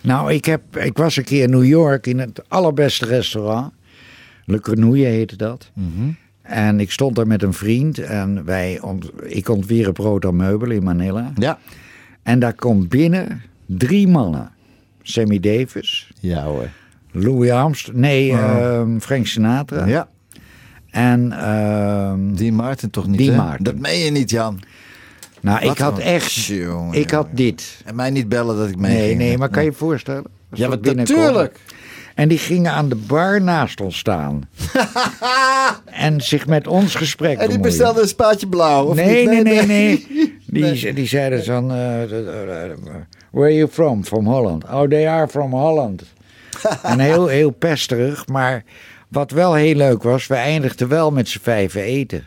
Nou, 0.00 0.32
ik, 0.32 0.44
heb, 0.44 0.76
ik 0.76 0.96
was 0.96 1.16
een 1.16 1.24
keer 1.24 1.42
in 1.42 1.50
New 1.50 1.64
York 1.64 2.06
in 2.06 2.18
het 2.18 2.42
allerbeste 2.48 3.06
restaurant. 3.06 3.72
Le 4.44 4.58
Grenouille 4.62 5.06
heette 5.06 5.36
dat. 5.36 5.70
En 6.42 6.80
ik 6.80 6.90
stond 6.90 7.16
daar 7.16 7.26
met 7.26 7.42
een 7.42 7.54
vriend 7.54 7.98
en 7.98 8.44
wij 8.44 8.80
ont, 8.80 9.10
ik 9.22 9.48
ontwierp 9.48 9.96
Roda 9.96 10.30
Meubelen 10.30 10.76
in 10.76 10.84
Manila. 10.84 11.32
Ja. 11.34 11.58
En 12.22 12.38
daar 12.38 12.54
komt 12.54 12.88
binnen 12.88 13.42
drie 13.66 14.08
mannen. 14.08 14.56
Sammy 15.10 15.40
Davis. 15.40 16.10
Ja 16.20 16.42
hoor. 16.42 16.68
Louis 17.12 17.50
Armstrong. 17.50 17.98
Nee, 17.98 18.30
Oh. 18.32 18.38
ehm, 18.38 18.98
Frank 18.98 19.26
Sinatra. 19.26 19.86
Ja. 19.86 20.08
En... 20.90 21.32
ehm 21.32 22.34
Dean 22.34 22.54
Martin 22.54 22.90
toch 22.90 23.06
niet? 23.06 23.36
Martin. 23.36 23.64
Dat 23.64 23.78
meen 23.78 23.98
je 23.98 24.10
niet, 24.10 24.30
Jan. 24.30 24.60
Nou, 25.40 25.60
Wat 25.64 25.72
ik 25.72 25.78
had 25.78 25.98
echt... 25.98 26.32
Jongen, 26.34 26.98
ik 27.00 27.10
had 27.10 27.26
dit. 27.30 27.82
En 27.84 27.94
mij 27.94 28.10
niet 28.10 28.28
bellen 28.28 28.56
dat 28.56 28.68
ik 28.68 28.76
mee 28.76 28.92
Nee, 28.96 29.06
ging. 29.06 29.18
nee, 29.18 29.38
maar 29.38 29.48
kan 29.48 29.64
je 29.64 29.70
je 29.70 29.76
voorstellen? 29.76 30.24
Ja, 30.52 30.68
binnenkomen. 30.68 30.96
natuurlijk. 30.96 31.60
En 32.14 32.28
die 32.28 32.38
gingen 32.38 32.72
aan 32.72 32.88
de 32.88 32.94
bar 32.94 33.42
naast 33.42 33.80
ons 33.80 33.98
staan. 33.98 34.48
en 35.84 36.20
zich 36.20 36.46
met 36.46 36.66
ons 36.66 36.94
gesprek 36.94 37.30
En 37.32 37.38
die 37.38 37.46
bemoeien. 37.46 37.62
bestelde 37.62 38.00
een 38.02 38.08
spaatje 38.08 38.46
blauw, 38.48 38.84
of 38.84 38.94
nee, 38.96 39.28
niet? 39.28 39.42
nee, 39.42 39.64
nee, 39.64 39.66
nee, 39.66 40.06
Die, 40.46 40.92
die 40.94 41.06
zeiden 41.06 41.44
van... 41.44 41.70
eh, 41.72 42.02
eh, 42.02 42.70
where 43.30 43.46
are 43.46 43.54
you 43.54 43.68
from? 43.68 44.04
From 44.04 44.26
Holland. 44.26 44.64
Oh, 44.64 44.88
they 44.88 45.08
are 45.08 45.28
from 45.28 45.52
Holland. 45.52 46.02
en 46.82 47.00
heel, 47.00 47.26
heel 47.26 47.50
pesterig. 47.50 48.26
Maar 48.26 48.64
wat 49.08 49.30
wel 49.30 49.54
heel 49.54 49.74
leuk 49.74 50.02
was... 50.02 50.26
we 50.26 50.34
eindigden 50.34 50.88
wel 50.88 51.10
met 51.10 51.28
z'n 51.28 51.38
vijven 51.38 51.82
eten. 51.82 52.26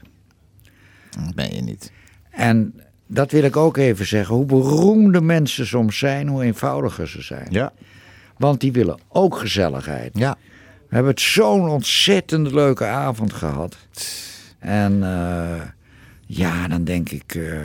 Dat 1.09 1.35
meen 1.35 1.55
je 1.55 1.61
niet. 1.61 1.91
En 2.29 2.81
dat 3.07 3.31
wil 3.31 3.43
ik 3.43 3.57
ook 3.57 3.77
even 3.77 4.05
zeggen. 4.05 4.35
Hoe 4.35 4.45
beroemde 4.45 5.21
mensen 5.21 5.67
soms 5.67 5.97
zijn, 5.97 6.27
hoe 6.27 6.43
eenvoudiger 6.43 7.07
ze 7.07 7.21
zijn. 7.21 7.47
Ja. 7.49 7.73
Want 8.37 8.59
die 8.59 8.71
willen 8.71 8.99
ook 9.07 9.37
gezelligheid. 9.37 10.17
Ja. 10.17 10.37
We 10.91 10.97
hebben 10.97 11.11
het 11.11 11.21
zo'n 11.21 11.69
ontzettend 11.69 12.51
leuke 12.51 12.85
avond 12.85 13.33
gehad. 13.33 13.77
En 14.59 15.03
eh, 15.03 15.61
ja, 16.25 16.67
dan 16.67 16.83
denk 16.83 17.09
ik, 17.09 17.35
eh, 17.35 17.59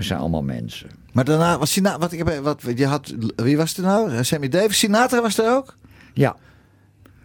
we 0.00 0.06
zijn 0.06 0.20
allemaal 0.20 0.42
mensen. 0.42 0.88
Maar 1.12 1.24
daarna 1.24 1.58
was 1.58 1.72
Sinatra, 1.72 1.98
wat 1.98 2.12
ik 2.12 2.18
heb, 2.18 2.40
wat 2.42 2.62
je 2.76 2.86
had, 2.86 3.14
wie 3.36 3.56
was 3.56 3.76
er 3.76 3.82
nou? 3.82 4.24
Sammy 4.24 4.48
Davis, 4.48 4.78
Sinatra 4.78 5.20
was 5.22 5.38
er 5.38 5.52
ook. 5.54 5.76
Ja. 6.14 6.36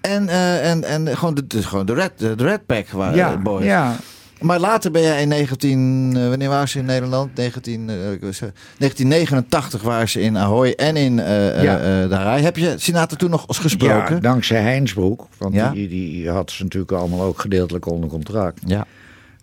En, 0.02 0.30
eh, 0.30 0.70
en, 0.72 0.84
en 0.84 1.18
gewoon 1.18 1.34
de, 1.48 1.64
gewoon 1.64 1.86
de 1.86 1.94
Red, 1.94 2.12
de 2.20 2.34
Red 2.38 2.66
Pack 2.66 2.88
waren 2.90 3.16
Ja, 3.16 3.32
eh, 3.34 3.42
boys. 3.42 3.66
ja. 3.66 3.96
Maar 4.42 4.60
later 4.60 4.92
ben 4.92 5.02
jij 5.02 5.22
in 5.22 5.28
19, 5.28 6.14
eh, 6.18 6.28
wanneer 6.30 6.50
waren 6.50 6.70
ze 6.70 6.80
in 6.80 6.86
Nederland? 6.86 7.36
19, 7.36 7.90
eh, 7.90 8.12
ik 8.12 8.22
was, 8.22 8.42
eh, 8.42 8.50
1989 8.78 9.82
waren 9.82 10.10
ze 10.10 10.22
in 10.22 10.38
Ahoy 10.38 10.72
en 10.72 10.96
in 10.96 11.20
eh 11.20 11.64
Ja. 11.64 12.38
Heb 12.40 12.58
je 12.58 12.74
Sinatra 12.78 13.18
toen 13.18 13.30
nog 13.30 13.48
eens 13.48 13.58
gesproken? 13.60 14.16
Ja, 14.16 14.22
dankzij 14.22 14.62
Heinsbroek. 14.62 15.28
Want 15.38 15.54
Ja? 15.54 15.70
die, 15.72 15.88
die 15.88 16.30
had 16.30 16.52
ze 16.52 16.64
natuurlijk 16.64 16.92
allemaal 16.92 17.22
ook 17.22 17.40
gedeeltelijk 17.40 17.86
onder 17.86 18.10
contract. 18.10 18.60
Ja. 18.66 18.86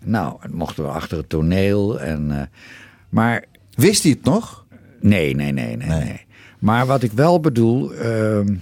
Nou, 0.03 0.35
mochten 0.51 0.83
we 0.83 0.89
achter 0.89 1.17
het 1.17 1.29
toneel. 1.29 1.99
En, 1.99 2.49
maar... 3.13 3.43
Wist 3.75 4.03
hij 4.03 4.11
het 4.11 4.23
nog? 4.23 4.65
Nee, 4.99 5.35
nee, 5.35 5.51
nee, 5.51 5.77
nee, 5.77 5.87
nee. 5.87 6.25
Maar 6.59 6.85
wat 6.85 7.03
ik 7.03 7.11
wel 7.11 7.39
bedoel... 7.39 7.93
ehm, 7.93 8.55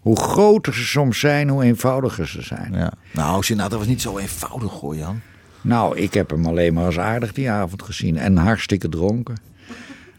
hoe 0.00 0.16
groter 0.20 0.74
ze 0.74 0.84
soms 0.84 1.18
zijn, 1.20 1.48
hoe 1.48 1.62
eenvoudiger 1.64 2.28
ze 2.28 2.42
zijn. 2.42 2.72
Ja. 2.72 2.92
Nou, 3.12 3.42
Sinatra 3.42 3.78
was 3.78 3.86
niet 3.86 4.00
zo 4.02 4.18
eenvoudig 4.18 4.72
hoor, 4.72 4.96
Jan. 4.96 5.20
Nou, 5.60 5.96
ik 5.98 6.14
heb 6.14 6.30
hem 6.30 6.46
alleen 6.46 6.74
maar 6.74 6.84
als 6.84 6.98
aardig 6.98 7.32
die 7.32 7.50
avond 7.50 7.82
gezien. 7.82 8.16
En 8.16 8.36
hartstikke 8.36 8.88
dronken. 8.88 9.34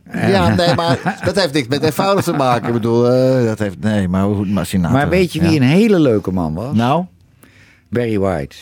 En- 0.03 0.29
Ja, 0.29 0.55
nee, 0.55 0.75
maar 0.75 0.99
dat 1.25 1.35
heeft 1.35 1.53
niks 1.53 1.67
met 1.67 1.83
eenvoudig 1.83 2.23
te 2.23 2.31
maken. 2.33 2.67
Ik 2.67 2.73
bedoel, 2.73 3.11
eh, 3.11 3.45
dat 3.45 3.59
heeft, 3.59 3.79
nee, 3.79 4.07
maar, 4.07 4.23
hoe- 4.23 4.45
maar 4.45 4.65
Sinatra. 4.65 4.97
Maar 4.97 5.09
weet 5.09 5.33
je 5.33 5.39
wie 5.39 5.49
ja. 5.49 5.55
een 5.55 5.67
hele 5.67 5.99
leuke 5.99 6.31
man 6.31 6.53
was? 6.53 6.75
Nou? 6.75 7.05
Barry 7.89 8.19
White. 8.19 8.55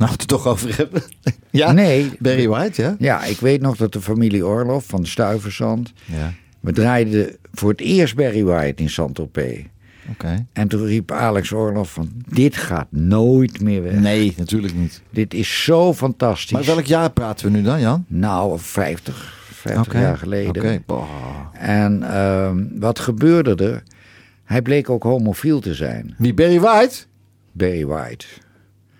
Nou, 0.00 0.12
we 0.12 0.18
het 0.18 0.20
er 0.20 0.26
toch 0.26 0.46
over 0.46 0.76
hebben. 0.76 1.02
ja? 1.50 1.72
Nee. 1.72 2.10
Barry 2.18 2.48
White, 2.48 2.82
ja? 2.82 2.96
Ja, 2.98 3.24
ik 3.24 3.40
weet 3.40 3.60
nog 3.60 3.76
dat 3.76 3.92
de 3.92 4.00
familie 4.00 4.46
Orloff 4.46 4.88
van 4.88 5.00
de 5.00 5.08
Stuiversand... 5.08 5.92
Ja. 6.04 6.32
We 6.60 6.72
draaiden 6.72 7.36
voor 7.52 7.70
het 7.70 7.80
eerst 7.80 8.14
Barry 8.14 8.44
White 8.44 8.82
in 8.82 8.90
Saint-Tropez. 8.90 9.64
Oké. 10.10 10.46
En 10.52 10.68
toen 10.68 10.84
riep 10.84 11.12
Alex 11.12 11.52
Orloff 11.52 11.92
van... 11.92 12.10
Dit 12.26 12.56
gaat 12.56 12.86
nooit 12.90 13.60
meer 13.60 13.82
weg. 13.82 13.94
Nee, 13.94 14.34
natuurlijk 14.36 14.74
niet. 14.74 15.02
Dit 15.10 15.34
is 15.34 15.64
zo 15.64 15.94
fantastisch. 15.94 16.52
Maar 16.52 16.64
welk 16.64 16.84
jaar 16.84 17.10
praten 17.10 17.46
we 17.46 17.56
nu 17.56 17.62
dan, 17.62 17.80
Jan? 17.80 18.04
Nou, 18.08 18.58
50, 18.58 19.38
50 19.52 19.86
Oké, 19.86 20.00
jaar 20.00 20.18
geleden. 20.18 20.62
Oké. 20.62 20.82
Boah. 20.86 21.08
En 21.52 22.02
ehm, 22.02 22.64
wat 22.74 22.98
gebeurde 22.98 23.64
er? 23.64 23.82
Hij 24.44 24.62
bleek 24.62 24.90
ook 24.90 25.02
homofiel 25.02 25.60
te 25.60 25.74
zijn. 25.74 26.14
Wie, 26.18 26.34
Barry 26.34 26.60
White? 26.60 26.96
Barry 27.52 27.86
White. 27.86 28.26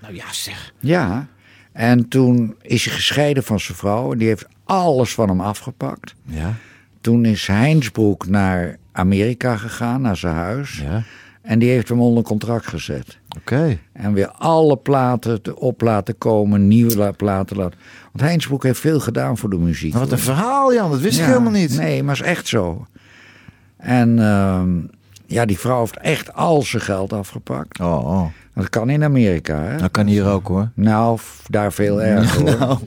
Nou 0.03 0.15
ja, 0.15 0.33
zeg. 0.33 0.73
Ja. 0.81 1.27
En 1.73 2.09
toen 2.09 2.55
is 2.63 2.85
hij 2.85 2.95
gescheiden 2.95 3.43
van 3.45 3.61
zijn 3.61 3.79
vrouw. 3.79 4.13
En 4.13 4.19
die 4.19 4.29
heeft 4.29 4.47
alles 4.65 5.15
van 5.15 5.29
hem 5.29 5.41
afgepakt. 5.41 6.15
Ja. 6.25 6.55
Toen 7.01 7.25
is 7.25 7.47
Heinsbroek 7.47 8.27
naar 8.27 8.77
Amerika 8.93 9.57
gegaan, 9.57 10.01
naar 10.01 10.17
zijn 10.17 10.35
huis. 10.35 10.79
Ja. 10.79 11.03
En 11.43 11.59
die 11.59 11.71
heeft 11.71 11.89
hem 11.89 12.01
onder 12.01 12.23
contract 12.23 12.67
gezet. 12.67 13.19
Oké. 13.39 13.79
En 13.93 14.13
weer 14.13 14.29
alle 14.29 14.77
platen 14.77 15.43
te- 15.43 15.57
op 15.59 15.81
laten 15.81 16.19
komen, 16.19 16.69
nieuwe 16.69 16.97
la- 16.97 17.11
platen 17.11 17.57
laten. 17.57 17.79
Want 18.13 18.21
Heinsbroek 18.25 18.63
heeft 18.63 18.81
veel 18.81 19.01
gedaan 19.01 19.37
voor 19.39 19.51
de 19.51 19.59
muziek. 19.59 19.93
Maar 19.93 20.01
wat 20.03 20.13
een 20.13 20.19
verhaal, 20.19 20.75
Jan. 20.75 20.91
Dat 20.91 21.01
wist 21.01 21.19
ik 21.19 21.25
helemaal 21.25 21.51
niet. 21.53 21.77
Nee, 21.77 22.03
maar 22.03 22.15
is 22.15 22.21
echt 22.21 22.47
zo. 22.47 22.87
En 23.77 24.19
ehm, 24.19 24.71
ja, 25.27 25.45
die 25.45 25.59
vrouw 25.59 25.81
heeft 25.81 25.97
echt 25.97 26.35
al 26.35 26.63
zijn 26.63 26.83
geld 26.83 27.13
afgepakt. 27.13 27.81
Oh, 27.81 28.07
oh. 28.07 28.27
Dat 28.55 28.69
kan 28.69 28.91
in 28.91 29.05
Amerika, 29.05 29.63
hè? 29.63 29.77
Dat 29.77 29.91
kan 29.91 30.07
hier 30.07 30.27
ook, 30.27 30.47
hoor. 30.49 30.69
Nou, 30.75 31.19
daar 31.47 31.73
veel 31.73 32.03
erger, 32.03 32.41
hoor. 32.41 32.59
Nou. 32.59 32.79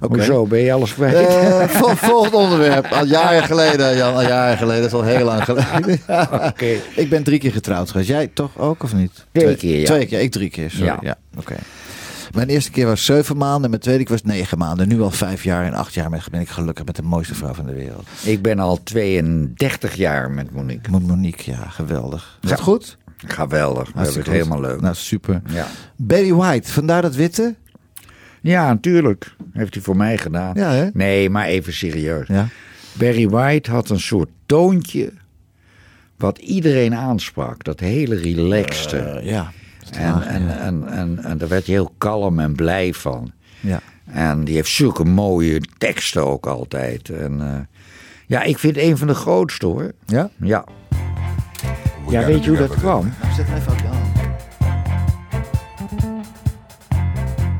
Hoezo, 0.08 0.46
ben 0.46 0.58
je 0.58 0.72
alles 0.72 0.94
kwijt? 0.94 1.32
Vol- 1.70 1.94
volgend 1.94 2.34
onderwerp. 2.34 2.86
Al 2.86 3.04
jaren 3.06 3.44
geleden, 3.44 3.96
Jan. 3.96 4.14
Al 4.14 4.22
jaren 4.22 4.56
geleden. 4.58 4.82
Dat 4.82 4.90
is 4.90 4.96
al 4.96 5.04
heel 5.04 5.24
lang 5.24 5.44
geleden. 5.44 6.00
Oké. 6.48 6.74
Ik 6.94 7.08
ben 7.10 7.22
drie 7.22 7.38
keer 7.38 7.52
getrouwd 7.52 7.90
geweest. 7.90 8.08
Jij 8.08 8.26
toch 8.34 8.58
ook, 8.58 8.82
of 8.82 8.94
niet? 8.94 9.26
Twee 9.32 9.56
keer, 9.56 9.78
ja. 9.78 9.84
Twee 9.84 10.06
keer. 10.06 10.20
Ik 10.20 10.30
drie 10.30 10.50
keer, 10.50 10.70
sorry. 10.70 10.84
Ja. 10.86 10.98
Ja. 11.00 11.16
Oké. 11.38 11.54
Mijn 12.34 12.48
eerste 12.48 12.70
keer 12.70 12.86
was 12.86 13.04
zeven 13.04 13.36
maanden 13.36 13.64
en 13.64 13.70
mijn 13.70 13.82
tweede 13.82 14.04
keer 14.04 14.12
was 14.12 14.34
negen 14.34 14.58
maanden. 14.58 14.88
Nu 14.88 15.00
al 15.02 15.10
vijf 15.10 15.44
jaar 15.44 15.64
en 15.66 15.74
acht 15.74 15.94
jaar 15.94 16.10
ben 16.30 16.40
ik 16.40 16.48
gelukkig 16.48 16.84
met 16.84 16.96
de 16.96 17.02
mooiste 17.02 17.34
vrouw 17.34 17.54
van 17.54 17.66
de 17.66 17.74
wereld. 17.74 18.06
Ik 18.22 18.42
ben 18.42 18.58
al 18.58 18.82
32 18.82 19.94
jaar 19.94 20.30
met 20.30 20.50
Monique. 20.54 20.90
Met 20.90 21.06
Monique, 21.06 21.50
ja, 21.50 21.64
geweldig. 21.68 22.38
Ja. 22.40 22.48
dat 22.48 22.60
goed? 22.60 22.96
Geweldig. 23.26 23.86
Het 23.86 23.96
Hartstikke 23.96 24.30
helemaal 24.30 24.60
leuk. 24.60 24.80
Nou, 24.80 24.94
super. 24.94 25.42
Ja. 25.46 25.66
Barry 25.96 26.34
White, 26.34 26.72
vandaar 26.72 27.02
dat 27.02 27.14
witte? 27.14 27.54
ja, 28.40 28.68
natuurlijk. 28.68 29.34
Heeft 29.52 29.74
hij 29.74 29.82
voor 29.82 29.96
mij 29.96 30.18
gedaan. 30.18 30.54
Ja, 30.54 30.70
hè? 30.70 30.88
Nee, 30.92 31.30
maar 31.30 31.46
even 31.46 31.72
serieus. 31.72 32.26
Ja. 32.26 32.48
Barry 32.92 33.28
White 33.28 33.70
had 33.70 33.88
een 33.88 34.00
soort 34.00 34.28
toontje 34.46 35.12
wat 36.16 36.38
iedereen 36.38 36.94
aansprak. 36.94 37.64
Dat 37.64 37.80
hele 37.80 38.16
relaxte. 38.16 38.98
Eh, 38.98 39.24
ja. 39.24 39.52
dat 39.78 39.90
is 39.90 39.96
en, 39.96 40.22
en, 40.22 40.42
ja. 40.42 40.56
en, 40.56 40.88
en, 40.88 41.18
en 41.24 41.38
daar 41.38 41.48
werd 41.48 41.66
je 41.66 41.72
heel 41.72 41.94
kalm 41.98 42.38
en 42.40 42.54
blij 42.54 42.94
van. 42.94 43.32
Ja. 43.60 43.80
En 44.04 44.44
die 44.44 44.54
heeft 44.54 44.70
zulke 44.70 45.04
mooie 45.04 45.60
teksten 45.78 46.26
ook 46.26 46.46
altijd. 46.46 47.08
En, 47.08 47.40
eh, 47.40 47.78
ja, 48.26 48.42
ik 48.42 48.58
vind 48.58 48.76
een 48.76 48.96
van 48.96 49.06
de 49.06 49.14
grootste 49.14 49.66
hoor. 49.66 49.92
Ja? 50.06 50.30
Ja. 50.36 50.64
Ja, 52.10 52.24
weet 52.24 52.44
je 52.44 52.50
hoe 52.50 52.58
dat 52.58 52.74
kwam? 52.74 53.12
Zet 53.36 53.46
hem 53.48 53.56
even 53.56 53.72
aan. 53.72 54.12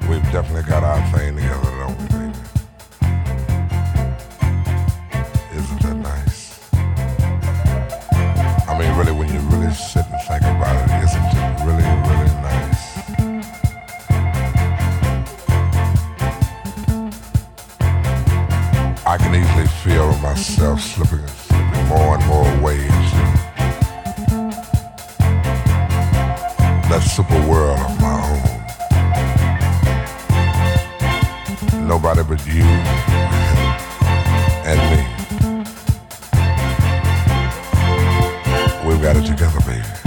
We've 0.08 0.30
definitely 0.32 0.62
got 0.62 0.82
our 0.82 1.02
thing 1.12 1.36
together, 1.36 1.70
don't 1.78 2.00
we, 2.00 2.06
baby? 2.08 2.32
Isn't 5.54 5.80
that 5.82 5.96
nice? 5.96 6.58
I 8.68 8.78
mean, 8.78 8.96
really, 8.96 9.12
when 9.12 9.28
you 9.32 9.40
really 9.50 9.72
sit 9.72 10.04
and 10.10 10.20
think 10.26 10.42
about 10.42 10.76
it, 10.82 10.90
isn't 11.04 11.32
it 11.32 11.64
really, 11.64 11.86
really 12.08 12.32
nice? 12.42 12.84
I 19.06 19.16
can 19.16 19.34
easily 19.34 19.66
feel 19.84 20.12
myself 20.18 20.80
slipping, 20.80 21.26
slipping 21.26 21.86
more 21.88 22.16
and 22.16 22.26
more 22.26 22.48
away 22.58 22.99
super 27.10 27.40
world 27.48 27.78
of 27.80 28.00
my 28.00 28.22
own. 28.30 28.40
Nobody 31.88 32.22
but 32.22 32.46
you 32.46 32.62
and 34.64 34.78
me. 34.90 34.98
We've 38.88 39.02
got 39.02 39.16
it 39.16 39.26
together, 39.26 39.60
baby. 39.66 39.99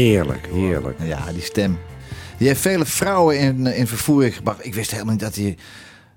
Heerlijk, 0.00 0.48
heerlijk. 0.52 0.98
Ja, 1.02 1.18
die 1.32 1.42
stem. 1.42 1.78
Die 2.38 2.48
heeft 2.48 2.60
vele 2.60 2.84
vrouwen 2.84 3.38
in, 3.38 3.66
in 3.66 3.86
vervoering 3.86 4.34
gebracht. 4.36 4.66
Ik 4.66 4.74
wist 4.74 4.90
helemaal 4.90 5.12
niet 5.12 5.22
dat 5.22 5.34
hij, 5.34 5.56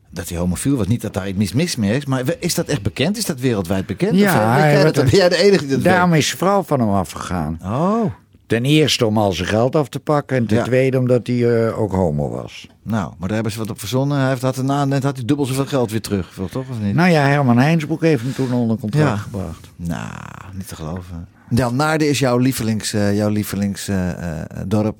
dat 0.09 0.29
hij 0.29 0.37
homofiel 0.37 0.75
was. 0.75 0.87
Niet 0.87 1.01
dat 1.01 1.13
daar 1.13 1.27
iets 1.29 1.53
mis 1.53 1.75
mee 1.75 1.95
is. 1.95 2.05
Maar 2.05 2.23
is 2.39 2.55
dat 2.55 2.67
echt 2.67 2.81
bekend? 2.81 3.17
Is 3.17 3.25
dat 3.25 3.39
wereldwijd 3.39 3.85
bekend? 3.85 4.15
Ja, 4.15 4.55
Of, 4.57 4.63
eh, 4.63 4.83
weet 4.83 4.95
dat? 4.95 5.05
ben 5.05 5.15
jij 5.19 5.29
de 5.29 5.35
enige 5.37 5.65
die 5.65 5.75
dat 5.75 5.83
Daarom 5.83 6.13
is 6.13 6.25
zijn 6.25 6.37
vrouw 6.37 6.63
van 6.63 6.79
hem 6.79 6.89
afgegaan. 6.89 7.59
Oh. 7.63 8.03
Ten 8.47 8.65
eerste 8.65 9.05
om 9.05 9.17
al 9.17 9.31
zijn 9.31 9.47
geld 9.47 9.75
af 9.75 9.89
te 9.89 9.99
pakken. 9.99 10.37
En 10.37 10.45
ten 10.45 10.57
Ja. 10.57 10.63
tweede 10.63 10.97
omdat 10.99 11.27
hij 11.27 11.65
eh, 11.67 11.79
ook 11.79 11.91
homo 11.91 12.29
was. 12.29 12.67
Nou, 12.83 13.09
maar 13.17 13.27
daar 13.27 13.33
hebben 13.35 13.51
ze 13.51 13.59
wat 13.59 13.69
op 13.69 13.79
verzonnen. 13.79 14.17
Hij 14.19 14.29
heeft, 14.29 14.41
had 14.41 14.55
daarna 14.55 14.85
net 14.85 15.03
had 15.03 15.15
hij 15.17 15.25
dubbel 15.25 15.45
zoveel 15.45 15.65
geld 15.65 15.91
weer 15.91 16.01
terug. 16.01 16.33
Toch 16.51 16.69
of 16.69 16.79
niet? 16.81 16.95
Nou 16.95 17.09
ja, 17.09 17.25
Herman 17.27 17.57
Heinsbroek 17.57 18.01
heeft 18.01 18.21
hem 18.23 18.33
toen 18.33 18.53
onder 18.53 18.77
contract 18.77 19.07
Ja. 19.09 19.15
gebracht. 19.17 19.69
Nou, 19.75 20.11
niet 20.53 20.67
te 20.67 20.75
geloven. 20.75 21.27
Jan 21.49 21.75
Naarden 21.75 22.09
is 22.09 22.19
jouw 22.19 22.37
lievelings, 22.37 22.93
eh, 22.93 23.15
jouw 23.15 23.29
lievelingsdorp. 23.29 24.97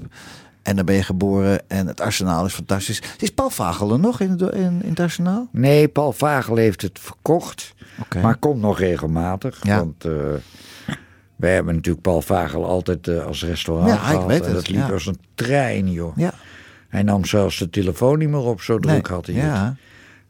en 0.61 0.75
daar 0.75 0.85
ben 0.85 0.95
je 0.95 1.03
geboren. 1.03 1.69
En 1.69 1.87
het 1.87 2.01
arsenaal 2.01 2.45
is 2.45 2.53
fantastisch. 2.53 3.01
Is 3.19 3.29
Paul 3.29 3.49
Vagel 3.49 3.91
er 3.91 3.99
nog 3.99 4.19
in, 4.19 4.29
het 4.29 4.41
in, 4.41 4.81
in 4.83 4.89
het 4.89 4.99
arsenaal? 4.99 5.47
Nee, 5.51 5.87
Paul 5.87 6.11
Vagel 6.11 6.55
heeft 6.55 6.81
het 6.81 6.99
verkocht. 6.99 7.73
Maar 8.21 8.35
komt 8.35 8.61
nog 8.61 8.79
regelmatig. 8.79 9.59
Ja. 9.63 9.77
Want 9.77 10.05
eh 10.05 10.11
wij 11.43 11.53
hebben 11.53 11.75
natuurlijk 11.75 12.03
Paul 12.03 12.21
Vagel 12.21 12.65
altijd 12.65 13.07
eh, 13.07 13.25
als 13.25 13.43
restaurant 13.43 13.89
Ja, 13.89 14.11
ik 14.11 14.27
weet 14.27 14.45
het, 14.45 14.53
dat 14.53 14.69
liep 14.69 14.87
ja. 14.87 14.93
als 14.93 15.05
een 15.05 15.19
trein, 15.35 15.91
joh. 15.91 16.17
Ja. 16.17 16.33
Hij 16.89 17.03
nam 17.03 17.25
zelfs 17.25 17.57
de 17.57 17.69
telefoon 17.69 18.17
niet 18.17 18.29
meer 18.29 18.39
op, 18.39 18.61
zo 18.61 18.79
druk 18.79 19.07
Nee, 19.07 19.15
had 19.15 19.25
hij 19.25 19.35
het. 19.35 19.75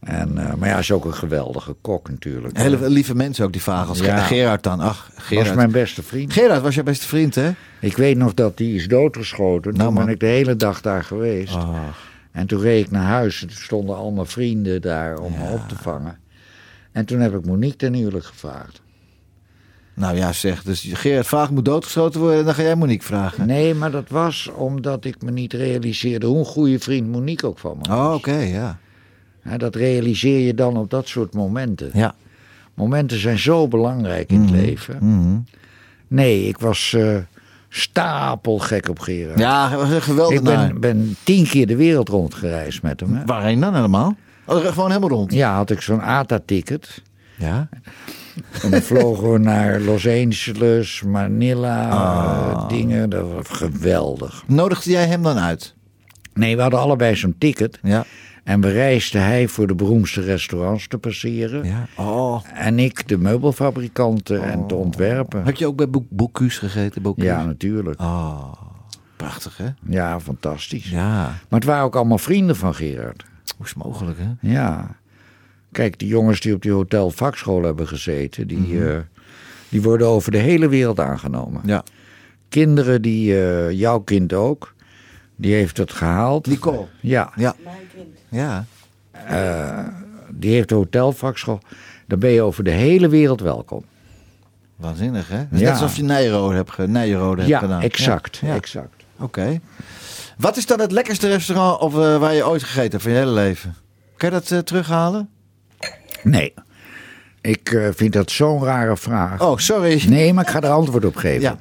En, 0.04 0.38
eh, 0.38 0.54
maar 0.54 0.68
ja, 0.68 0.74
hij 0.74 0.80
is 0.80 0.92
ook 0.92 1.06
een 1.06 1.14
geweldige 1.14 1.76
kok 1.82 2.10
natuurlijk. 2.10 2.58
Hele 2.58 2.90
lieve 2.90 3.16
mensen 3.16 3.46
ook, 3.46 3.52
die 3.52 3.62
Vagels. 3.62 4.00
Ja. 4.00 4.18
Gerard 4.18 4.64
dan. 4.64 4.80
Ach, 4.80 5.10
Gerard. 5.16 5.48
was 5.48 5.56
mijn 5.56 5.72
beste 5.72 6.04
vriend. 6.04 6.34
Gerard 6.34 6.62
was 6.62 6.76
jouw 6.76 6.84
beste 6.84 7.08
vriend, 7.08 7.36
hè? 7.36 7.52
Ik 7.80 7.98
weet 7.98 8.18
nog 8.18 8.34
dat 8.34 8.58
die 8.58 8.76
is 8.76 8.88
doodgeschoten. 8.88 9.74
Nou, 9.74 9.86
toen 9.86 9.94
man. 9.94 10.06
ben 10.06 10.14
ik 10.14 10.20
de 10.20 10.26
hele 10.26 10.56
dag 10.56 10.82
daar 10.82 11.04
geweest. 11.04 11.56
Ach. 11.56 12.12
En 12.32 12.48
toen 12.48 12.62
reed 12.62 12.86
ik 12.86 12.92
naar 12.92 13.06
huis 13.06 13.42
en 13.42 13.48
toen 13.48 13.58
stonden 13.58 13.96
al 13.96 14.12
mijn 14.12 14.28
vrienden 14.28 14.82
daar 14.82 15.18
om 15.18 15.32
me 15.32 15.52
op 15.52 15.68
te 15.68 15.76
vangen. 15.76 16.18
En 16.92 17.06
toen 17.06 17.20
heb 17.20 17.36
ik 17.36 17.46
Monique 17.46 17.76
ten 17.76 17.94
huwelijk 17.94 18.26
gevraagd. 18.26 18.82
Nou 19.94 20.16
ja, 20.16 20.32
zeg. 20.32 20.64
Dus 20.64 20.90
Gerard 20.94 21.28
Vagel 21.28 21.54
moet 21.54 21.66
doodgeschoten 21.66 22.20
worden. 22.20 22.40
En 22.40 22.46
dan 22.46 22.54
ga 22.54 22.62
jij 22.62 22.76
Monique 22.76 23.06
vragen. 23.06 23.48
Nee, 23.48 23.74
maar 23.74 23.92
dat 23.92 24.10
was 24.10 24.50
omdat 24.56 25.06
ik 25.06 25.22
me 25.22 25.32
niet 25.32 25.54
realiseerde 25.54 26.26
hoe 26.26 26.40
een 26.40 26.46
goede 26.46 26.80
vriend 26.80 27.08
Monique 27.08 27.48
ook 27.48 27.60
van 27.60 27.78
me 27.78 27.90
was. 27.90 27.98
Oh, 27.98 28.14
oké, 28.14 28.38
ja. 28.38 28.80
Dat 29.58 29.76
realiseer 29.76 30.40
je 30.40 30.54
dan 30.54 30.78
op 30.78 30.90
dat 30.90 31.08
soort 31.08 31.34
momenten. 31.34 31.90
Ja. 31.94 32.16
Momenten 32.74 33.20
zijn 33.20 33.40
zo 33.40 33.68
belangrijk 33.68 34.32
in 34.32 34.42
het 34.42 34.50
leven. 34.50 34.98
Mhm. 35.02 35.38
Nee, 36.08 36.48
ik 36.48 36.58
was 36.60 36.94
eh 36.94 37.18
stapelgek 37.70 38.90
op 38.90 39.00
Gerard. 39.00 39.40
Ja, 39.40 39.68
geweldig 40.00 40.38
ik 40.38 40.44
ben, 40.44 40.80
ben 40.80 41.16
tien 41.24 41.46
keer 41.48 41.68
de 41.68 41.76
wereld 41.76 42.10
rondgereisd 42.10 42.82
met 42.82 43.00
hem. 43.00 43.16
Hè. 43.16 43.26
Waarheen 43.26 43.60
dan 43.60 43.76
helemaal? 43.76 44.16
Oh, 44.46 44.66
gewoon 44.66 44.88
helemaal 44.90 45.10
rond? 45.10 45.34
Ja, 45.34 45.56
had 45.56 45.70
ik 45.70 45.82
zo'n 45.82 46.02
ATA-ticket. 46.02 47.02
Ja. 47.38 47.70
En 48.62 48.72
dan 48.72 48.82
vlogen 48.82 49.32
we 49.32 49.38
naar 49.38 49.80
Los 49.80 50.08
Angeles, 50.08 51.02
Manila, 51.06 51.90
Ah. 51.90 52.70
dingen. 52.70 53.10
Dat 53.10 53.32
was 53.32 53.48
geweldig. 53.48 54.44
Nodigde 54.48 54.92
jij 54.92 55.08
hem 55.08 55.24
dan 55.24 55.38
uit? 55.38 55.74
Nee, 56.34 56.56
we 56.56 56.62
hadden 56.62 56.80
allebei 56.80 57.16
zo'n 57.16 57.36
ticket. 57.38 57.80
Ja. 57.84 58.06
En 58.44 58.60
bereisde 58.62 59.18
hij 59.18 59.48
voor 59.48 59.68
de 59.68 59.76
beroemdste 59.76 60.22
restaurants 60.22 60.88
te 60.88 60.98
passeren. 60.98 61.66
Ja. 61.66 61.88
Oh. 61.98 62.44
En 62.54 62.80
ik 62.80 63.08
de 63.08 63.18
meubelfabrikanten 63.18 64.44
en 64.44 64.68
te 64.68 64.76
ontwerpen. 64.76 65.44
Heb 65.44 65.56
je 65.56 65.68
ook 65.68 65.76
bij 65.76 65.90
Bo- 65.90 66.06
Bocuse 66.10 66.60
gegeten? 66.60 67.02
Bocuse? 67.02 67.28
Ja, 67.28 67.46
natuurlijk. 67.46 68.02
Oh, 68.02 68.52
prachtig 69.16 69.58
hè? 69.58 69.68
Ja, 69.90 70.20
fantastisch. 70.20 70.90
Ja. 70.90 71.22
Maar 71.24 71.60
het 71.60 71.64
waren 71.64 71.84
ook 71.84 71.96
allemaal 71.96 72.18
vrienden 72.18 72.56
van 72.56 72.76
Gerard. 72.76 73.26
Hoe 73.58 73.66
is 73.66 73.74
mogelijk 73.74 74.18
hè? 74.20 74.50
Ja. 74.52 74.96
Kijk, 75.72 76.00
die 76.00 76.08
jongens 76.08 76.40
die 76.40 76.54
op 76.54 76.62
die 76.62 76.72
hotel 76.72 77.10
vakschool 77.12 77.64
hebben 77.64 77.88
gezeten, 77.88 78.48
die, 78.48 78.88
eh, 78.90 78.98
die 79.70 79.82
worden 79.82 80.08
over 80.08 80.32
de 80.32 80.38
hele 80.38 80.68
wereld 80.70 81.00
aangenomen. 81.00 81.62
Ja. 81.66 81.84
Kinderen 82.50 83.02
die, 83.02 83.42
eh, 83.46 83.72
jouw 83.72 84.00
kind 84.00 84.34
ook, 84.34 84.74
die 85.44 85.54
heeft 85.54 85.78
het 85.78 85.92
gehaald. 85.92 86.48
Nicole. 86.48 86.86
Ja. 87.00 87.32
Ja. 87.36 87.56
Ja. 88.30 88.66
Eh, 89.12 89.80
die 90.30 90.54
heeft 90.54 90.70
de 90.70 90.76
hotelvakschool. 90.76 91.60
Dan 92.08 92.20
ben 92.20 92.30
je 92.30 92.42
over 92.42 92.64
de 92.64 92.72
hele 92.72 93.08
wereld 93.10 93.42
welkom. 93.42 93.84
Waanzinnig 94.76 95.28
hè? 95.30 95.38
Ja. 95.38 95.46
Net 95.50 95.70
alsof 95.70 95.96
je 95.96 96.04
Nijrode 96.04 96.56
hebt, 96.56 96.72
ge- 96.72 96.88
Nijrode 96.88 97.36
hebt 97.38 97.48
Ja, 97.48 97.60
gedaan. 97.60 97.82
exact, 97.82 98.38
Ja. 98.38 98.56
exact. 98.56 99.04
Oké. 99.20 99.60
Wat 100.38 100.58
is 100.58 100.66
dan 100.66 100.80
het 100.80 100.92
lekkerste 100.92 101.28
restaurant 101.28 101.80
of, 101.82 101.94
eh, 101.94 102.18
waar 102.18 102.34
je 102.34 102.48
ooit 102.48 102.64
gegeten 102.64 102.92
hebt 102.92 103.04
van 103.04 103.12
je 103.12 103.18
hele 103.18 103.32
leven? 103.32 103.76
Kan 104.18 104.30
je 104.30 104.36
dat 104.36 104.52
eh, 104.52 104.58
terughalen? 104.60 105.30
Nee. 106.24 106.54
Ik 107.42 107.72
eh, 107.72 107.88
vind 107.92 108.14
dat 108.14 108.32
zo'n 108.32 108.64
rare 108.64 108.98
vraag. 108.98 109.42
Oh, 109.42 109.58
sorry. 109.58 110.04
Nee, 110.08 110.34
maar 110.34 110.44
ik 110.44 110.50
ga 110.50 110.62
er 110.62 110.70
antwoord 110.70 111.06
op 111.06 111.16
geven. 111.16 111.42
Ja. 111.42 111.58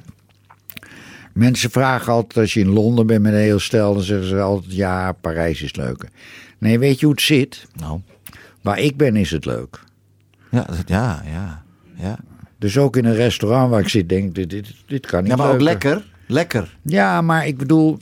Mensen 1.33 1.71
vragen 1.71 2.13
altijd 2.13 2.37
als 2.37 2.53
je 2.53 2.59
in 2.59 2.69
Londen 2.69 3.07
bent 3.07 3.21
met 3.21 3.33
een 3.33 3.39
heel 3.39 3.59
stel, 3.59 3.93
dan 3.93 4.03
zeggen 4.03 4.27
ze 4.27 4.39
altijd 4.39 4.73
ja, 4.73 5.11
Parijs 5.11 5.61
is 5.61 5.75
leuker. 5.75 6.09
Nee, 6.57 6.79
weet 6.79 6.99
je 6.99 7.05
hoe 7.05 7.15
het 7.15 7.23
zit? 7.23 7.67
Nou. 7.75 8.01
Waar 8.61 8.79
ik 8.79 8.97
ben 8.97 9.15
is 9.15 9.31
het 9.31 9.45
leuk. 9.45 9.79
Ja, 10.51 10.67
ja, 10.85 11.23
ja. 11.31 11.63
ja. 11.95 12.17
Dus 12.57 12.77
ook 12.77 12.97
in 12.97 13.05
een 13.05 13.15
restaurant 13.15 13.69
waar 13.69 13.79
ik 13.81 13.89
zit, 13.89 14.09
denk 14.09 14.27
ik, 14.27 14.35
dit, 14.35 14.49
dit, 14.49 14.75
dit 14.85 15.05
kan 15.05 15.21
niet 15.23 15.31
Ja, 15.31 15.37
maar 15.37 15.53
ook 15.53 15.61
lekker. 15.61 16.03
Lekker. 16.27 16.77
Ja, 16.81 17.21
maar 17.21 17.47
ik 17.47 17.57
bedoel, 17.57 17.99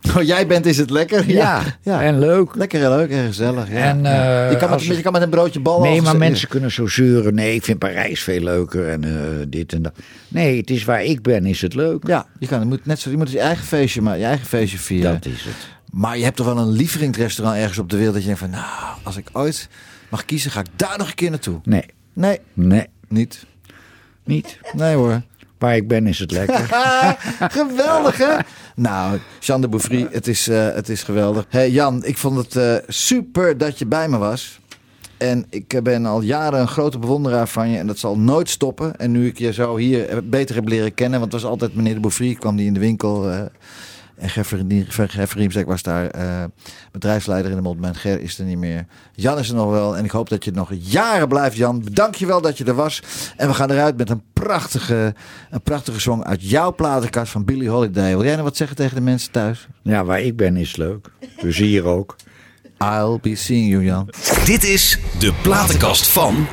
Oh, 0.16 0.22
jij 0.22 0.46
bent 0.46 0.66
is 0.66 0.76
het 0.78 0.90
lekker? 0.90 1.30
ja, 1.30 1.62
en 1.82 2.18
leuk. 2.18 2.54
Lekker 2.54 2.82
en 2.82 2.88
leuk 2.90 3.10
en 3.10 3.26
gezellig. 3.26 3.70
Ja. 3.70 3.74
En, 3.76 4.02
Ja. 4.02 4.44
eh, 4.44 4.50
je, 4.50 4.56
kan 4.56 4.70
met, 4.70 4.78
als- 4.78 4.86
je 4.96 5.00
kan 5.02 5.12
met 5.12 5.22
een 5.22 5.30
broodje 5.30 5.60
bal 5.60 5.80
Nee, 5.80 6.02
maar 6.02 6.16
mensen 6.16 6.48
kunnen 6.48 6.70
zo 6.70 6.86
zeuren. 6.86 7.34
Nee, 7.34 7.54
ik 7.54 7.64
vind 7.64 7.78
Parijs 7.78 8.22
veel 8.22 8.40
leuker 8.40 8.88
en 8.88 9.04
eh, 9.04 9.46
dit 9.48 9.72
en 9.72 9.82
dat. 9.82 9.92
Nee, 10.28 10.56
het 10.56 10.70
is 10.70 10.84
waar 10.84 11.04
ik 11.04 11.22
ben, 11.22 11.46
is 11.46 11.60
het 11.62 11.74
leuk. 11.74 12.06
Ja, 12.06 12.26
je, 12.38 12.46
kan, 12.46 12.58
je 12.60 12.66
moet 12.66 12.86
net 12.86 13.00
zo, 13.00 13.10
je 13.10 13.16
moet 13.16 13.30
je 13.30 13.40
eigen 13.40 13.64
feestje, 13.64 14.02
maar 14.02 14.18
je 14.18 14.24
eigen 14.24 14.46
feestje 14.46 14.78
vieren. 14.78 15.12
Dat 15.12 15.26
is 15.26 15.42
het. 15.44 15.54
Maar 15.92 16.18
je 16.18 16.24
hebt 16.24 16.36
toch 16.36 16.46
wel 16.46 16.58
een 16.58 16.70
lievelingsrestaurant 16.72 17.58
ergens 17.58 17.78
op 17.78 17.90
de 17.90 17.96
wereld 17.96 18.14
dat 18.14 18.22
je 18.24 18.28
denkt 18.28 18.42
van, 18.44 18.50
nou, 18.60 18.96
als 19.02 19.16
ik 19.16 19.28
ooit 19.32 19.68
mag 20.08 20.24
kiezen, 20.24 20.50
ga 20.50 20.60
ik 20.60 20.66
daar 20.76 20.98
nog 20.98 21.08
een 21.08 21.14
keer 21.14 21.30
naartoe. 21.30 21.60
Nee, 21.64 21.84
Nee, 22.12 22.38
nee, 22.52 22.86
niet. 23.08 23.44
niet. 24.24 24.58
Nee 24.72 24.94
hoor. 24.94 25.22
Waar 25.58 25.76
ik 25.76 25.88
ben 25.88 26.06
is 26.06 26.18
het 26.18 26.30
lekker. 26.30 26.66
geweldig 27.60 28.16
hè? 28.18 28.36
Nou, 28.74 29.18
Jean 29.40 29.60
de 29.60 29.68
het 30.10 30.26
is, 30.26 30.48
eh, 30.48 30.74
het 30.74 30.88
is 30.88 31.02
geweldig. 31.02 31.44
Hey 31.48 31.70
Jan, 31.70 32.04
ik 32.04 32.18
vond 32.18 32.36
het 32.36 32.56
eh, 32.56 32.74
super 32.86 33.58
dat 33.58 33.78
je 33.78 33.86
bij 33.86 34.08
me 34.08 34.18
was. 34.18 34.60
En 35.18 35.46
ik 35.50 35.80
ben 35.82 36.06
al 36.06 36.20
jaren 36.20 36.60
een 36.60 36.68
grote 36.68 36.98
bewonderaar 36.98 37.48
van 37.48 37.70
je. 37.70 37.78
En 37.78 37.86
dat 37.86 37.98
zal 37.98 38.18
nooit 38.18 38.50
stoppen. 38.50 38.96
En 38.96 39.10
nu 39.10 39.26
ik 39.26 39.38
je 39.38 39.52
zo 39.52 39.76
hier 39.76 40.20
beter 40.24 40.54
heb 40.54 40.68
leren 40.68 40.94
kennen. 40.94 41.20
Want 41.20 41.32
het 41.32 41.42
was 41.42 41.50
altijd 41.50 41.74
meneer 41.74 42.00
de 42.00 42.00
kwam 42.38 42.56
die 42.56 42.66
in 42.66 42.74
de 42.74 42.80
winkel. 42.80 43.30
eh, 43.30 43.40
en 44.18 44.28
Ger 44.28 45.30
Riemsdijk 45.34 45.66
was 45.66 45.82
daar 45.82 46.06
eh, 46.06 46.44
bedrijfsleider 46.92 47.50
in 47.50 47.56
de 47.56 47.62
Montman. 47.62 47.94
Ger 47.94 48.20
is 48.20 48.38
er 48.38 48.44
niet 48.44 48.58
meer. 48.58 48.86
Jan 49.12 49.38
is 49.38 49.48
er 49.48 49.54
nog 49.54 49.70
wel. 49.70 49.96
En 49.96 50.04
ik 50.04 50.10
hoop 50.10 50.28
dat 50.28 50.44
je 50.44 50.50
nog 50.50 50.70
jaren 50.78 51.28
blijft, 51.28 51.56
Jan. 51.56 51.82
Dank 51.92 52.14
je 52.14 52.26
wel 52.26 52.40
dat 52.40 52.58
je 52.58 52.64
er 52.64 52.74
was. 52.74 53.02
En 53.36 53.48
we 53.48 53.54
gaan 53.54 53.70
eruit 53.70 53.96
met 53.96 54.10
een 54.10 54.22
prachtige, 54.32 55.14
een 55.50 55.62
prachtige 55.62 56.00
song 56.00 56.22
uit 56.22 56.50
jouw 56.50 56.74
platenkast 56.74 57.32
van 57.32 57.44
Billie 57.44 57.68
Holiday. 57.68 58.16
Wil 58.16 58.24
jij 58.24 58.34
nog 58.34 58.44
wat 58.44 58.56
zeggen 58.56 58.76
tegen 58.76 58.94
de 58.94 59.00
mensen 59.00 59.30
thuis? 59.30 59.68
Ja, 59.82 60.04
waar 60.04 60.20
ik 60.20 60.36
ben 60.36 60.56
is 60.56 60.68
het 60.68 60.76
leuk. 60.76 61.10
Dus 61.40 61.56
hier 61.56 61.84
ook. 61.84 62.16
I'll 62.78 63.18
be 63.20 63.34
seeing 63.34 63.70
you, 63.70 63.84
Jan. 63.84 64.08
Dit 64.44 64.64
is 64.64 64.98
de 65.18 65.32
platenkast 65.42 66.08
van. 66.08 66.46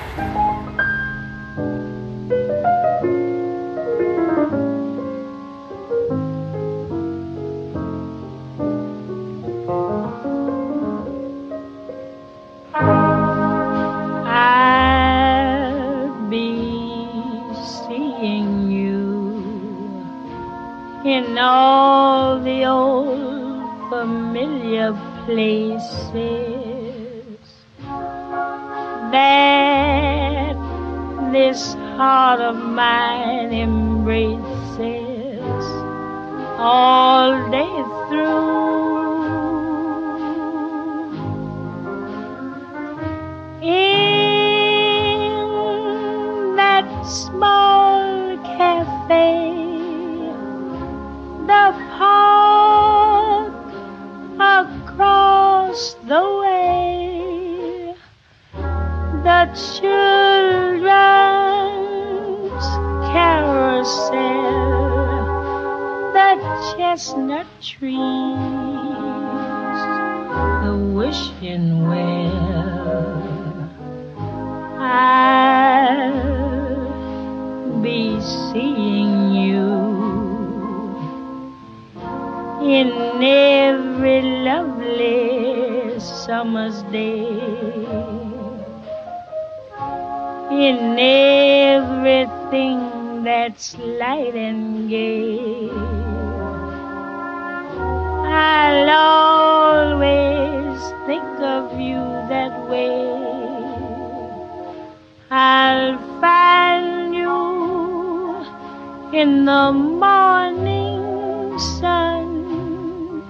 Morning 110.00 111.58
sun. 111.60 113.24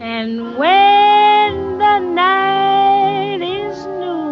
And 0.00 0.56
when 0.56 1.78
the 1.78 1.98
night 1.98 3.42
is 3.42 3.86
new, 4.00 4.30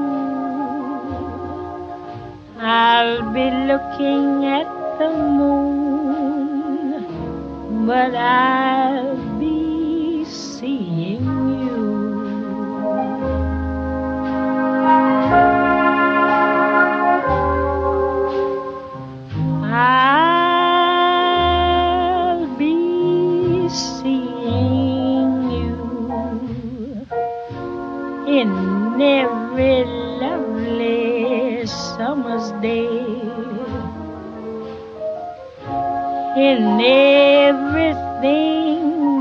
I'll 2.60 3.22
be 3.32 3.50
looking 3.70 4.44
at 4.46 4.68
the 4.98 5.10
moon, 5.10 6.66
but 7.86 8.14
I'll 8.14 8.77
every 29.00 29.84
lovely 30.20 31.66
summer's 31.66 32.50
day, 32.62 32.88
in 36.36 36.80
everything 36.80 38.50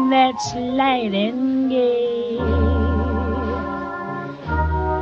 that's 0.09 0.53
light 0.55 1.13
and 1.13 1.69
gay. 1.69 2.37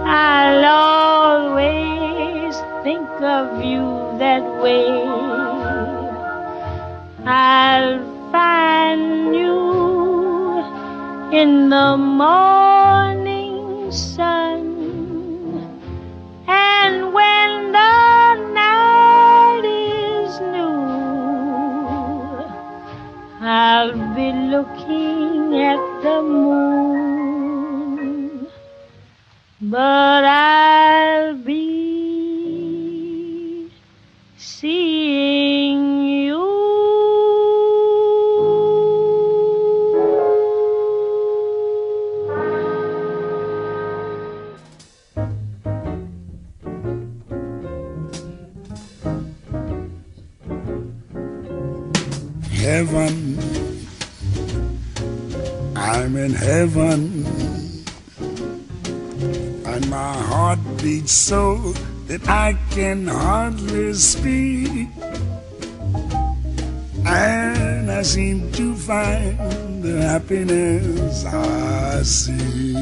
I'll 0.08 0.66
always 0.66 2.56
think 2.84 3.10
of 3.22 3.64
you 3.64 4.18
that 4.20 4.44
way. 4.62 4.88
I'll 7.26 8.00
find 8.32 9.36
you 9.36 9.60
in 11.32 11.70
the 11.70 11.98
morning 11.98 13.92
sun. 13.92 14.25
Looking 24.56 25.60
at 25.60 25.82
the 26.02 26.22
moon. 26.22 27.68
But 29.60 30.24
I'll 30.24 31.36
be 31.36 31.76
seeing 34.38 35.84
you. 36.08 36.44
Heaven, 52.66 53.25
In 56.16 56.32
heaven, 56.34 57.26
and 59.66 59.90
my 59.90 60.14
heart 60.14 60.60
beats 60.82 61.12
so 61.12 61.74
that 62.08 62.28
I 62.28 62.58
can 62.72 63.06
hardly 63.06 63.94
speak. 63.94 64.88
And 67.06 67.92
I 67.92 68.02
seem 68.02 68.50
to 68.54 68.76
find 68.76 69.84
the 69.84 70.02
happiness 70.02 71.26
I 71.26 72.02
see 72.04 72.74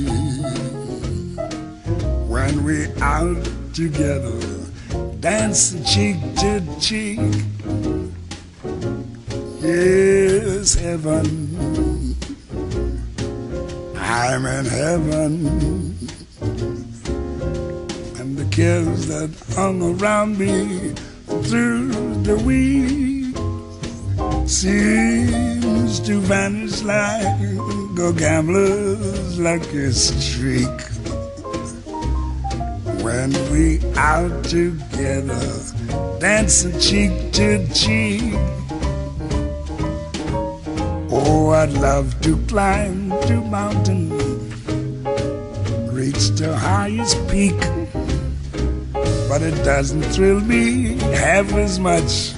when 2.29 2.63
we 2.63 2.86
out 3.01 3.43
together, 3.73 4.39
dancing 5.19 5.84
cheek 5.84 6.17
to 6.38 6.61
cheek. 6.79 7.19
Yes, 9.59 10.75
heaven. 10.75 11.53
I'm 14.26 14.45
in 14.45 14.65
heaven. 14.65 15.45
And 18.17 18.38
the 18.38 18.47
cares 18.51 19.07
that 19.07 19.30
hung 19.53 19.99
around 19.99 20.39
me 20.39 20.93
through 21.43 21.89
the 22.24 22.38
week 22.38 23.36
seems 24.47 25.99
to 25.99 26.21
vanish 26.21 26.84
like 26.84 27.41
a 27.99 28.13
gambler's 28.13 29.38
lucky 29.39 29.91
streak. 29.91 30.80
When 33.03 33.34
we 33.51 33.82
out 33.97 34.45
together, 34.45 36.19
dancing 36.21 36.80
cheek 36.80 37.34
to 37.34 37.67
cheek. 37.74 38.62
I'd 41.64 41.72
love 41.76 42.20
to 42.24 42.36
climb 42.47 43.11
to 43.28 43.39
mountain, 43.39 44.09
reach 45.93 46.28
the 46.36 46.53
highest 46.57 47.16
peak. 47.30 47.57
But 49.30 49.41
it 49.41 49.55
doesn't 49.64 50.03
thrill 50.11 50.41
me 50.41 50.97
half 51.16 51.53
as 51.53 51.80
much 51.80 52.34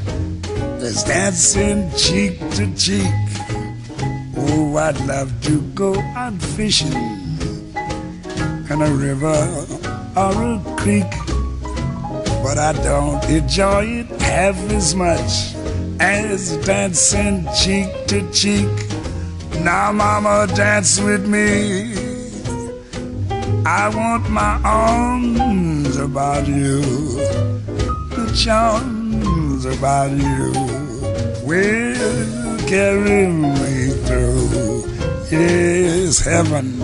as 0.78 1.04
dancing 1.06 1.90
cheek 1.98 2.38
to 2.52 2.72
cheek. 2.76 3.16
Oh, 4.38 4.78
I'd 4.78 5.02
love 5.08 5.34
to 5.46 5.60
go 5.74 5.96
out 6.14 6.40
fishing 6.40 6.94
in 8.70 8.80
a 8.80 8.92
river 8.94 9.42
or 10.16 10.34
a 10.54 10.62
creek. 10.78 11.10
But 12.44 12.60
I 12.60 12.74
don't 12.84 13.24
enjoy 13.28 13.86
it 13.86 14.22
half 14.22 14.56
as 14.70 14.94
much 14.94 15.56
as 16.00 16.58
dancing 16.58 17.48
cheek 17.56 17.90
to 18.06 18.22
cheek. 18.32 18.85
Now, 19.66 19.92
mama, 19.92 20.46
dance 20.56 21.02
with 21.02 21.28
me. 21.28 21.96
I 23.66 23.90
want 23.90 24.30
my 24.30 24.62
arms 24.64 25.98
about 25.98 26.48
you, 26.48 26.82
the 28.14 28.32
charms 28.38 29.66
about 29.66 30.12
you 30.12 30.52
will 31.44 32.60
carry 32.70 33.26
me 33.26 33.90
through. 34.06 34.86
Yes, 35.32 36.20
heaven. 36.20 36.80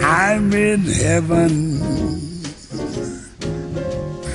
I'm 0.00 0.52
in 0.52 0.82
heaven 0.82 1.82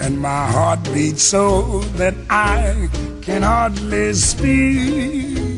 and 0.02 0.20
my 0.20 0.46
heart 0.52 0.84
beats 0.94 1.24
so 1.24 1.80
that 2.00 2.16
I 2.30 2.89
can 3.22 3.44
hardly 3.44 4.14
speak. 4.14 5.53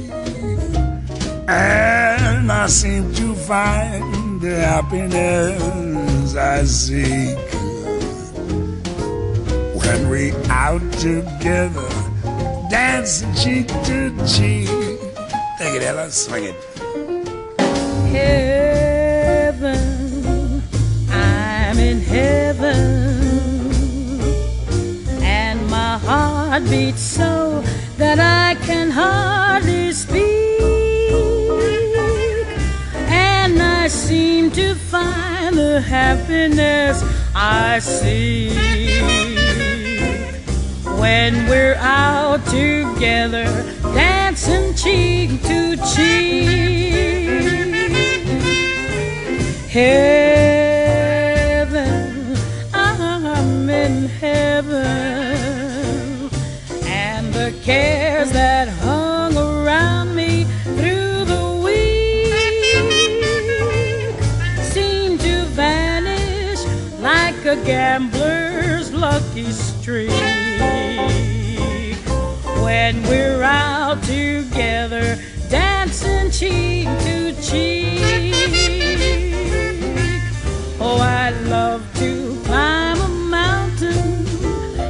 And 1.47 2.51
I 2.51 2.65
seem 2.67 3.13
to 3.13 3.35
find 3.35 4.41
the 4.41 4.55
happiness 4.55 6.35
I 6.35 6.63
seek 6.63 7.37
when 9.75 10.09
we 10.09 10.33
out 10.49 10.81
together, 10.93 11.89
dancing 12.69 13.33
cheek 13.35 13.67
to 13.85 14.09
cheek. 14.25 14.69
Take 15.59 15.75
it, 15.75 15.83
Ella, 15.83 16.09
swing 16.09 16.45
it. 16.45 16.55
heaven. 19.55 20.63
I'm 21.11 21.77
in 21.77 22.01
heaven. 22.01 22.75
And 25.21 25.69
my 25.69 25.97
heart 25.99 26.63
beats 26.69 27.01
so 27.01 27.63
that 27.97 28.19
I 28.19 28.55
can 28.65 28.89
hardly 28.89 29.91
seem 33.89 34.49
to 34.51 34.73
find 34.73 35.55
the 35.55 35.79
happiness 35.79 37.03
I 37.35 37.79
see 37.79 38.49
when 40.99 41.47
we're 41.47 41.75
out 41.75 42.43
together, 42.47 43.45
dancing 43.93 44.73
cheek 44.73 45.41
to 45.43 45.77
cheek. 45.93 46.65
Heaven, 49.69 51.15
I'm 52.73 53.69
in 53.69 54.07
heaven, 54.07 54.81
and 56.85 57.33
the 57.33 57.53
cares 57.61 58.31
that 58.31 58.67
gambler's 67.65 68.93
lucky 68.93 69.51
streak 69.51 70.11
when 72.61 73.01
we're 73.03 73.41
out 73.41 74.01
together 74.03 75.17
dancing 75.49 76.29
cheek 76.29 76.85
to 76.99 77.33
cheek. 77.41 78.03
Oh, 80.79 80.99
I 81.01 81.31
love 81.49 81.81
to 81.95 82.39
climb 82.45 83.01
a 83.01 83.07
mountain 83.07 84.27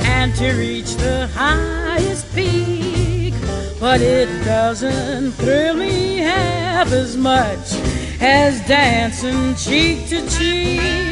and 0.03 0.36
to 0.36 0.51
reach 0.53 0.95
the 0.95 1.28
highest 1.34 2.34
peak, 2.36 3.34
but 3.80 4.01
it 4.01 4.28
doesn't 4.43 5.32
thrill 5.32 5.76
me 5.76 6.17
half 6.17 6.91
as 6.91 7.15
much 7.15 7.73
as 8.19 8.59
dancing 8.67 9.55
cheek 9.55 10.09
to 10.09 10.28
cheek. 10.30 11.05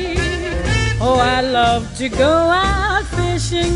Oh, 1.05 1.19
I 1.19 1.41
love 1.41 1.97
to 1.97 2.07
go 2.07 2.31
out 2.31 3.03
fishing 3.07 3.75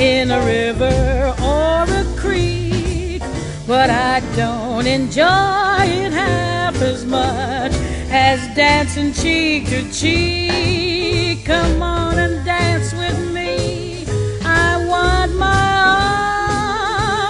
in 0.00 0.32
a 0.32 0.44
river 0.44 1.32
or 1.40 1.84
a 1.84 2.04
creek, 2.16 3.22
but 3.68 3.88
I 3.88 4.18
don't 4.34 4.84
enjoy 4.84 5.84
it 6.02 6.12
half 6.12 6.74
as 6.82 7.04
much 7.04 7.70
as 8.10 8.40
dancing 8.56 9.12
cheek 9.12 9.68
to 9.68 9.88
cheek. 9.92 11.44
Come 11.44 11.80
on 11.80 12.18
and 12.18 12.44
dance 12.44 12.92
with 12.94 13.32
me. 13.32 14.04
I 14.42 14.84
want 14.88 15.36
my 15.36 15.72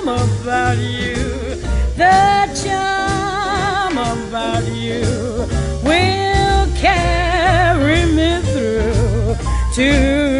arm 0.00 0.09
about 0.09 0.78
you. 0.78 1.03
To 9.74 10.34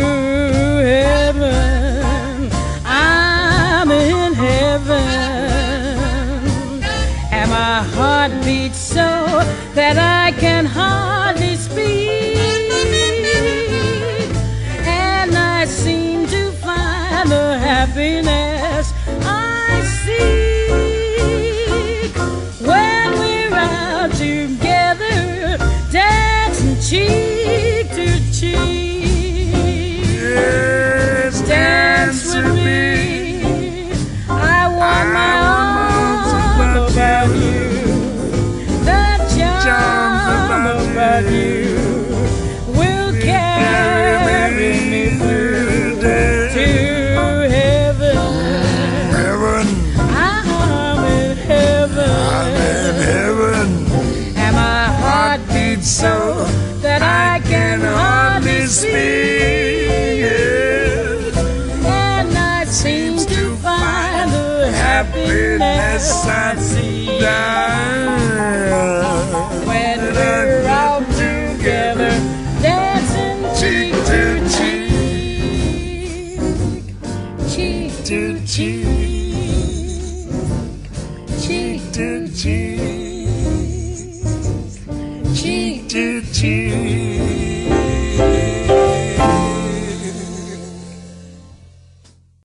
see 67.25 67.64